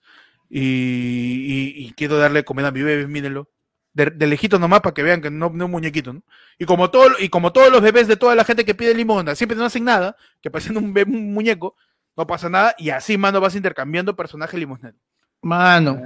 [0.50, 3.50] y, y- y quiero darle comida a mi bebé, mírenlo.
[3.94, 6.24] De, de lejito nomás para que vean que no, no es un muñequito, ¿no?
[6.58, 9.36] Y como, todo, y como todos los bebés de toda la gente que pide limona
[9.36, 11.76] siempre no hacen nada, que parecen un, bebé- un muñeco,
[12.16, 14.98] no pasa nada, y así, mano, vas intercambiando personaje limonero.
[15.42, 16.02] Mano,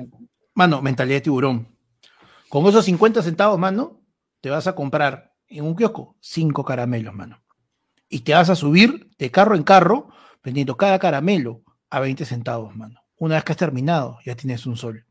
[0.54, 1.68] mano, mentalidad de tiburón.
[2.50, 4.02] Con esos 50 centavos, mano,
[4.42, 7.42] te vas a comprar en un kiosco cinco caramelos, mano.
[8.10, 10.10] Y te vas a subir de carro en carro
[10.44, 13.02] vendiendo cada caramelo a 20 centavos, mano.
[13.18, 15.04] Una vez que has terminado, ya tienes un sol.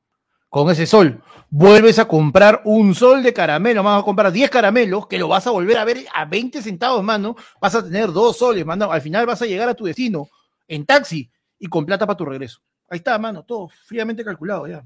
[0.48, 1.22] con ese sol.
[1.50, 5.46] Vuelves a comprar un sol de caramelo, vas a comprar 10 caramelos, que lo vas
[5.46, 7.36] a volver a ver a 20 centavos, mano.
[7.60, 8.90] Vas a tener dos soles, mano.
[8.90, 10.28] Al final vas a llegar a tu destino
[10.68, 12.60] en taxi y con plata para tu regreso.
[12.88, 14.84] Ahí está, mano, todo fríamente calculado ya.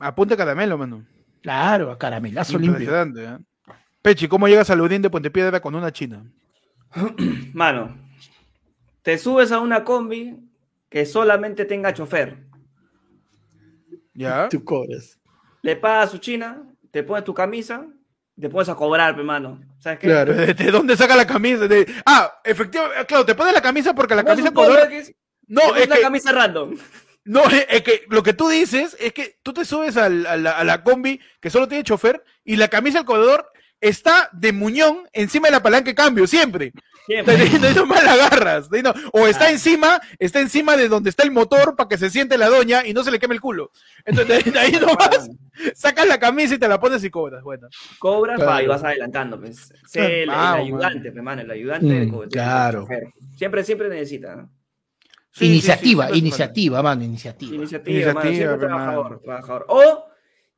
[0.00, 1.04] Apunte caramelo, mano.
[1.42, 3.02] Claro, a caramelazo limpio.
[3.02, 3.38] ¿eh?
[4.02, 6.24] Pechi, ¿cómo llegas al Udín de Puente Piedra con una china?
[7.52, 7.96] Mano,
[9.02, 10.38] te subes a una combi
[10.88, 12.46] que solamente tenga chofer.
[14.14, 14.48] ¿Ya?
[14.50, 15.20] Tú cobras.
[15.62, 17.86] Le pagas su china, te pones tu camisa,
[18.40, 19.60] te pones a cobrar, hermano.
[19.78, 20.06] ¿Sabes qué?
[20.06, 20.34] Claro.
[20.34, 21.68] ¿De, dónde saca la camisa?
[21.68, 21.86] De...
[22.04, 24.88] Ah, efectivamente, claro, te pones la camisa porque la camisa color...
[25.46, 26.76] No, es una camisa random.
[27.24, 31.20] No, es que lo que tú dices es que tú te subes a, la, combi
[31.40, 33.50] que solo tiene chofer y la camisa del corredor
[33.80, 36.72] está de muñón encima de la palanca de cambio, siempre.
[37.06, 37.36] Siempre.
[37.36, 38.68] De, nomás la agarras.
[39.12, 39.50] o está ah.
[39.50, 42.92] encima, está encima de donde está el motor para que se siente la doña y
[42.92, 43.70] no se le queme el culo.
[44.04, 45.30] Entonces, de ahí nomás
[45.74, 47.42] sacas la camisa y te la pones y cobras.
[47.42, 47.68] Bueno.
[47.98, 49.40] Cobras y vas adelantando.
[49.40, 49.72] Pues.
[49.86, 52.86] Sé el, ayudante, hermano, el ayudante de, mm, Claro.
[53.36, 54.48] Siempre, siempre necesita
[55.40, 57.54] iniciativa, iniciativa, mano, iniciativa.
[57.54, 59.66] Iniciativa, iniciativa trabajador, trabajador.
[59.68, 60.07] O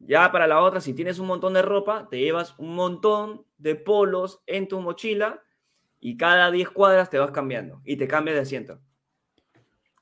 [0.01, 3.74] ya para la otra, si tienes un montón de ropa, te llevas un montón de
[3.76, 5.42] polos en tu mochila
[6.01, 8.80] y cada 10 cuadras te vas cambiando y te cambias de asiento.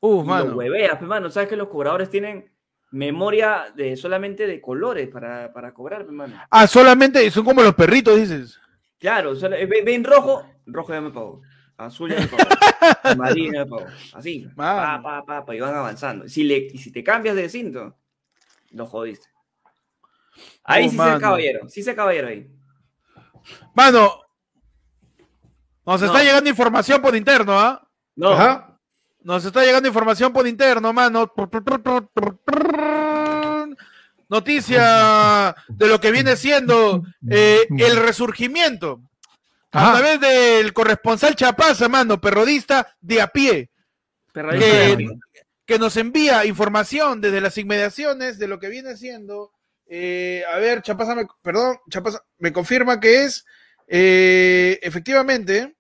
[0.01, 0.51] Uh, mano.
[0.51, 1.29] Lo hueveas, hermano.
[1.29, 2.53] ¿Sabes que los cobradores tienen
[2.91, 6.41] memoria de solamente de colores para, para cobrar, hermano?
[6.51, 8.61] Ah, solamente son como los perritos, dices.
[8.99, 9.35] Claro,
[9.85, 11.43] ven rojo, rojo ya me pago
[11.79, 12.29] azul ya me
[14.13, 16.29] Así, pa, pa, pa, pa, y van avanzando.
[16.29, 17.97] Si le, y si te cambias de cinto,
[18.71, 19.29] lo jodiste.
[20.65, 22.51] Ahí oh, sí se caballero, sí se caballero ahí.
[23.75, 24.21] Mano,
[25.87, 27.89] nos está llegando información por interno, ¿ah?
[28.17, 28.33] No.
[28.33, 28.79] Ajá.
[29.23, 31.33] Nos está llegando información por interno, mano.
[34.29, 39.01] Noticia de lo que viene siendo eh, el resurgimiento
[39.73, 43.71] a través del corresponsal Chapaza, mano, perrodista de a pie,
[44.33, 49.53] que, nos envía información desde las inmediaciones de lo que viene siendo.
[49.89, 53.45] Eh, a ver, Chapaza, me, perdón, Chapaza, me confirma que es
[53.87, 55.77] eh, efectivamente.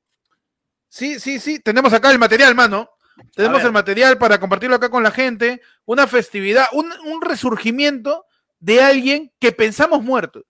[0.89, 2.91] Sí, sí, sí, tenemos acá el material, mano.
[3.35, 5.61] Tenemos el material para compartirlo acá con la gente.
[5.85, 8.25] Una festividad, un, un resurgimiento
[8.61, 10.45] de alguien que pensamos muerto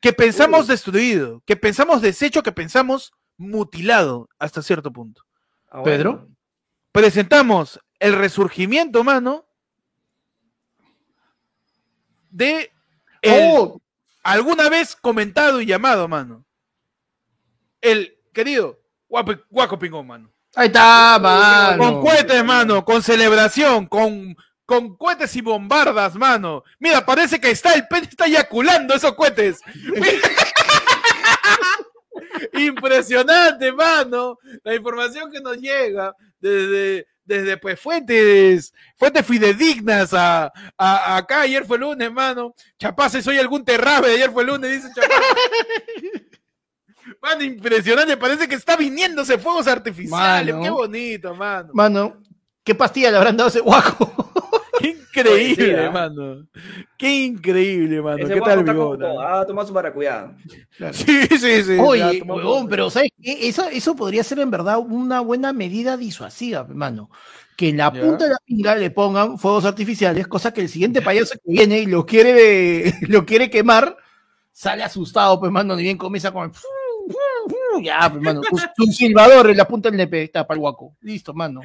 [0.00, 5.24] que pensamos destruido, que pensamos deshecho, que pensamos mutilado hasta cierto punto.
[5.70, 6.28] Ah, Pedro,
[6.92, 9.46] presentamos el resurgimiento, mano,
[12.30, 12.70] de
[13.26, 13.80] oh.
[14.22, 16.44] alguna vez comentado y llamado, mano.
[17.80, 20.32] El querido Guaco Pingón, mano.
[20.54, 21.78] Ahí está, mano.
[21.78, 24.36] Con cohetes, mano, con celebración, con
[24.68, 26.62] con cohetes y bombardas, mano.
[26.78, 29.62] Mira, parece que está el pene está eyaculando esos cohetes.
[32.52, 34.38] Impresionante, mano.
[34.62, 41.42] La información que nos llega desde, desde pues fuentes, fuentes fidedignas a, acá.
[41.42, 42.54] Ayer fue lunes, mano.
[42.78, 44.12] Chapaces, soy algún terrabe.
[44.12, 46.22] Ayer fue lunes, dice Chapaces.
[47.22, 48.16] Mano, impresionante.
[48.16, 50.54] Parece que está viniéndose fuegos artificiales.
[50.62, 51.70] Qué bonito, mano.
[51.72, 52.22] Mano,
[52.62, 54.30] ¿qué pastilla le habrán dado a ese guaco?
[55.20, 56.46] Increíble, hermano.
[56.96, 58.26] Qué increíble, mano.
[58.26, 58.64] ¿Qué tal,
[59.20, 60.34] Ah, toma su maracuyá.
[60.92, 61.78] Sí, sí, sí.
[61.80, 62.22] Oye,
[62.68, 63.48] pero ¿sabes qué?
[63.48, 67.10] Eso, eso podría ser en verdad una buena medida disuasiva, hermano.
[67.56, 71.02] Que en la punta de la pinga le pongan fuegos artificiales, cosa que el siguiente
[71.02, 73.96] payaso que viene y lo quiere, lo quiere quemar,
[74.52, 76.52] sale asustado, pues, mano, ni bien comienza con
[77.82, 78.42] ya, pues, mano,
[78.78, 80.96] un, silbador en la punta del nepe, está para el guaco.
[81.00, 81.60] Listo, mano.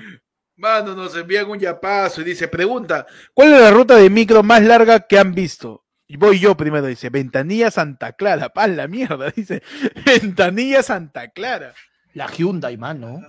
[0.56, 4.62] Mano, nos envían un yapazo y dice, pregunta, ¿cuál es la ruta de micro más
[4.62, 5.84] larga que han visto?
[6.08, 9.64] Y voy yo primero, dice, Ventanilla Santa Clara, pan la mierda, dice,
[10.06, 11.74] Ventanilla Santa Clara.
[12.14, 13.20] La Hyundai, mano.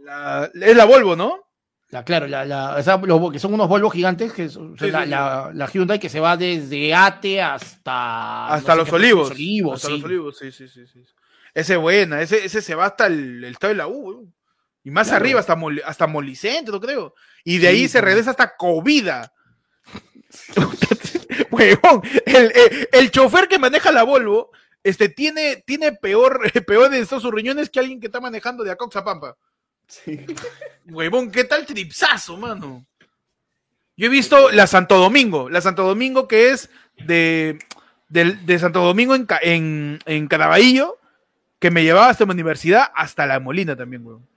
[0.00, 1.38] La, es la Volvo, ¿no?
[1.88, 2.82] La, claro, la, la,
[3.32, 4.48] que son unos Volvo gigantes, que
[4.90, 8.48] la, la, Hyundai que se va desde Ate hasta...
[8.48, 9.30] Hasta los olivos.
[9.30, 10.86] hasta los olivos, sí, sí, sí.
[10.86, 11.02] sí.
[11.54, 14.32] Ese buena, ese, ese se va hasta el, el estado de la U.
[14.84, 17.14] Y más arriba, hasta, hasta Molicentro, creo.
[17.44, 19.32] Y de ahí se regresa hasta Covida.
[22.26, 22.52] el,
[22.92, 24.50] el, chofer que maneja la Volvo
[24.82, 28.70] este, tiene, tiene peor, peor de estos sus riñones que alguien que está manejando de
[28.70, 29.36] Acoxa Pampa.
[29.86, 30.24] Sí.
[30.86, 32.84] Huevón, ¿qué tal tripsazo, mano?
[33.96, 36.70] Yo he visto la Santo Domingo, la Santo Domingo que es
[37.04, 37.58] de,
[38.08, 40.98] de, Santo Domingo en, en, en Caraballo,
[41.58, 44.31] que me llevaba hasta mi universidad, hasta la Molina también, huevón.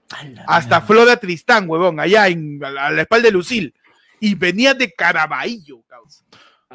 [0.46, 3.74] Hasta Flora Tristán, huevón, allá en, a, la, espalda de Lucil.
[4.20, 6.24] Y venía de Caraballo, causa.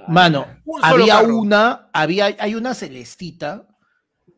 [0.08, 0.48] Mano,
[0.82, 3.68] había una, había, hay una celestita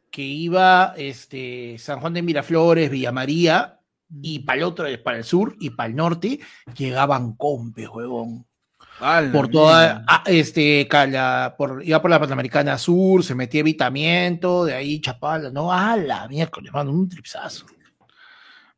[0.10, 3.80] que iba este, San Juan de Miraflores, Villa María,
[4.22, 6.40] y para el otro, para el sur y para el norte,
[6.78, 8.45] llegaban compes, huevón.
[9.32, 10.88] por toda, ah, este,
[11.57, 16.28] por, iba por la Panamericana Sur, se metía evitamiento, de ahí Chapala, no, a la
[16.28, 17.65] miércoles, mano, un tripsazo.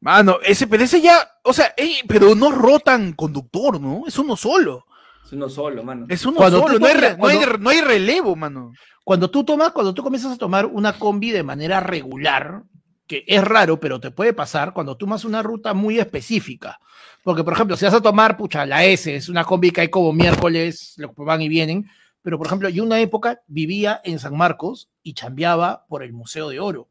[0.01, 1.73] Mano, ese, pero ese ya, o sea,
[2.07, 4.03] pero no rotan conductor, ¿no?
[4.07, 4.85] Es uno solo.
[5.25, 6.05] Es uno solo, mano.
[6.09, 6.85] Es uno solo, no,
[7.27, 8.73] hay, no hay relevo, mano.
[9.03, 12.63] Cuando tú tomas, cuando tú comienzas a tomar una combi de manera regular,
[13.07, 16.79] que es raro, pero te puede pasar cuando tomas una ruta muy específica.
[17.23, 19.89] Porque, por ejemplo, si vas a tomar, pucha, la S, es una combi que hay
[19.89, 21.89] como miércoles, van y vienen.
[22.21, 26.49] Pero, por ejemplo, yo una época vivía en San Marcos y chambeaba por el Museo
[26.49, 26.89] de Oro,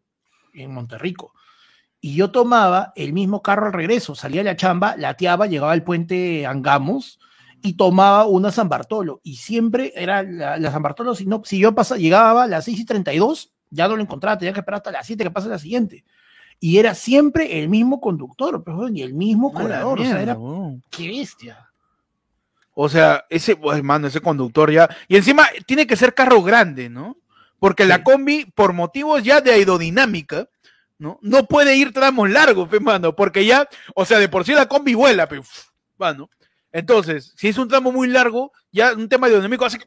[0.52, 1.32] en Monterrico.
[2.04, 5.84] Y yo tomaba el mismo carro al regreso, salía de la chamba, lateaba, llegaba al
[5.84, 7.18] puente Angamos,
[7.62, 9.22] y tomaba una San Bartolo.
[9.22, 12.80] Y siempre era la, San Bartolo, si, no, si yo pasaba, llegaba a las 6
[12.80, 15.58] y 32, ya no lo encontraba, tenía que esperar hasta las 7 que pase la
[15.58, 16.04] siguiente.
[16.60, 19.98] Y era siempre el mismo conductor, pero, y el mismo colador.
[19.98, 20.36] o sea, era.
[20.90, 21.70] ¡Qué bestia!
[22.74, 24.94] O sea, ese, hermano, pues, ese conductor ya.
[25.08, 27.16] Y encima tiene que ser carro grande, ¿no?
[27.58, 30.50] Porque la combi, por motivos ya de aerodinámica,
[30.98, 31.18] ¿no?
[31.22, 34.94] No puede ir tramos largos, hermano, porque ya, o sea, de por sí la combi
[34.94, 35.42] vuela, pero,
[35.96, 36.28] bueno,
[36.72, 39.86] entonces, si es un tramo muy largo, ya un tema de enemigo hace que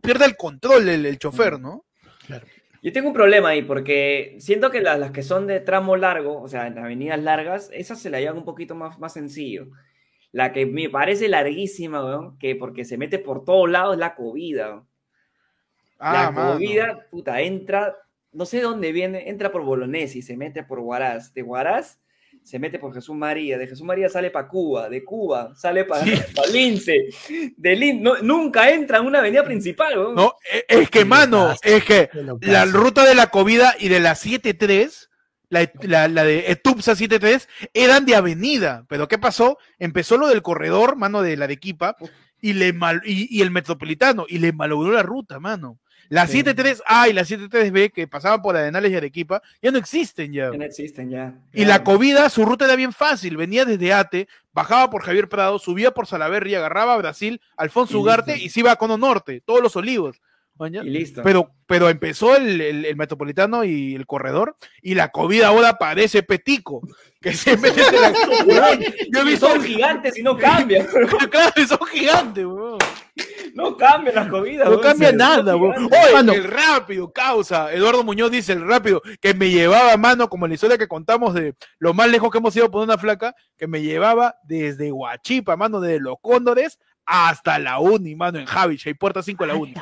[0.00, 1.84] pierda el control el, chofer, ¿no?
[2.26, 2.46] Claro.
[2.82, 6.48] Yo tengo un problema ahí, porque siento que las, que son de tramo largo, o
[6.48, 9.68] sea, en avenidas largas, esas se la llevan un poquito más, más sencillo.
[10.32, 14.14] La que me parece larguísima, weón, que porque se mete por todos lados, es la
[14.14, 14.84] covida.
[15.98, 17.94] Ah, la covida, puta, entra,
[18.32, 21.34] no sé dónde viene, entra por Bolognesi, se mete por Huaraz.
[21.34, 21.98] De Huaraz
[22.42, 26.04] se mete por Jesús María, de Jesús María sale para Cuba, de Cuba sale para
[26.52, 27.08] Lince,
[27.56, 30.14] de Lince, nunca entra en una avenida principal.
[30.14, 32.08] No, e, es que, mano, es que
[32.40, 35.10] la ruta de la Covida y de la 73,
[35.48, 39.58] la, la, la de Etupsa 73, eran de avenida, pero ¿qué pasó?
[39.78, 41.96] Empezó lo del corredor, mano, de la de Equipa,
[42.40, 45.78] y, le mal, y, y el metropolitano, y le malogró la ruta, mano.
[46.10, 50.50] La 73A y la 73B que pasaban por Arenales y Arequipa ya no existen ya.
[50.50, 51.34] Ya no existen ya.
[51.52, 53.36] Y la Covida, su ruta era bien fácil.
[53.36, 58.36] Venía desde Ate, bajaba por Javier Prado, subía por Salaverry, agarraba a Brasil, Alfonso Ugarte
[58.36, 60.20] y se iba a Cono Norte, todos los olivos.
[60.68, 61.22] Y listo.
[61.22, 66.82] Pero, pero empezó el, el, metropolitano y el corredor, y la COVID ahora parece petico.
[67.18, 68.12] Que se mete la...
[69.12, 69.48] Yo he visto...
[69.48, 70.86] Son gigantes y no cambian.
[71.30, 72.44] claro, son gigantes,
[73.54, 74.62] No cambia la COVID.
[74.64, 77.72] No cambia nada, Oye, el rápido, causa.
[77.72, 81.34] Eduardo Muñoz dice el rápido, que me llevaba a mano, como la historia que contamos
[81.34, 85.56] de lo más lejos que hemos ido por una flaca, que me llevaba desde Huachipa,
[85.56, 89.58] mano, desde los Cóndores hasta la Uni, mano, en Javich, y puerta 5 de la
[89.58, 89.74] Uni.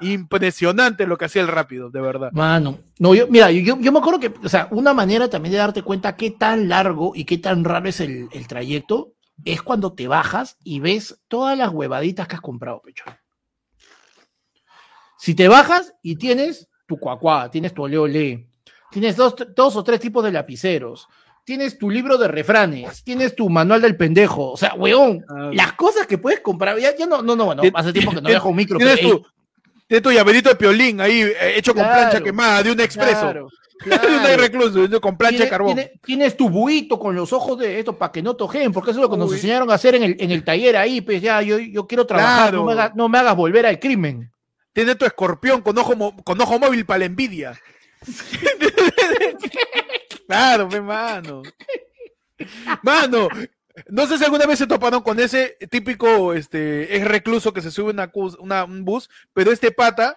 [0.00, 2.32] Impresionante lo que hacía el rápido, de verdad.
[2.32, 5.82] Mano, no, yo, mira, yo, me acuerdo que, o sea, una manera también de darte
[5.82, 9.12] cuenta qué tan largo y qué tan raro es el, trayecto
[9.44, 13.04] es cuando te bajas y ves todas las huevaditas que has comprado, pecho.
[15.18, 18.48] Si te bajas y tienes tu cuacuá, tienes tu ole
[18.92, 21.08] tienes dos, dos o tres tipos de lapiceros,
[21.44, 25.72] tienes tu libro de refranes, tienes tu manual del pendejo, o sea, weón, ah, las
[25.72, 28.56] cosas que puedes comprar, ya, no, no, no, bueno, hace tiempo que no dejo un
[28.56, 28.78] micro.
[28.78, 29.24] Tienes, tu,
[29.88, 33.20] tienes tu llaverito de piolín ahí, eh, hecho con plancha quemada, de un expreso.
[33.20, 33.48] Claro,
[33.84, 35.80] de un recluso, con plancha de carbón.
[36.04, 39.02] Tienes, tu buito con los ojos de esto para que no tojen, porque eso es
[39.02, 41.58] lo que nos enseñaron a hacer en el, en el taller ahí, pues ya, yo,
[41.58, 44.30] yo quiero trabajar, no, me hagas, no me hagas volver al crimen.
[44.72, 47.60] Tienes tu escorpión con ojo, con ojo móvil para la envidia.
[50.26, 51.42] claro, mi mano.
[52.82, 53.28] Mano,
[53.88, 57.70] no sé si alguna vez se toparon con ese típico este, es recluso que se
[57.70, 60.16] sube una, una, un bus, pero este pata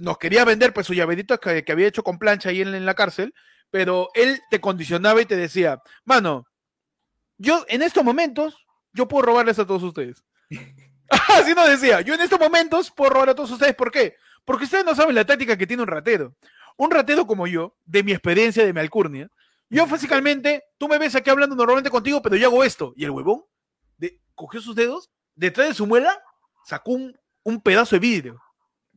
[0.00, 3.34] nos quería vender pues su llaverito que, había hecho con plancha ahí en, la cárcel,
[3.70, 6.46] pero él te condicionaba y te decía, mano,
[7.36, 10.24] yo en estos momentos, yo puedo robarles a todos ustedes.
[11.28, 14.14] Así nos decía, yo en estos momentos puedo robar a todos ustedes, ¿por qué?
[14.44, 16.34] Porque ustedes no saben la táctica que tiene un ratero.
[16.76, 19.28] Un ratero como yo, de mi experiencia, de mi alcurnia,
[19.68, 22.92] yo físicamente, tú me ves aquí hablando normalmente contigo, pero yo hago esto.
[22.96, 23.44] Y el huevón
[23.98, 26.22] de, cogió sus dedos, detrás de su muela,
[26.64, 28.40] sacó un, un pedazo de vidrio.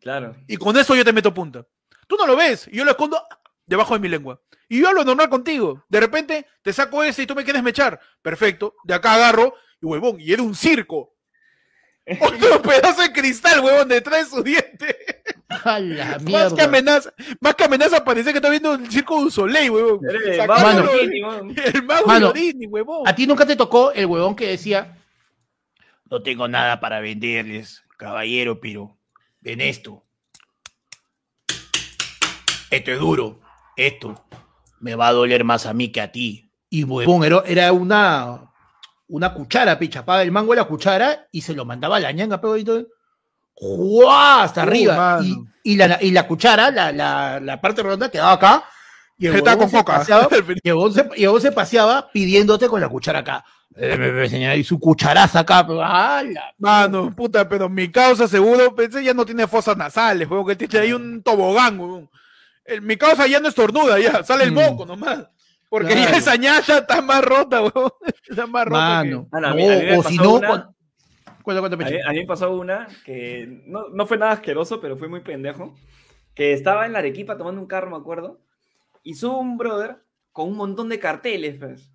[0.04, 0.36] Claro.
[0.48, 1.66] Y con eso yo te meto punta.
[2.08, 3.24] Tú no lo ves, y yo lo escondo
[3.66, 4.42] debajo de mi lengua.
[4.68, 5.86] Y yo hablo normal contigo.
[5.88, 8.00] De repente te saco ese y tú me quieres mechar.
[8.22, 8.76] Perfecto.
[8.84, 11.16] De acá agarro y huevón, y era un circo.
[12.22, 14.98] Otro pedazo de cristal, huevón, detrás de su diente.
[16.30, 20.02] Más que amenaza, más que amenaza parece que está viendo el circo de Soleil, huevón.
[20.06, 22.34] El mago
[22.68, 23.08] huevón.
[23.08, 24.98] A ti nunca te tocó el huevón que decía,
[26.10, 28.98] no tengo nada para venderles, caballero, pero
[29.44, 30.04] ven esto.
[32.70, 33.40] Esto es duro.
[33.76, 34.26] Esto
[34.80, 36.50] me va a doler más a mí que a ti.
[36.70, 38.52] Y huevón, era, una,
[39.08, 42.12] una cuchara, picha, paga el mango de la cuchara y se lo mandaba a la
[42.12, 42.88] ñanga, pero y todo.
[43.56, 44.42] ¡Guau!
[44.42, 45.20] Hasta Uh, arriba.
[45.24, 48.64] Y, y la, y la cuchara, la, la, la parte redonda quedaba acá.
[49.20, 50.00] Y el huevón se coca.
[50.00, 50.28] paseaba-
[50.64, 53.46] y el huevón se, se paseaba pidiéndote con la cuchara acá.
[53.76, 55.66] Eh, y su cucharaza acá.
[55.66, 56.54] pero, ¡ala!
[56.58, 60.80] Mano, puta, pero mi causa seguro, pensé ya no tiene fosas nasales, juego que tiene
[60.80, 62.10] ahí un tobogán, weón.
[62.66, 64.56] El- mi causa ya no estornuda, ya, sale el Mm.
[64.56, 65.28] moco nomás.
[65.70, 66.18] Porque ya Claro.
[66.18, 67.92] esa ñata está más rota, weón.
[68.30, 68.78] Está más rota.
[68.80, 69.28] Mano.
[69.32, 70.76] No, mí- a mí me o si no, una- cuando-
[71.42, 74.80] cuenta, cuenta, A mí, a mí me pasó una que no, no fue nada asqueroso,
[74.80, 75.76] pero fue muy pendejo.
[76.36, 78.40] Que estaba en la Arequipa tomando un carro, me acuerdo.
[79.04, 79.98] Y subo un brother
[80.32, 81.90] con un montón de carteles, pues.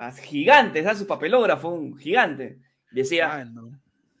[0.00, 0.98] As- Gigantes, ¿sabes?
[0.98, 2.58] Su papelógrafo, un gigante.
[2.90, 3.70] Decía, Mano.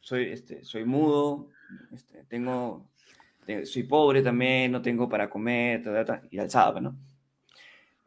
[0.00, 1.48] soy, este, soy mudo,
[1.92, 2.86] este, tengo,
[3.44, 6.96] te- soy pobre también, no tengo para comer, ta, ta, ta, y alzaba, ¿no?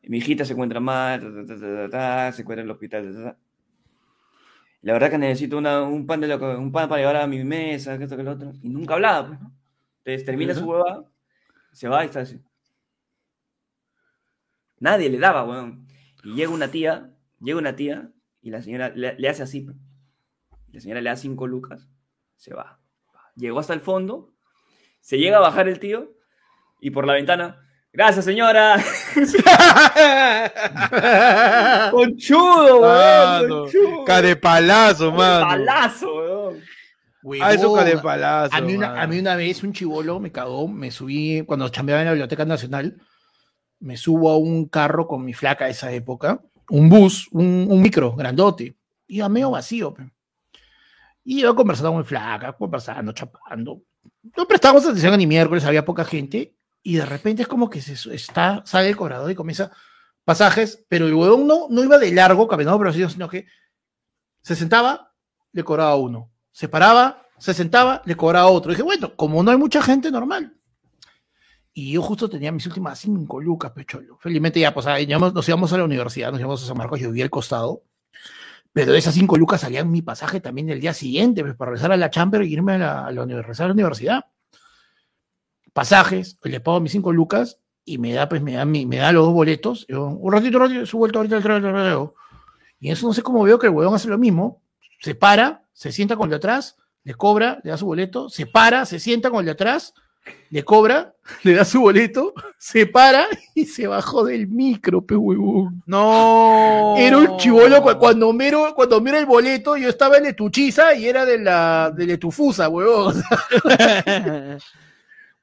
[0.03, 2.71] Mi hijita se encuentra mal, ta, ta, ta, ta, ta, ta, se encuentra en el
[2.71, 3.37] hospital, ta, ta, ta.
[4.81, 7.43] La verdad que necesito una- un, pan de lo un pan para llevar a mi
[7.43, 8.51] mesa, que esto, que lo otro.
[8.61, 9.51] Y nunca hablaba, pues, ¿no?
[9.99, 11.05] Entonces termina su hueva,
[11.71, 12.41] se va y está así.
[14.79, 15.87] Nadie le daba, weón.
[16.23, 17.09] Y llega una tía,
[17.43, 18.09] llega una tía,
[18.41, 19.61] y la señora le, le hace así.
[19.61, 19.77] pues.
[20.71, 21.87] La señora le da cinco lucas,
[22.35, 22.79] se va.
[23.35, 24.33] Llegó hasta el fondo,
[25.01, 26.13] se llega a bajar el tío,
[26.81, 27.59] y por la ventana,
[27.91, 28.77] gracias señora.
[31.91, 33.49] Conchudo, weón.
[33.49, 34.05] Conchudo.
[34.05, 35.45] Cadepalazo, mano.
[35.47, 36.61] Palazo, weón.
[37.41, 37.79] Ah, eso Huevón.
[37.85, 38.55] cadepalazo.
[38.55, 42.01] A mí, una, a mí una vez un chivolo me cagó, me subí, cuando chambeaba
[42.01, 42.97] en la Biblioteca Nacional,
[43.79, 46.41] me subo a un carro con mi flaca de esa época,
[46.73, 48.75] un bus, un, un micro grandote,
[49.05, 49.93] iba medio vacío.
[51.23, 53.83] Y iba conversando con mi flaca, conversando, chapando.
[54.35, 58.15] No prestábamos atención ni miércoles, había poca gente, y de repente es como que se
[58.15, 59.71] está, sale el cobrador y comienza
[60.25, 63.45] pasajes, pero el huevón no, no iba de largo caminando, así, sino que
[64.41, 65.13] se sentaba,
[65.51, 66.31] le cobraba uno.
[66.51, 68.71] Se paraba, se sentaba, le cobraba otro.
[68.71, 70.57] dije, bueno, como no hay mucha gente, normal.
[71.73, 74.17] Y yo justo tenía mis últimas cinco lucas, pecholo.
[74.19, 77.07] Felizmente ya, pues, ahí nos íbamos a la universidad, nos íbamos a San Marcos, yo
[77.09, 77.81] vivía al costado.
[78.71, 81.91] Pero de esas cinco lucas salían mi pasaje también el día siguiente, pues, para regresar
[81.91, 84.25] a la Chamber y irme a la, a la uni- regresar a la universidad.
[85.73, 89.11] Pasajes, le pago mis cinco lucas y me da, pues, me da, mi- me da
[89.11, 89.85] los dos boletos.
[89.87, 92.09] Yo, un ratito, un ratito, su vuelta ahorita el tren, el tren.
[92.79, 94.61] Y en eso no sé cómo veo que el huevón hace lo mismo.
[95.01, 98.45] Se para, se sienta con el de atrás, le cobra, le da su boleto, se
[98.45, 99.93] para, se sienta con el de atrás,
[100.49, 101.13] le cobra,
[101.43, 103.25] le da su boleto, se para
[103.55, 105.81] y se bajó del micro, pe huevón.
[105.85, 106.95] No.
[106.97, 111.07] Era un chivolo cu- cuando miro, cuando miro el boleto, yo estaba en Letuchiza y
[111.07, 113.21] era de la de Letufusa, huevón.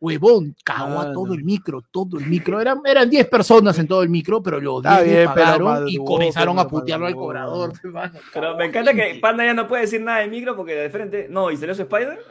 [0.03, 1.13] Huevón, cagó a Mano.
[1.13, 2.59] todo el micro, todo el micro.
[2.59, 5.87] Eran, eran 10 personas en todo el micro, pero los Está 10 le bien, pagaron
[5.91, 7.73] y comenzaron a putearlo al cobrador.
[7.85, 8.19] mano.
[8.33, 11.27] Pero me encanta que Panda ya no puede decir nada del micro porque de frente.
[11.29, 12.19] No, y salió su Spider.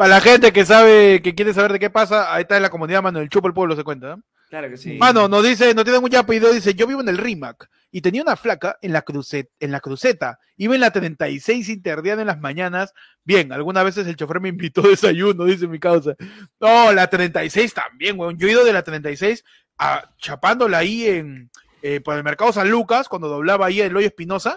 [0.00, 2.70] Para la gente que sabe, que quiere saber de qué pasa, ahí está en la
[2.70, 4.16] comunidad, mano, el chupo el pueblo se cuenta.
[4.16, 4.22] ¿no?
[4.48, 4.96] Claro que sí.
[4.96, 8.22] Mano, nos dice, nos tiene un apellido, dice, yo vivo en el RIMAC y tenía
[8.22, 12.40] una flaca en la, crucet, en la cruceta, iba en la 36 interdiana en las
[12.40, 12.94] mañanas,
[13.24, 16.14] bien, algunas veces el chofer me invitó a desayuno, dice mi causa.
[16.58, 19.44] No, la 36 también, weón, yo he ido de la 36
[19.76, 21.50] a chapándola ahí en,
[21.82, 24.56] eh, por el mercado San Lucas, cuando doblaba ahí el hoyo Espinosa,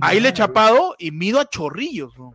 [0.00, 2.34] ahí le he chapado y mido a Chorrillos, weón.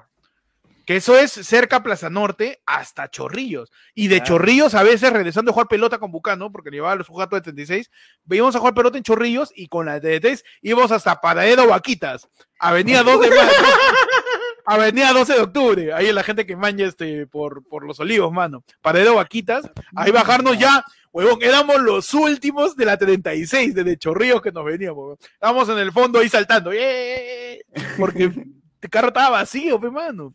[0.86, 3.72] Que eso es cerca Plaza Norte hasta Chorrillos.
[3.94, 4.36] Y de Claro.
[4.36, 7.42] Chorrillos a veces regresando a jugar pelota con Bucano, porque le llevaba los gatos de
[7.42, 7.90] 36,
[8.30, 12.28] íbamos a jugar pelota en Chorrillos y con la de 36 íbamos hasta Paradero Vaquitas,
[12.60, 13.42] Avenida 2 de mayo.
[14.68, 18.64] Avenida 12 de octubre, ahí la gente que maña este por, por los olivos, mano.
[18.82, 24.52] Paradero Vaquitas, ahí bajarnos ya, huevón, éramos los últimos de la 36, desde Chorrillos que
[24.52, 25.18] nos veníamos, huevón.
[25.22, 27.64] Estábamos en el fondo ahí saltando, ¡eh!
[27.98, 28.24] porque
[28.82, 30.34] el carro estaba vacío, pe, mano.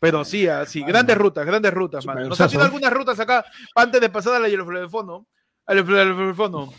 [0.00, 2.26] Pero sí, así, grandes rutas, grandes rutas, mano.
[2.26, 3.44] Nos han sido algunas rutas acá
[3.74, 5.26] antes de pasar a la Yeloflefono.
[5.66, 6.72] Al Yeloflefono.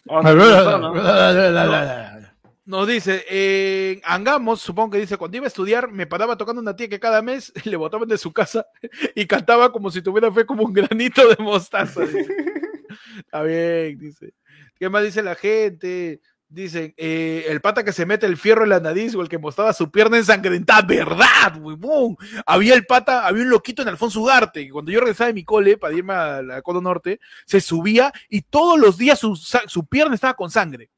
[2.65, 6.75] Nos dice, eh, Angamos, supongo que dice, cuando iba a estudiar, me paraba tocando una
[6.75, 8.65] tía que cada mes le botaban de su casa
[9.15, 12.01] y cantaba como si tuviera fe como un granito de mostaza.
[13.19, 14.33] Está bien, dice.
[14.79, 16.21] ¿Qué más dice la gente?
[16.53, 19.37] Dicen, eh, el pata que se mete el fierro en la nariz o el que
[19.37, 21.55] mostraba su pierna ensangrentada, ¿verdad?
[21.57, 22.17] huevón?
[22.45, 25.45] Había el pata, había un loquito en Alfonso Ugarte, que cuando yo regresaba de mi
[25.45, 29.85] cole para irme a la Codo Norte, se subía y todos los días su, su
[29.85, 30.89] pierna estaba con sangre.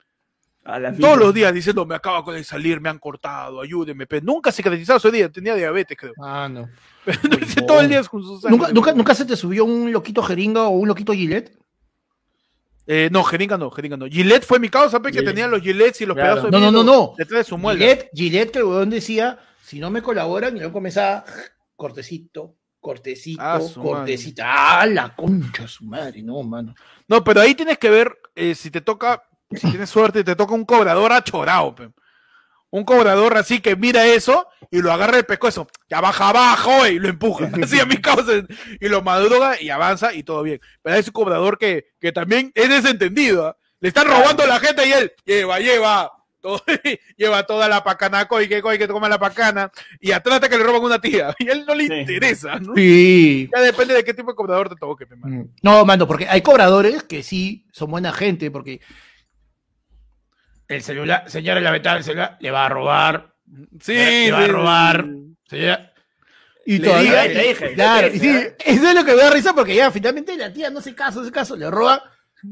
[1.00, 4.08] Todos los días diciendo, me acaba de salir, me han cortado, ayúdeme.
[4.08, 6.14] Pero nunca se cicatrizado ese día, tenía diabetes, creo.
[6.20, 6.70] Ah, no.
[7.40, 10.64] dice todo el día con sus ¿Nunca, nunca, ¿Nunca se te subió un loquito jeringa
[10.64, 11.52] o un loquito Gillette?
[12.85, 14.07] Eh, no, jeringa no, jeringa no.
[14.07, 16.34] Gillette fue mi causa, pe, que tenía los Gillettes y los Claro.
[16.34, 17.14] pedazos de No, no, no, no.
[17.18, 17.80] detrás de su muela.
[17.80, 21.23] Gillette, Gillette, que el huevón decía, si no me colaboran, y luego comenzaba,
[21.77, 24.43] cortecito, cortecito, Ah, su cortecito.
[24.45, 26.76] Ah, la concha de su madre, no, mano.
[27.07, 30.53] No, pero ahí tienes que ver eh, si te toca, si tienes suerte, te toca
[30.53, 31.89] un cobrador achorado, pe.
[32.74, 36.98] Un cobrador así que mira eso y lo agarra el pescuezo, ya baja abajo y
[36.98, 37.48] lo empuja.
[37.64, 38.32] Así a mi causa.
[38.82, 40.60] Y lo madruga y avanza y todo bien.
[40.82, 43.45] Pero hay un cobrador que, que también es desentendido.
[43.45, 43.58] ¿ah?
[43.80, 46.12] Le están robando a la gente y él lleva, lleva.
[46.41, 46.64] todo-
[47.16, 49.72] lleva toda la pacanaco y que coge que toma la pacana
[50.02, 51.94] y atrás que le roban una tía y a él no le Sí.
[51.94, 52.74] interesa ¿no?
[52.76, 53.50] Sí.
[53.56, 55.45] ya depende de qué tipo de cobrador te toque pe, mano.
[55.62, 58.82] No, mano, porque hay cobradores que sí son buena gente, porque
[60.68, 63.34] el celular, señora en la ventana del celular, le va a robar,
[63.81, 65.06] sí, le va a sí, robar,
[65.48, 65.94] señora.
[66.65, 68.30] Y Le todavía, dije, le dije, claro, y sí,
[68.65, 71.18] eso es lo que me da risa porque ya finalmente la tía no hace caso,
[71.18, 72.02] no hace caso, le roba.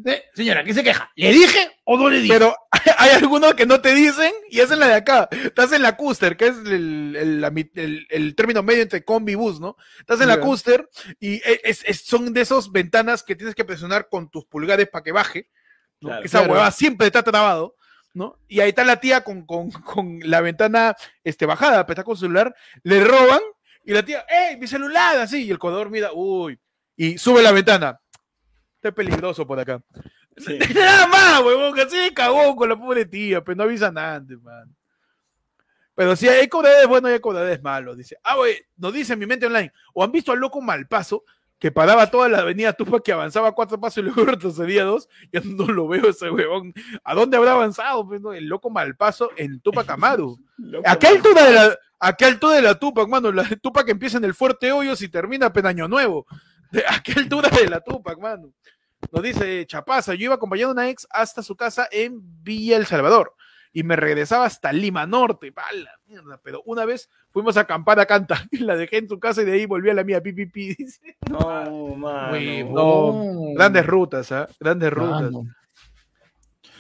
[0.06, 1.12] Eh, señora, ¿qué se queja?
[1.16, 2.34] ¿Le dije o no le dije?
[2.34, 2.56] Pero
[2.98, 5.28] hay algunos que no te dicen y hacen la de acá.
[5.32, 9.04] Estás en la Custer, que es el, el- la mi- el- el término medio entre
[9.04, 9.76] combi y bus, ¿no?
[10.00, 10.42] Estás en la Ya.
[10.42, 10.90] Custer
[11.20, 14.88] y e- es- es- son de esos ventanas que tienes que presionar con tus pulgares
[14.90, 15.50] para que baje.
[16.00, 16.08] ¿no?
[16.10, 16.26] Claro.
[16.26, 16.54] Esa Claro.
[16.54, 17.76] huevada siempre está trabado,
[18.14, 18.38] ¿no?
[18.48, 22.16] Y ahí está la tía con, con- con la ventana este, bajada, pero está con
[22.16, 23.42] su celular, le roban
[23.84, 25.18] y la tía, ¡ey, mi celular!
[25.18, 26.60] Así, y el codador mira, uy,
[26.96, 28.00] y sube la ventana.
[28.76, 29.82] Está peligroso por acá.
[30.38, 30.58] Sí.
[30.76, 34.40] Nada más, huevón, que así de cagón con la pobre tía, pero no avisan antes,
[34.42, 34.76] man.
[35.94, 37.98] Pero si hay cobradores buenos y hay cobradores malos.
[37.98, 41.24] Dice, ah, güey, nos dice en mi mente online, o han visto al loco Malpaso
[41.62, 45.42] que paraba toda la avenida Tupac que avanzaba cuatro pasos y luego retrocedía dos, ya
[45.46, 46.74] no lo veo ese huevón.
[47.04, 48.06] ¿A dónde habrá avanzado?
[48.08, 48.20] pues?
[48.36, 50.40] El loco Malpaso en Tupac Amaru.
[50.86, 53.32] ¿A qué altura de la, a qué altura de la Tupac, mano?
[53.32, 56.26] La Tupac empieza en el Fuerte Hoyos y termina en Año Nuevo.
[56.72, 58.52] ¿De- ¿A qué altura de la Tupac, mano?
[59.12, 62.88] Nos dice Chapaza, yo iba acompañando a una ex hasta su casa en Villa El
[62.88, 63.36] Salvador
[63.74, 68.06] y me regresaba hasta Lima Norte, pala, mierda, pero una vez fuimos a acampar a
[68.06, 70.34] Canta y la dejé en su casa y de ahí volví a la mía, pi,
[70.34, 71.18] pi, pi, dice.
[71.30, 72.34] No, mano.
[72.34, 73.54] Huevón.
[73.56, 74.48] Grandes rutas, ¿ah?
[74.60, 75.32] Grandes rutas.
[75.32, 75.44] Mano.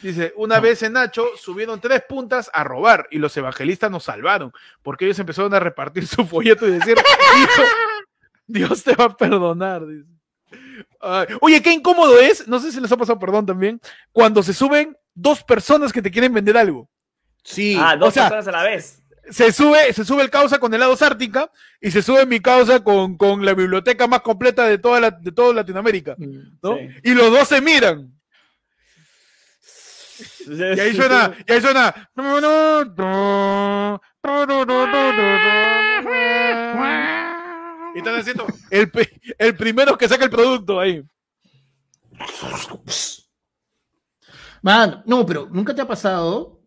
[0.01, 4.51] Dice, una vez en Nacho subieron tres puntas a robar y los evangelistas nos salvaron
[4.81, 7.63] porque ellos empezaron a repartir su folleto y decir, "Hijo,
[8.47, 9.85] Dios te va a perdonar.
[9.85, 10.09] dice.
[10.99, 13.79] Ay, oye, qué incómodo es, no sé si les ha pasado perdón también,
[14.11, 16.89] cuando se suben dos personas que te quieren vender algo.
[17.43, 17.75] Sí.
[17.79, 19.01] Ah, dos o sea, personas a la vez.
[19.29, 23.17] Se sube, se sube el causa con helados Ártica y se sube mi causa con,
[23.17, 26.15] con la biblioteca más completa de toda, la, de toda Latinoamérica.
[26.17, 26.77] ¿no?
[26.77, 26.89] Sí.
[27.03, 28.11] Y los dos se miran.
[30.47, 32.09] Y ahí suena, y ahí suena.
[37.93, 38.91] Y están haciendo el,
[39.37, 41.03] el primero que saca el producto ahí.
[44.61, 46.61] Man, no, pero nunca te ha pasado,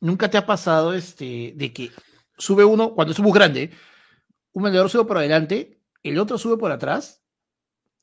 [0.00, 1.90] nunca te ha pasado este, de que
[2.36, 3.70] sube uno, cuando es un bus grande,
[4.52, 7.22] un vendedor sube por adelante, el otro sube por atrás,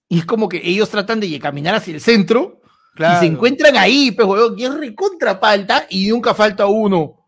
[0.07, 2.61] y es como que ellos tratan de caminar hacia el centro,
[2.97, 7.21] y se encuentran ahí, pues, huevón, y es recontra falta, y nunca falta uno.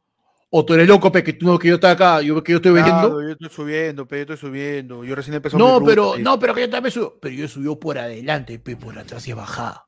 [0.50, 2.58] O tú eres loco, pe, que tú no, que yo estoy acá, yo que yo
[2.60, 3.10] estoy vendiendo.
[3.10, 5.04] Claro, yo estoy subiendo, pero yo estoy subiendo.
[5.04, 7.20] Yo recién empezó No, mi pero, no, pero que yo también subo.
[7.20, 9.87] Pero yo subió por adelante, pe, por atrás y bajada.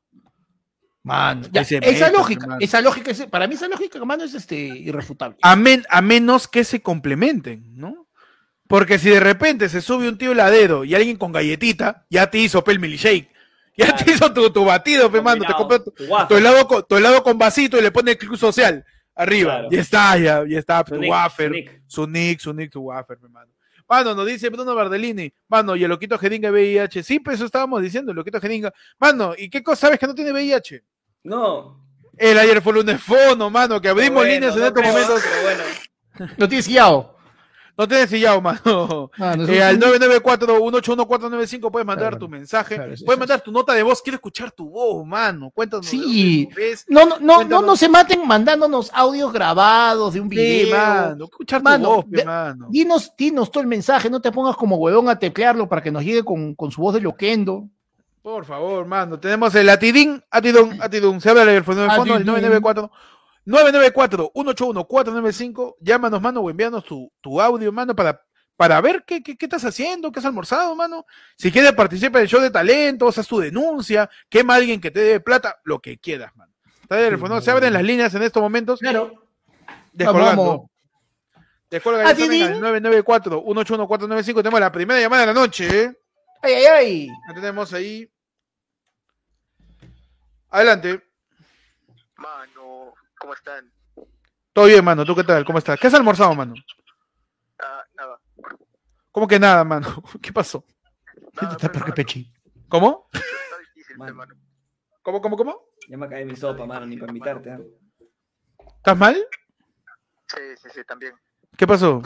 [1.02, 2.60] Mano, ya, esa lógica, hermano.
[2.60, 5.38] esa lógica, para mí esa lógica, mano, es este, irrefutable.
[5.40, 8.06] a, men- a menos que se complementen, ¿no?
[8.68, 12.38] Porque si de repente se sube un tío heladero y alguien con galletita, ya te
[12.38, 13.28] hizo pel milkshake.
[13.76, 14.04] Ya Claro.
[14.04, 15.44] te hizo tu, tu batido, pe, mano.
[15.44, 15.92] Te compras tu,
[16.28, 19.52] tu helado con, tu helado con vasito y le pone el club social arriba.
[19.54, 19.68] Claro.
[19.70, 20.84] Y está, ya, ya está.
[20.86, 21.82] Su Tu nick, wafer, su nick.
[21.86, 23.50] su nick, su nick, tu wafer, pe, mano.
[23.90, 27.02] Mano, nos dice Bruno Bardellini, mano, y el loquito jeringa VIH.
[27.02, 28.72] Sí, pues eso estábamos diciendo, el loquito jeringa.
[29.00, 30.84] Mano, ¿y qué cosa sabes que no tiene VIH?
[31.24, 31.84] No.
[32.16, 35.22] El ayer fue un fono, mano, que abrimos Bueno, líneas en no estos momentos.
[35.42, 36.30] Bueno.
[36.38, 37.16] No tienes guiado.
[37.80, 39.10] No te sillado, mano.
[39.16, 42.18] Eso Eh, al un- 994-181-495 puedes mandar Claro.
[42.18, 42.74] tu mensaje.
[42.74, 44.02] Claro, puedes es- mandar tu nota de voz.
[44.02, 45.50] Quiero escuchar tu voz, mano.
[45.50, 45.86] Cuéntanos.
[45.86, 46.46] Sí.
[46.54, 46.84] ves.
[46.88, 50.76] No, no, no, no, no se maten mandándonos audios grabados de un Sí, video.
[50.76, 51.24] mano.
[51.24, 52.66] Escuchar Mano, tu voz, de- mano.
[52.70, 56.04] Dinos, dinos todo el mensaje, no te pongas como huevón a teclearlo para que nos
[56.04, 57.66] llegue con, con su voz de loquendo.
[58.22, 59.18] Por favor, mano.
[59.18, 61.18] Tenemos el Atidín, Atidón, Atidón.
[61.22, 62.26] Se habla del fondo, del fondo el Atidín.
[62.26, 62.90] 994.
[63.50, 65.76] 994-181-495.
[65.80, 68.20] Llámanos, mano, o envíanos tu, tu audio, mano, para,
[68.56, 71.04] para ver qué, qué, qué estás haciendo, qué has almorzado, mano.
[71.36, 74.90] Si quieres participar en el show de talentos, haz tu denuncia, quema a alguien que
[74.90, 76.52] te dé plata, lo que quieras, mano.
[76.82, 77.40] Está de teléfono.
[77.40, 78.80] Se abren las líneas en estos momentos.
[78.80, 79.26] Claro.
[79.92, 80.42] Descolgando.
[80.42, 80.70] Vamos, vamos.
[81.70, 84.36] Descolga al 994-181495.
[84.36, 85.96] Tenemos la primera llamada de la noche, ¿eh?
[86.42, 87.08] Ay, ay, ay.
[87.28, 88.10] La tenemos ahí.
[90.50, 91.00] Adelante.
[92.16, 92.49] Mano,
[93.30, 93.72] ¿cómo están?
[94.52, 95.04] Todo bien, mano.
[95.04, 95.44] ¿Tú qué tal?
[95.44, 95.78] ¿Cómo estás?
[95.78, 96.54] ¿Qué has almorzado, mano?
[97.62, 98.20] Ah, nada.
[99.12, 100.02] ¿Cómo que nada, mano?
[100.20, 100.64] ¿Qué pasó?
[101.40, 102.32] nada Está peor que Pechi.
[102.68, 103.08] ¿Cómo?
[103.12, 104.14] Está difícil, Mano.
[104.16, 104.34] mano.
[105.02, 105.62] ¿Cómo, cómo, cómo?
[105.88, 107.50] Ya me cae mi sopa, mano, ni para invitarte.
[107.52, 107.60] ¿ah?
[108.78, 109.16] ¿Estás mal?
[110.26, 111.14] Sí, sí, sí, también.
[111.56, 112.02] ¿Qué pasó?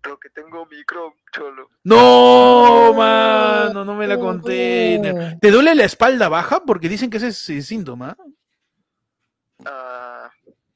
[0.00, 1.68] Pero que tengo micro, cholo.
[1.84, 4.98] No, mano, no me la conté.
[4.98, 5.38] No.
[5.38, 6.64] ¿Te duele la espalda baja?
[6.64, 8.16] Porque dicen que ese es eh, síntoma.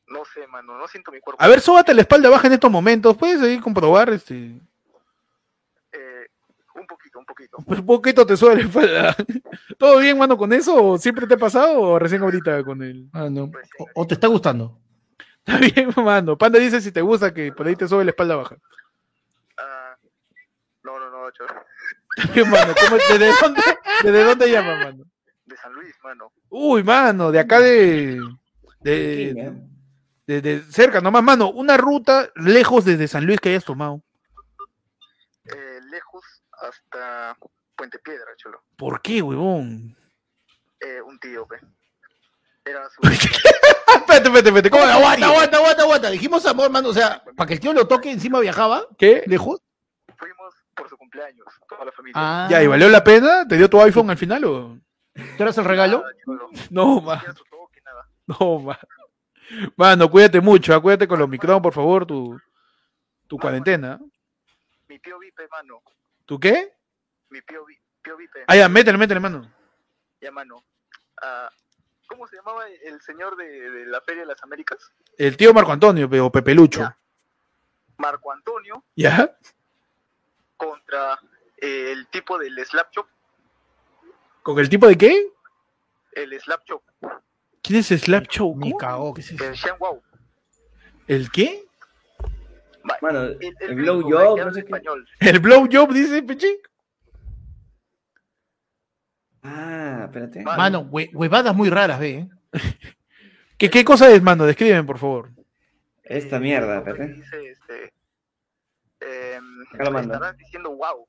[0.08, 1.42] No sé, mano, no siento mi cuerpo.
[1.42, 3.16] A ver, sóbate la espalda baja en estos momentos.
[3.16, 4.10] ¿Puedes ahí comprobar?
[4.10, 4.52] Este...
[5.92, 6.26] Eh,
[6.76, 7.56] un poquito, un poquito.
[7.66, 9.16] Un poquito te sube la espalda.
[9.78, 10.74] ¿Todo bien, mano, con eso?
[10.92, 13.08] ¿O siempre te ha pasado o recién ahorita con él?
[13.12, 13.50] Ah, no.
[13.50, 14.78] Pues O, o te está gustando.
[15.44, 16.36] Está bien, mano.
[16.38, 18.56] Panda dice si te gusta que por ahí te sube la espalda baja.
[19.58, 19.96] Ah,
[20.84, 21.50] no, no, no, cholo.
[22.16, 22.74] Está bien, mano.
[22.80, 23.62] ¿Cómo- ¿Desde dónde,
[24.04, 25.04] ¿Desde dónde llama, mano?
[25.46, 26.32] De San Luis, mano.
[26.48, 28.20] Uy, mano, de acá de...
[28.80, 29.52] De,
[30.26, 30.40] ¿eh?
[30.40, 31.50] de, de cerca, nomás, mano.
[31.50, 34.02] Una ruta lejos desde San Luis que hayas tomado.
[35.44, 37.36] Eh, lejos hasta
[37.76, 38.62] Puente Piedra, cholo.
[38.76, 39.96] ¿Por qué, huevón?
[40.80, 41.56] Eh, un tío, pe.
[42.64, 43.00] Era su...
[43.08, 44.70] espérate, espérate, espérate.
[44.70, 46.10] ¿Cómo Aguanta, aguanta, aguanta, aguanta.
[46.10, 46.88] Dijimos amor, mano.
[46.88, 48.86] O sea, para que el tío lo toque, encima viajaba.
[48.98, 49.22] ¿Qué?
[49.26, 49.60] ¿Lejos?
[50.16, 52.14] Fuimos por su cumpleaños, toda la familia.
[52.16, 52.48] Ah.
[52.50, 53.46] Ya, ¿y valió la pena?
[53.46, 54.78] ¿Te dio tu iPhone al final o...?
[55.14, 55.98] ¿Tú eras el regalo?
[55.98, 56.50] Nada, cholo.
[56.70, 57.22] No, ma.
[58.26, 58.78] No, ma.
[59.76, 62.38] Mano, cuídate mucho, ah, cuídate con los micrófonos, por favor, tu,
[63.26, 64.00] tu cuarentena.
[64.88, 65.82] Mi tío Vipe, mano.
[66.24, 66.72] ¿Tu qué?
[67.30, 68.44] Mi tío, Vi- tío Vipe.
[68.48, 69.52] Ah, ya, métele, métele, mano.
[70.20, 70.64] Ya, mano.
[71.22, 71.50] Ah,
[72.08, 74.92] ¿Cómo se llamaba el señor de, de la Feria de las Américas?
[75.18, 76.80] El tío Marco Antonio, o Pepelucho.
[76.80, 76.96] Ya.
[77.98, 79.36] Marco Antonio ¿Ya?
[80.56, 81.18] contra
[81.56, 83.08] eh, el tipo del Slap Chop.
[84.42, 85.32] ¿Con el tipo de qué?
[86.12, 86.82] El Slap Chop.
[87.66, 88.56] ¿Quién es Slap Show?
[88.78, 89.12] Cagó.
[89.14, 89.44] ¿Qué es eso?
[89.44, 90.02] El Shen Wow.
[91.08, 91.64] ¿El qué?
[93.02, 94.66] Mano, el, el, el blow job, no sé qué.
[94.66, 95.08] español.
[95.18, 96.56] ¿El blowjob, dice Pechi?
[99.42, 100.42] Ah, espérate.
[100.42, 100.56] Mano.
[100.56, 102.10] Mano, hue- huevadas muy raras, ve.
[102.10, 102.28] ¿eh?
[103.58, 104.44] ¿Qué, ¿Qué cosa es, mano?
[104.46, 105.30] Descríbeme, por favor.
[106.04, 107.14] Esta Eh, mierda, ¿cómo que espérate.
[107.14, 107.92] dice, este,
[109.00, 110.14] em, Acá lo mando.
[110.14, 111.06] estarás diciendo wow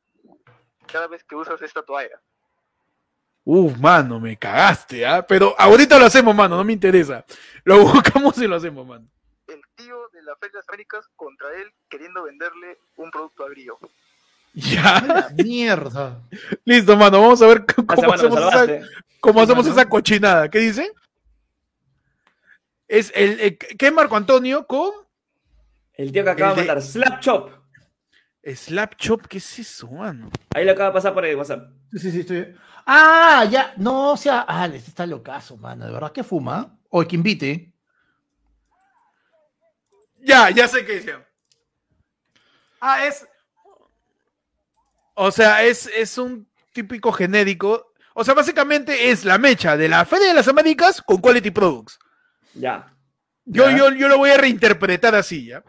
[0.91, 2.19] cada vez que usas esta toalla.
[3.49, 5.25] Uf, mano, me cagaste, ¿ah?
[5.25, 7.23] Pero ahorita lo hacemos, mano, no me interesa.
[7.63, 9.07] Lo buscamos y lo hacemos, mano.
[9.47, 13.77] El tío de la Feria de las Américas contra él queriendo venderle un producto agrio.
[14.53, 15.01] Ya.
[15.07, 16.19] La mierda.
[16.65, 18.81] Listo, mano, vamos a ver cómo hacemos, esa, salvaste.
[19.21, 19.79] cómo Sí, hacemos mano.
[19.79, 20.49] esa cochinada.
[20.49, 20.91] ¿Qué dice?
[22.87, 24.91] Es el, el- ¿Qué es Marco Antonio con
[25.93, 27.51] El tío que acaba de- mandar Slap Chop.
[28.43, 29.25] Slap Chop?
[29.27, 30.29] ¿Qué es eso, mano?
[30.55, 31.69] Ahí lo acaba de pasar por el WhatsApp.
[31.91, 32.55] Sí, sí, sí, estoy.
[32.89, 33.73] Ah, ya.
[33.77, 35.85] No, o sea, ah, este está locazo, mano.
[35.85, 36.79] De verdad que fuma.
[36.89, 37.73] O el que invite.
[40.19, 41.15] Ya, ya sé qué dice.
[42.79, 43.27] Ah, es.
[45.15, 47.91] O sea, es, es un típico genérico.
[48.13, 51.99] O sea, básicamente es la mecha de la Feria de las Américas con Quality Products.
[52.53, 52.93] Ya.
[53.45, 53.77] Yo, Ya.
[53.77, 55.63] yo, yo lo voy a reinterpretar así, ¿ya?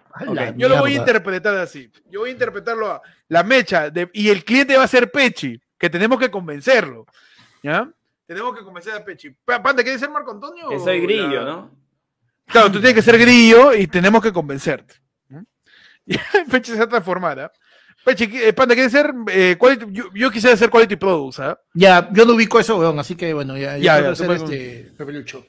[0.56, 1.90] Yo lo voy a interpretar así.
[2.10, 5.60] Yo voy a interpretarlo a la mecha de- y el cliente va a ser Pechi,
[5.78, 7.06] que tenemos que convencerlo.
[7.62, 7.88] ¿Ya?
[8.26, 9.30] Tenemos que convencer a Pechi.
[9.44, 10.68] Pa- Panda, ¿quieres ser Marco Antonio?
[10.68, 11.70] Que soy grillo, la- ¿no?
[12.46, 14.94] Claro, tú tienes que ser grillo y tenemos que convencerte.
[15.28, 15.44] ¿no?
[16.06, 16.16] Y
[16.50, 17.52] Pechi se va a transformar, ¿ah?
[18.04, 19.12] Pechi, eh, Panda, ¿quieres ser?
[19.28, 21.58] eh, quality- yo, yo quisiera ser Quality Products, ¿ah?
[21.74, 24.92] Ya, yo no ubico eso, weón, así que bueno, ya, Ya, ya, ya, puedes- este
[24.96, 25.44] Pepelucho.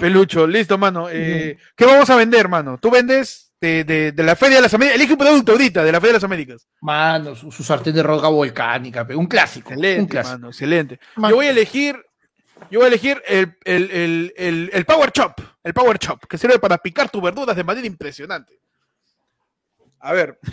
[0.00, 1.08] Pelucho, listo, mano.
[1.10, 2.78] Eh, ¿Qué vamos a vender, mano?
[2.78, 4.96] Tú vendes de, de- de la Feria de las Américas.
[4.96, 6.68] Elige un producto ahorita de la Feria de las Américas.
[6.80, 9.68] Mano, su, su sartén de roca volcánica, un clásico.
[9.70, 10.34] un Excelente, clásico.
[10.38, 11.00] mano, excelente.
[11.16, 11.30] Mano.
[11.30, 11.96] Yo voy a elegir,
[12.70, 16.36] yo voy a elegir el, el, el, el, el Power Chop, el Power Chop, que
[16.38, 18.58] sirve para picar tus verduras de manera impresionante.
[20.00, 20.38] A ver.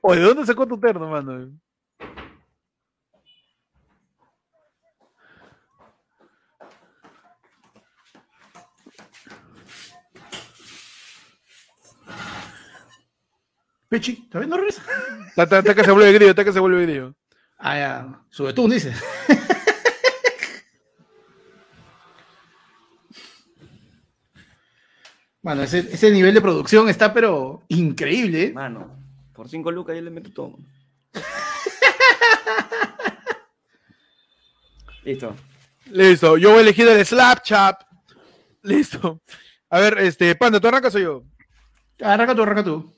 [0.00, 1.50] ¿O de dónde sacó tu terno, mano?
[13.94, 14.82] Pechi, ¿todavía no regresa?
[15.28, 17.14] Está, está- está que se vuelve grillo, está que se vuelve grillo.
[17.58, 18.20] Ah, ya.
[18.28, 18.96] Sube tú, dices.
[25.42, 28.44] Mano, ese, ese nivel de producción está, pero increíble.
[28.44, 28.52] ¿eh?
[28.52, 28.96] Mano,
[29.32, 30.56] por 5 lucas yo le meto todo.
[35.04, 35.36] Listo.
[35.90, 37.82] Listo, yo voy a elegir el Slap Chap.
[38.62, 39.20] Listo.
[39.68, 41.22] A ver, este, Panda, ¿tú arrancas o yo?
[42.00, 42.94] Arranca tú, arranca tú.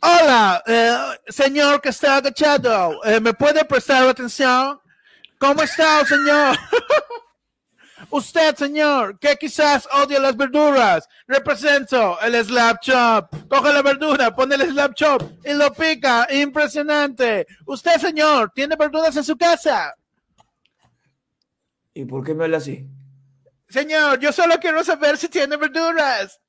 [0.00, 0.96] Hola, eh,
[1.28, 4.80] señor que está agachado, eh, ¿me puede prestar atención?
[5.38, 6.56] ¿Cómo está, señor?
[8.10, 13.34] Usted, señor, que quizás odia las verduras, represento el slap chop.
[13.48, 16.26] Coge la verdura, pone el slap chop y lo pica.
[16.30, 17.46] Impresionante.
[17.66, 19.94] Usted, señor, ¿tiene verduras en su casa?
[21.94, 22.86] ¿Y por qué me habla así?
[23.68, 26.40] Señor, yo solo quiero saber si tiene verduras.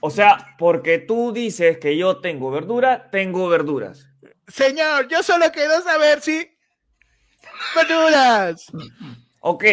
[0.00, 4.06] O sea, porque tú dices que yo tengo verdura, tengo verduras.
[4.48, 6.50] Señor, yo solo quiero saber si...
[7.74, 8.66] Verduras.
[9.40, 9.64] Ok,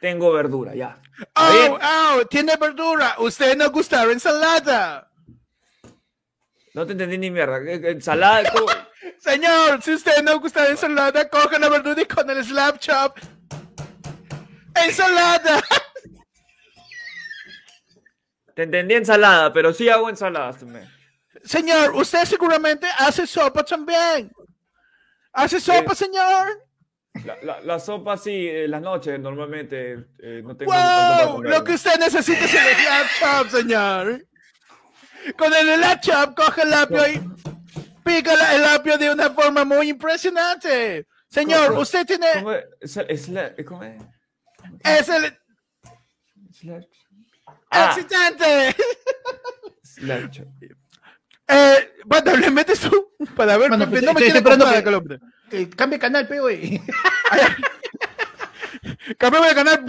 [0.00, 1.00] tengo verdura, ya.
[1.34, 3.16] Oh, oh, tiene verdura.
[3.18, 5.10] Usted no gusta la ensalada.
[6.74, 7.58] No te entendí ni mierda.
[7.58, 8.52] Ensalada.
[9.18, 13.18] Señor, si usted no gusta la ensalada, coge la verdura y con el slap chop.
[14.74, 15.60] ¡Ensalada!
[18.58, 20.90] Te entendí ensalada, pero sí hago ensaladas también.
[21.44, 24.32] Señor, usted seguramente hace sopa también.
[25.32, 26.66] ¿Hace sopa, señor?
[27.24, 31.40] La, la, la, sopa sí, en las noches normalmente eh, no tengo ¡Wow!
[31.44, 34.26] Lo que usted necesita es el laptop, señor.
[35.36, 37.20] Con el laptop coge el apio y
[38.02, 41.06] pica el apio de una forma muy impresionante.
[41.28, 41.82] Señor, ¿Cómo?
[41.82, 42.26] usted tiene...
[42.34, 42.96] ¿Cómo es?
[43.08, 44.02] Es, la- ¿cómo es?
[44.82, 45.38] Es el...
[47.70, 47.90] Ah.
[51.50, 55.18] Eh, bueno, le metes tú para ver, pues, no me estoy esperando que- Colombia.
[55.50, 56.82] Eh, cambia canal, peo, güey.
[59.18, 59.84] Cambiamos de canal.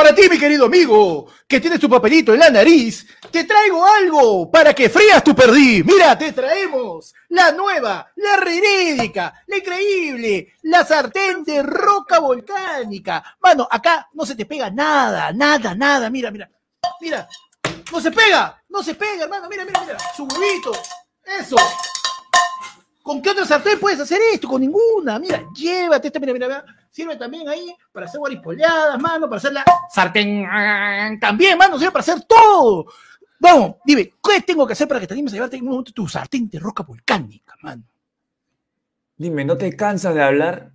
[0.00, 4.50] Para ti, mi querido amigo, que tienes tu papelito en la nariz, te traigo algo
[4.50, 5.84] para que frías tu perdí.
[5.84, 13.36] Mira, te traemos la nueva, la verídica, la increíble, la sartén de roca volcánica.
[13.42, 16.08] Mano, acá no se te pega nada, nada, nada.
[16.08, 16.50] Mira, mira,
[16.98, 17.28] mira.
[17.92, 19.50] No se pega, no se pega, hermano.
[19.50, 19.98] Mira, mira, mira.
[20.16, 20.72] Su huevito.
[21.38, 21.56] Eso.
[23.02, 24.48] ¿Con qué otra sartén puedes hacer esto?
[24.48, 25.18] Con ninguna.
[25.18, 26.64] Mira, llévate esta, mira, mira, mira.
[26.90, 30.44] Sirve también ahí para hacer guaripoleadas, mano, para hacer la sartén.
[31.20, 32.86] También, mano, sirve para hacer todo.
[33.38, 35.92] Vamos, dime, ¿qué tengo que hacer para que te animes a llevarte en un momento
[35.92, 37.84] tu sartén de roca volcánica, mano?
[39.16, 40.72] Dime, ¿no te cansas de hablar?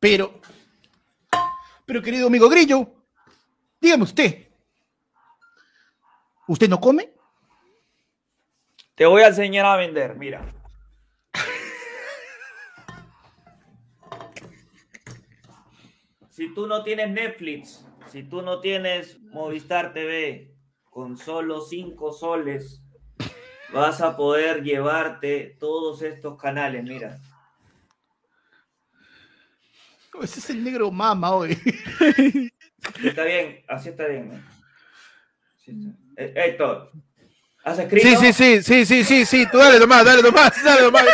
[0.00, 0.40] Pero,
[1.86, 3.04] pero querido amigo Grillo,
[3.80, 4.48] dígame usted,
[6.46, 7.12] ¿usted no come?
[8.94, 10.54] Te voy a enseñar a vender, mira.
[16.38, 20.54] Si tú no tienes Netflix, si tú no tienes Movistar TV,
[20.84, 22.80] con solo 5 soles,
[23.72, 27.18] vas a poder llevarte todos estos canales, mira.
[30.22, 31.58] Ese es el negro mama hoy.
[33.02, 34.40] Está bien, así está bien.
[36.16, 36.92] Eh, Héctor,
[37.64, 38.06] ¿has escrito?
[38.06, 39.46] Sí, sí, sí, sí, sí, sí, sí.
[39.50, 41.04] Tú dale nomás, dale nomás, dale nomás.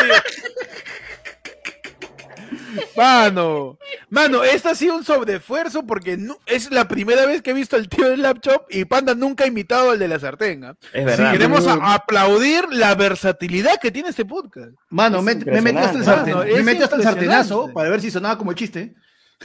[2.97, 3.77] Mano,
[4.09, 7.75] mano, este ha sido un sobreesfuerzo porque no- es la primera vez que he visto
[7.75, 10.63] al tío del laptop y Panda nunca ha imitado al de la sartén.
[10.63, 10.75] ¿ah?
[10.93, 11.31] Es verdad.
[11.31, 14.71] Queremos a- aplaudir la versatilidad que tiene este podcast.
[14.89, 16.33] Mano, Es me, me metí hasta el impresionante, sartén.
[16.35, 18.95] mano, me metí hasta el sartenazo para ver si sonaba como chiste.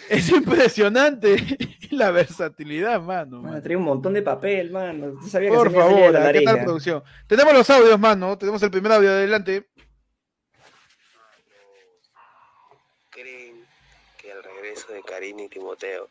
[0.08, 1.36] Es impresionante
[1.90, 3.42] la versatilidad, mano.
[3.60, 5.14] Trae un montón de papel, mano.
[5.32, 7.02] Que Por se favor, ¿qué tal nariz, producción?
[7.26, 8.38] Tenemos los audios, mano.
[8.38, 9.66] Tenemos el primer audio adelante.
[13.10, 13.66] creen
[14.16, 14.32] que
[14.90, 16.08] de Karina y Timoteo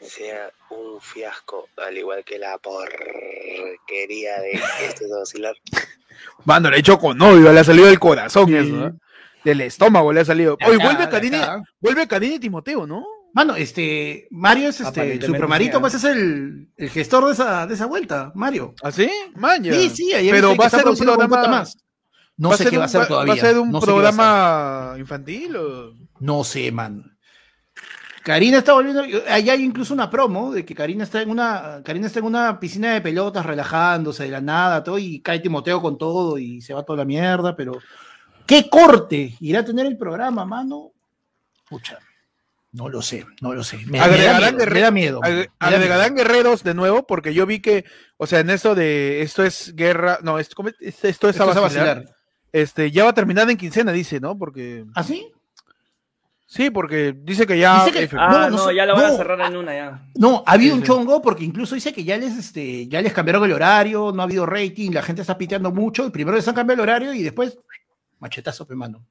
[0.00, 5.56] sea un fiasco, al igual que la porquería de esto de vacilar?
[6.44, 8.92] Mano, le he hecho con odio, le ha salido del corazón eso, ¿eh?
[9.44, 10.58] Del estómago le ha salido.
[10.66, 13.06] Hoy vuelve Karina, vuelve Karina y Timoteo, ¿no?
[13.32, 17.32] Mano, este, Mario es este, Aparentemente Super Marito, sí, pues es el, el gestor de
[17.32, 18.74] esa, de esa vuelta, Mario.
[18.82, 19.08] ¿Ah, sí?
[19.36, 19.72] Maña.
[19.72, 21.48] Sí, sí, ayer Pero viste va a ser un programa.
[21.48, 21.76] Más.
[22.36, 23.34] No sé qué va a ser todavía.
[23.34, 25.92] ¿Va a ser un programa infantil o...?
[26.20, 27.17] No sé, man.
[28.28, 29.02] Karina está volviendo.
[29.26, 31.80] Allá hay incluso una promo de que Karina está en una.
[31.82, 35.80] Karina está en una piscina de pelotas relajándose de la nada, todo, y cae Timoteo
[35.80, 37.78] con todo y se va toda la mierda, pero.
[38.44, 40.92] ¿Qué corte irá a tener el programa, mano?
[41.70, 41.98] Pucha.
[42.72, 43.78] No lo sé, no lo sé.
[43.86, 45.20] Me, me da Agregarán miedo, me da miedo.
[45.22, 47.86] Me da Agregarán guerreros de nuevo porque yo vi que,
[48.18, 51.30] o sea, en eso de esto es guerra, no, esto, esto, esto es Esto a
[51.30, 51.96] es a vacilar.
[51.96, 52.16] vacilar.
[52.52, 54.36] Este, ya va a terminar en quincena, dice, ¿no?
[54.36, 55.32] Porque ¿Ah, sí?
[56.50, 59.10] Sí, porque dice que ya Dice que- F- Ah, No, no, ya la van a
[59.12, 60.02] cerrar en una ya.
[60.14, 60.86] No, ha habido Sí, un sí.
[60.88, 64.24] chongo porque incluso dice que ya les, este, ya les cambiaron el horario, no ha
[64.24, 67.22] habido rating, la gente está piteando mucho, y primero les han cambiado el horario y
[67.22, 67.58] después,
[68.18, 69.04] machetazo, pe mano.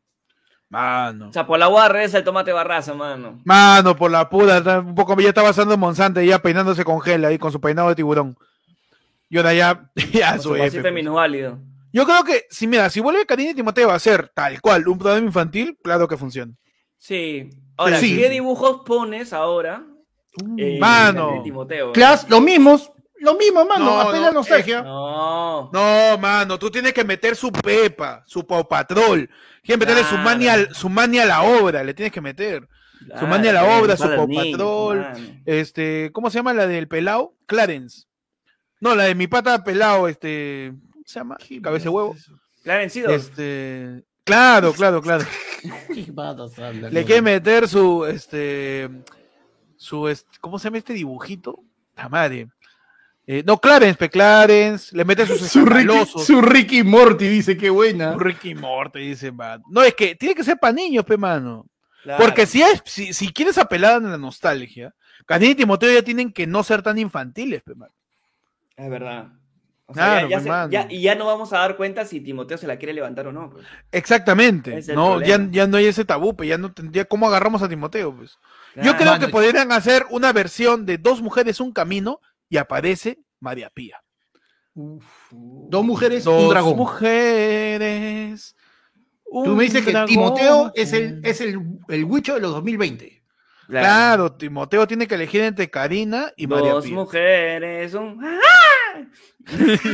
[0.69, 1.29] Mano.
[1.29, 3.39] O sea, por la agua regresa el tomate barraza, mano.
[3.45, 7.37] Mano, por la puta, un poco ya está basando Monsanto ya peinándose con gel ahí
[7.37, 8.35] con su peinado de tiburón.
[9.29, 11.05] Y ahora ya, ya Con su F, pues.
[11.93, 14.97] Yo creo que, si mira, si vuelve Karina y Timoteo a ser tal cual un
[14.97, 16.51] programa infantil, claro que funciona.
[16.97, 17.49] Sí.
[17.77, 18.15] Ahora, Sí.
[18.17, 19.83] ¿qué dibujos pones ahora?
[20.57, 21.41] eh, Mano.
[21.43, 21.91] Timoteo?
[21.93, 24.81] Class, lo mismos, lo mismo, mano, No, no, nostalgia.
[24.83, 25.69] No.
[25.71, 29.27] No, mano, tú tienes que meter su Pepa, su Pau Patrol.
[29.63, 32.67] Tienes que meterle su mania, su mania a la obra, le tienes que meter.
[33.05, 35.07] Claro, su mania a la obra, su los Pau Patrol.
[35.45, 37.35] Este, ¿cómo se llama la del pelao?
[37.47, 38.05] Clarence.
[38.79, 41.37] No, la de mi pata pelao, este, ¿cómo se llama?
[41.63, 42.15] Cabeza de huevo.
[42.63, 43.03] Clarence.
[43.15, 45.25] Este, claro, claro, claro.
[45.87, 48.89] ¿Qué Le quiere meter su, este,
[49.75, 51.63] su, est- ¿cómo se llama este dibujito?
[51.95, 52.47] La madre.
[53.25, 57.69] Eh, no, Clarence, pe Clarence, le mete sus Su Ricky, su Ricky Morty dice que
[57.69, 58.15] buena.
[58.15, 59.61] Ricky Morty, dice, man.
[59.69, 61.65] No, es que tiene que ser para niños, pe, mano.
[62.03, 62.23] Claro.
[62.23, 64.93] Porque si, es, si, si quieres apelar a la nostalgia,
[65.25, 67.91] Karina y Timoteo ya tienen que no ser tan infantiles, pe, mano.
[68.77, 69.27] Es verdad.
[69.89, 70.69] O sea, Claro, ya- ya pues, se- mano.
[70.71, 73.31] ya- y ya no vamos a dar cuenta si Timoteo se la quiere levantar o
[73.31, 73.49] no.
[73.49, 73.65] pues.
[73.91, 74.81] Exactamente.
[74.93, 78.37] No, ya, no hay ese tabú, pe, ya no tendría cómo agarramos a Timoteo, pues.
[78.75, 82.19] Yo creo Mano, que podrían hacer una versión de dos mujeres, un camino,
[82.49, 84.01] y aparece María Pía.
[84.75, 86.75] Dos mujeres, Dos un dragón.
[86.77, 88.55] mujeres.
[89.31, 89.93] Tú me dices que.
[90.05, 93.16] Timoteo es el, es el, el huicho de los 2020.
[93.67, 96.95] Claro, Timoteo tiene que elegir entre Karina y María Dos Pía.
[96.95, 98.19] mujeres, un...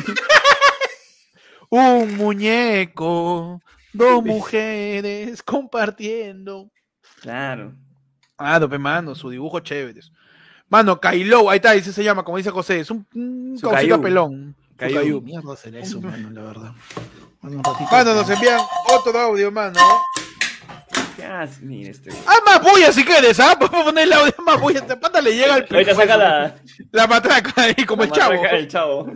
[1.69, 3.59] Un muñeco,
[3.93, 6.69] dos mujeres compartiendo.
[7.19, 7.73] Claro.
[8.37, 10.01] Ah, no, pe, mano, su dibujo chévere.
[10.69, 14.55] Mano, Kailo, ahí está, ahí se llama, como dice José, es un, un pelón.
[14.77, 15.21] Caillou.
[15.21, 16.73] Mierda será eso, mano, la verdad.
[17.41, 17.89] Mano, un ratito.
[17.91, 18.59] Mano, nos envían
[18.95, 19.79] otro audio, mano.
[21.15, 21.61] ¿Qué haces?
[21.61, 22.09] Mira este.
[22.25, 23.55] Ah, más bulla si quieres, ¿ah?
[23.59, 24.79] Podemos poner el audio más bulla.
[24.79, 26.55] Esta pata le llega al Ahorita saca la.
[26.91, 28.41] la matraca ahí, como el chavo.
[28.41, 29.11] del chavo.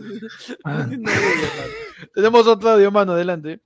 [2.14, 3.60] Tenemos otro audio, mano, adelante.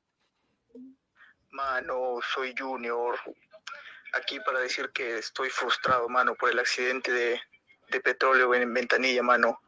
[1.50, 3.18] Mano, soy Junior.
[4.14, 7.40] Aquí para decir que estoy frustrado, mano, por el accidente de,
[7.90, 9.60] de petróleo en Ventanilla, mano.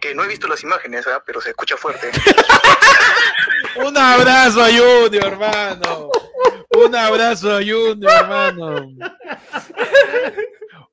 [0.00, 1.22] Que no he visto las imágenes, ¿ah?
[1.24, 2.10] pero se escucha fuerte.
[3.76, 6.10] Un abrazo a Junior, hermano.
[6.86, 8.88] Un abrazo a Junior, hermano.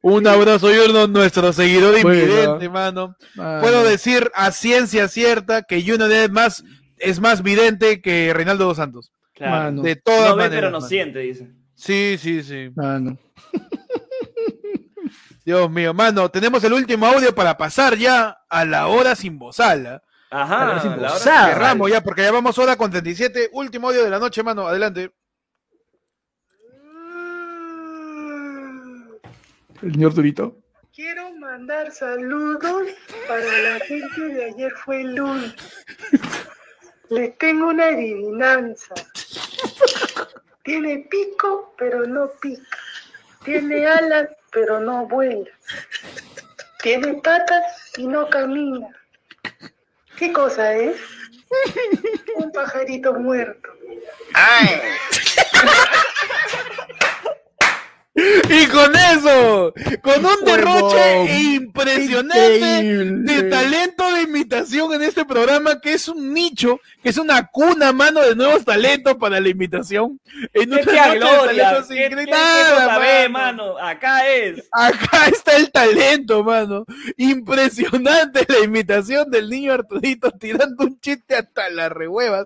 [0.02, 2.20] Un abrazo a Junior, nuestro seguidor Bueno.
[2.20, 3.16] invidente, mano.
[3.36, 3.62] mano.
[3.62, 6.64] Puedo decir a ciencia cierta que Junior es más,
[6.98, 9.12] es más vidente que Reinaldo dos Santos.
[9.34, 9.52] Claro.
[9.66, 9.82] Mano.
[9.82, 10.58] De todas No ve, maneras.
[10.62, 10.88] pero no mano.
[10.88, 11.50] siente, dice.
[11.74, 12.70] Sí, sí, sí.
[12.76, 13.18] Mano.
[15.46, 19.86] Dios mío, mano, tenemos el último audio para pasar ya a la hora sin bozal.
[19.86, 20.02] ¿ah?
[20.32, 20.80] Ajá.
[20.82, 21.48] Sí, la hora- posada.
[21.50, 23.50] Cerramos ya porque ya vamos hora con 37.
[23.54, 24.68] Último audio de la noche, mano.
[24.68, 25.12] Adelante.
[29.82, 30.58] El señor Turito.
[30.94, 32.88] Quiero mandar saludos
[33.28, 35.54] para la gente de ayer fue el lunes.
[37.10, 38.96] Les tengo una adivinanza.
[40.64, 42.78] Tiene pico, pero no pica.
[43.44, 45.50] Tiene alas, pero no vuela.
[46.82, 48.88] Tiene patas y no camina.
[50.18, 50.96] ¿Qué cosa es?
[52.38, 53.70] Un pajarito muerto.
[58.18, 63.34] Y con eso, con un derroche impresionante Increíble.
[63.34, 67.92] de talento de imitación en este programa, que es un nicho, que es una cuna,
[67.92, 70.18] mano, de nuevos talentos para la imitación.
[70.54, 71.86] En ¿Qué una tía noche Gloria?
[71.88, 73.78] ¿Qué- qué- Nada, mano?
[73.78, 74.64] Acá es.
[74.72, 76.86] Acá está el talento, mano.
[77.18, 82.46] Impresionante la imitación del niño Arturito tirando un chiste hasta las rehuevas.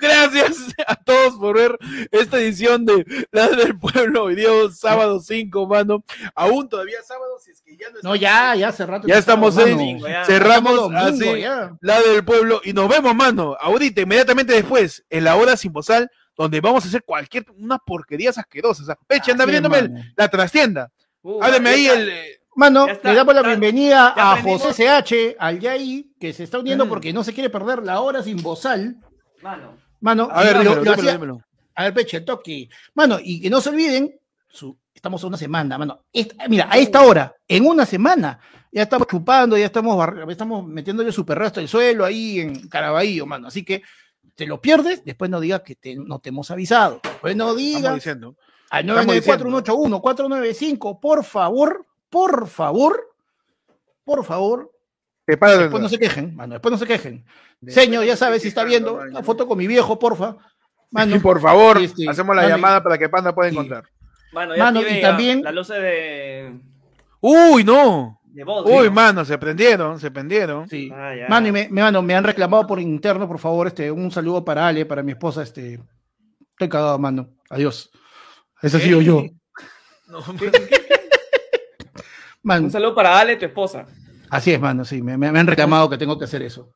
[0.00, 1.76] Gracias a todos por ver
[2.10, 4.24] esta edición de La del Pueblo.
[4.24, 6.04] Hoy día sábado 5, mano.
[6.34, 9.06] Aún todavía sábado, si es que ya no No, ya, ya hace rato.
[9.06, 10.24] Ya estamos en- Domingo, ya.
[10.24, 11.76] Cerramos domingo, así ya.
[11.80, 13.56] La del Pueblo y nos vemos, mano.
[13.60, 18.38] Ahorita, inmediatamente después, en la hora sin bozal, donde vamos a hacer cualquier, unas porquerías
[18.38, 18.88] asquerosas.
[19.06, 20.90] Peche, anda abriéndome la trastienda.
[21.22, 22.08] Uh, Hábleme ya ahí el.
[22.08, 24.62] eh, Mano, está, le damos la bienvenida a aprendimos.
[24.62, 26.88] José CH, al Yai, que se está uniendo Mm.
[26.88, 28.96] porque no se quiere perder la hora sin bozal.
[29.42, 29.76] Mano.
[30.00, 31.40] Mano, A ver, lo- dímelo, lo dímelo, hacía- dímelo.
[31.74, 32.68] A ver, Peche, toque.
[32.94, 34.18] Mano, y que no se olviden,
[34.48, 36.04] su- estamos a una semana, mano.
[36.12, 38.38] Esta- mira, a esta hora, en una semana,
[38.72, 42.68] ya estamos chupando, ya estamos, bar- estamos metiéndole su perro hasta el suelo ahí en
[42.68, 43.48] Caraballo, mano.
[43.48, 43.82] Así que
[44.34, 47.00] te lo pierdes, después no digas que te- no te hemos avisado.
[47.02, 48.36] Después no digas diciendo.
[48.70, 53.12] al estamos 994 495 por favor, por favor,
[54.04, 54.70] por favor,
[55.30, 57.24] Después no se quejen, mano, después no se quejen.
[57.66, 60.36] Señor, ya sabes si está viendo, una foto con mi viejo, porfa.
[60.90, 62.08] Mano, Y por favor, Sí, sí.
[62.08, 63.84] hacemos la Mano, llamada para que Panda pueda encontrar.
[64.32, 66.52] Mano, ya Mano, y también- la luz de,
[67.20, 68.20] Uy, no.
[68.24, 68.64] de voz.
[68.66, 68.92] Uy, ¿no?
[68.92, 70.68] mano, se prendieron, se prendieron.
[70.68, 70.90] Sí.
[70.92, 71.12] Ah.
[71.28, 74.44] Mano, y me, me- mano, me han reclamado por interno, por favor, este, un saludo
[74.44, 75.80] para Ale, para mi esposa, este.
[76.52, 77.28] Estoy cagado, mano.
[77.50, 77.90] Adiós.
[78.62, 79.24] Ese ha sido yo.
[80.08, 80.18] No,
[82.42, 83.86] Un saludo para Ale, tu esposa.
[84.30, 85.02] Así es, mano, sí.
[85.02, 86.70] Me, han reclamado que tengo que hacer eso.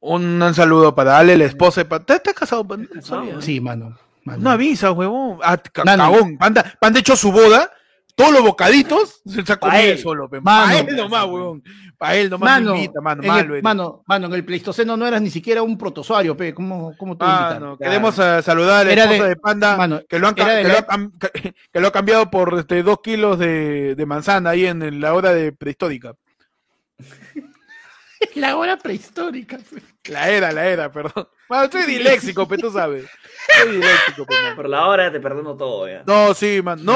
[0.00, 2.14] Un, un saludo para Ale, la esposa Panda.
[2.16, 2.88] ¿Estás casado, Panda?
[3.02, 3.40] Sabía.
[3.40, 3.96] Sí, mano.
[4.24, 4.42] mano.
[4.42, 5.38] No avisa, huevón.
[5.42, 6.38] Ah, cagón.
[6.38, 7.70] Panda, Panda echó su boda,
[8.16, 9.98] todos los bocaditos se sacó Pa' él él.
[9.98, 10.28] solo.
[10.28, 10.78] Para Mano.
[10.88, 11.62] él nomás, huevón.
[11.98, 13.22] Para él nomás Mano, invita, mano.
[13.22, 13.62] en Malo el, eres.
[13.62, 16.54] mano, mano, en el Pleistoceno no eras ni siquiera un protozoario, pe.
[16.54, 17.76] ¿Cómo, cómo te invitaron?
[17.76, 20.42] queremos eh, saludar a la Era esposa de, de- Panda, mano, que, lo han, que,
[20.44, 20.86] la- lo ha
[21.72, 25.12] que lo ha cambiado por este, dos kilos de, de manzana ahí en, en la
[25.12, 26.14] hora de prehistórica.
[28.34, 29.58] La hora prehistórica.
[29.58, 29.82] pe.
[30.12, 31.26] La era, la era, perdón.
[31.48, 33.06] Mano, soy diléxico, pero tú sabes.
[33.70, 34.26] Diléxico.
[34.54, 36.02] Por la hora te perdono todo, ya.
[36.06, 36.84] No, sí, man.
[36.84, 36.88] No,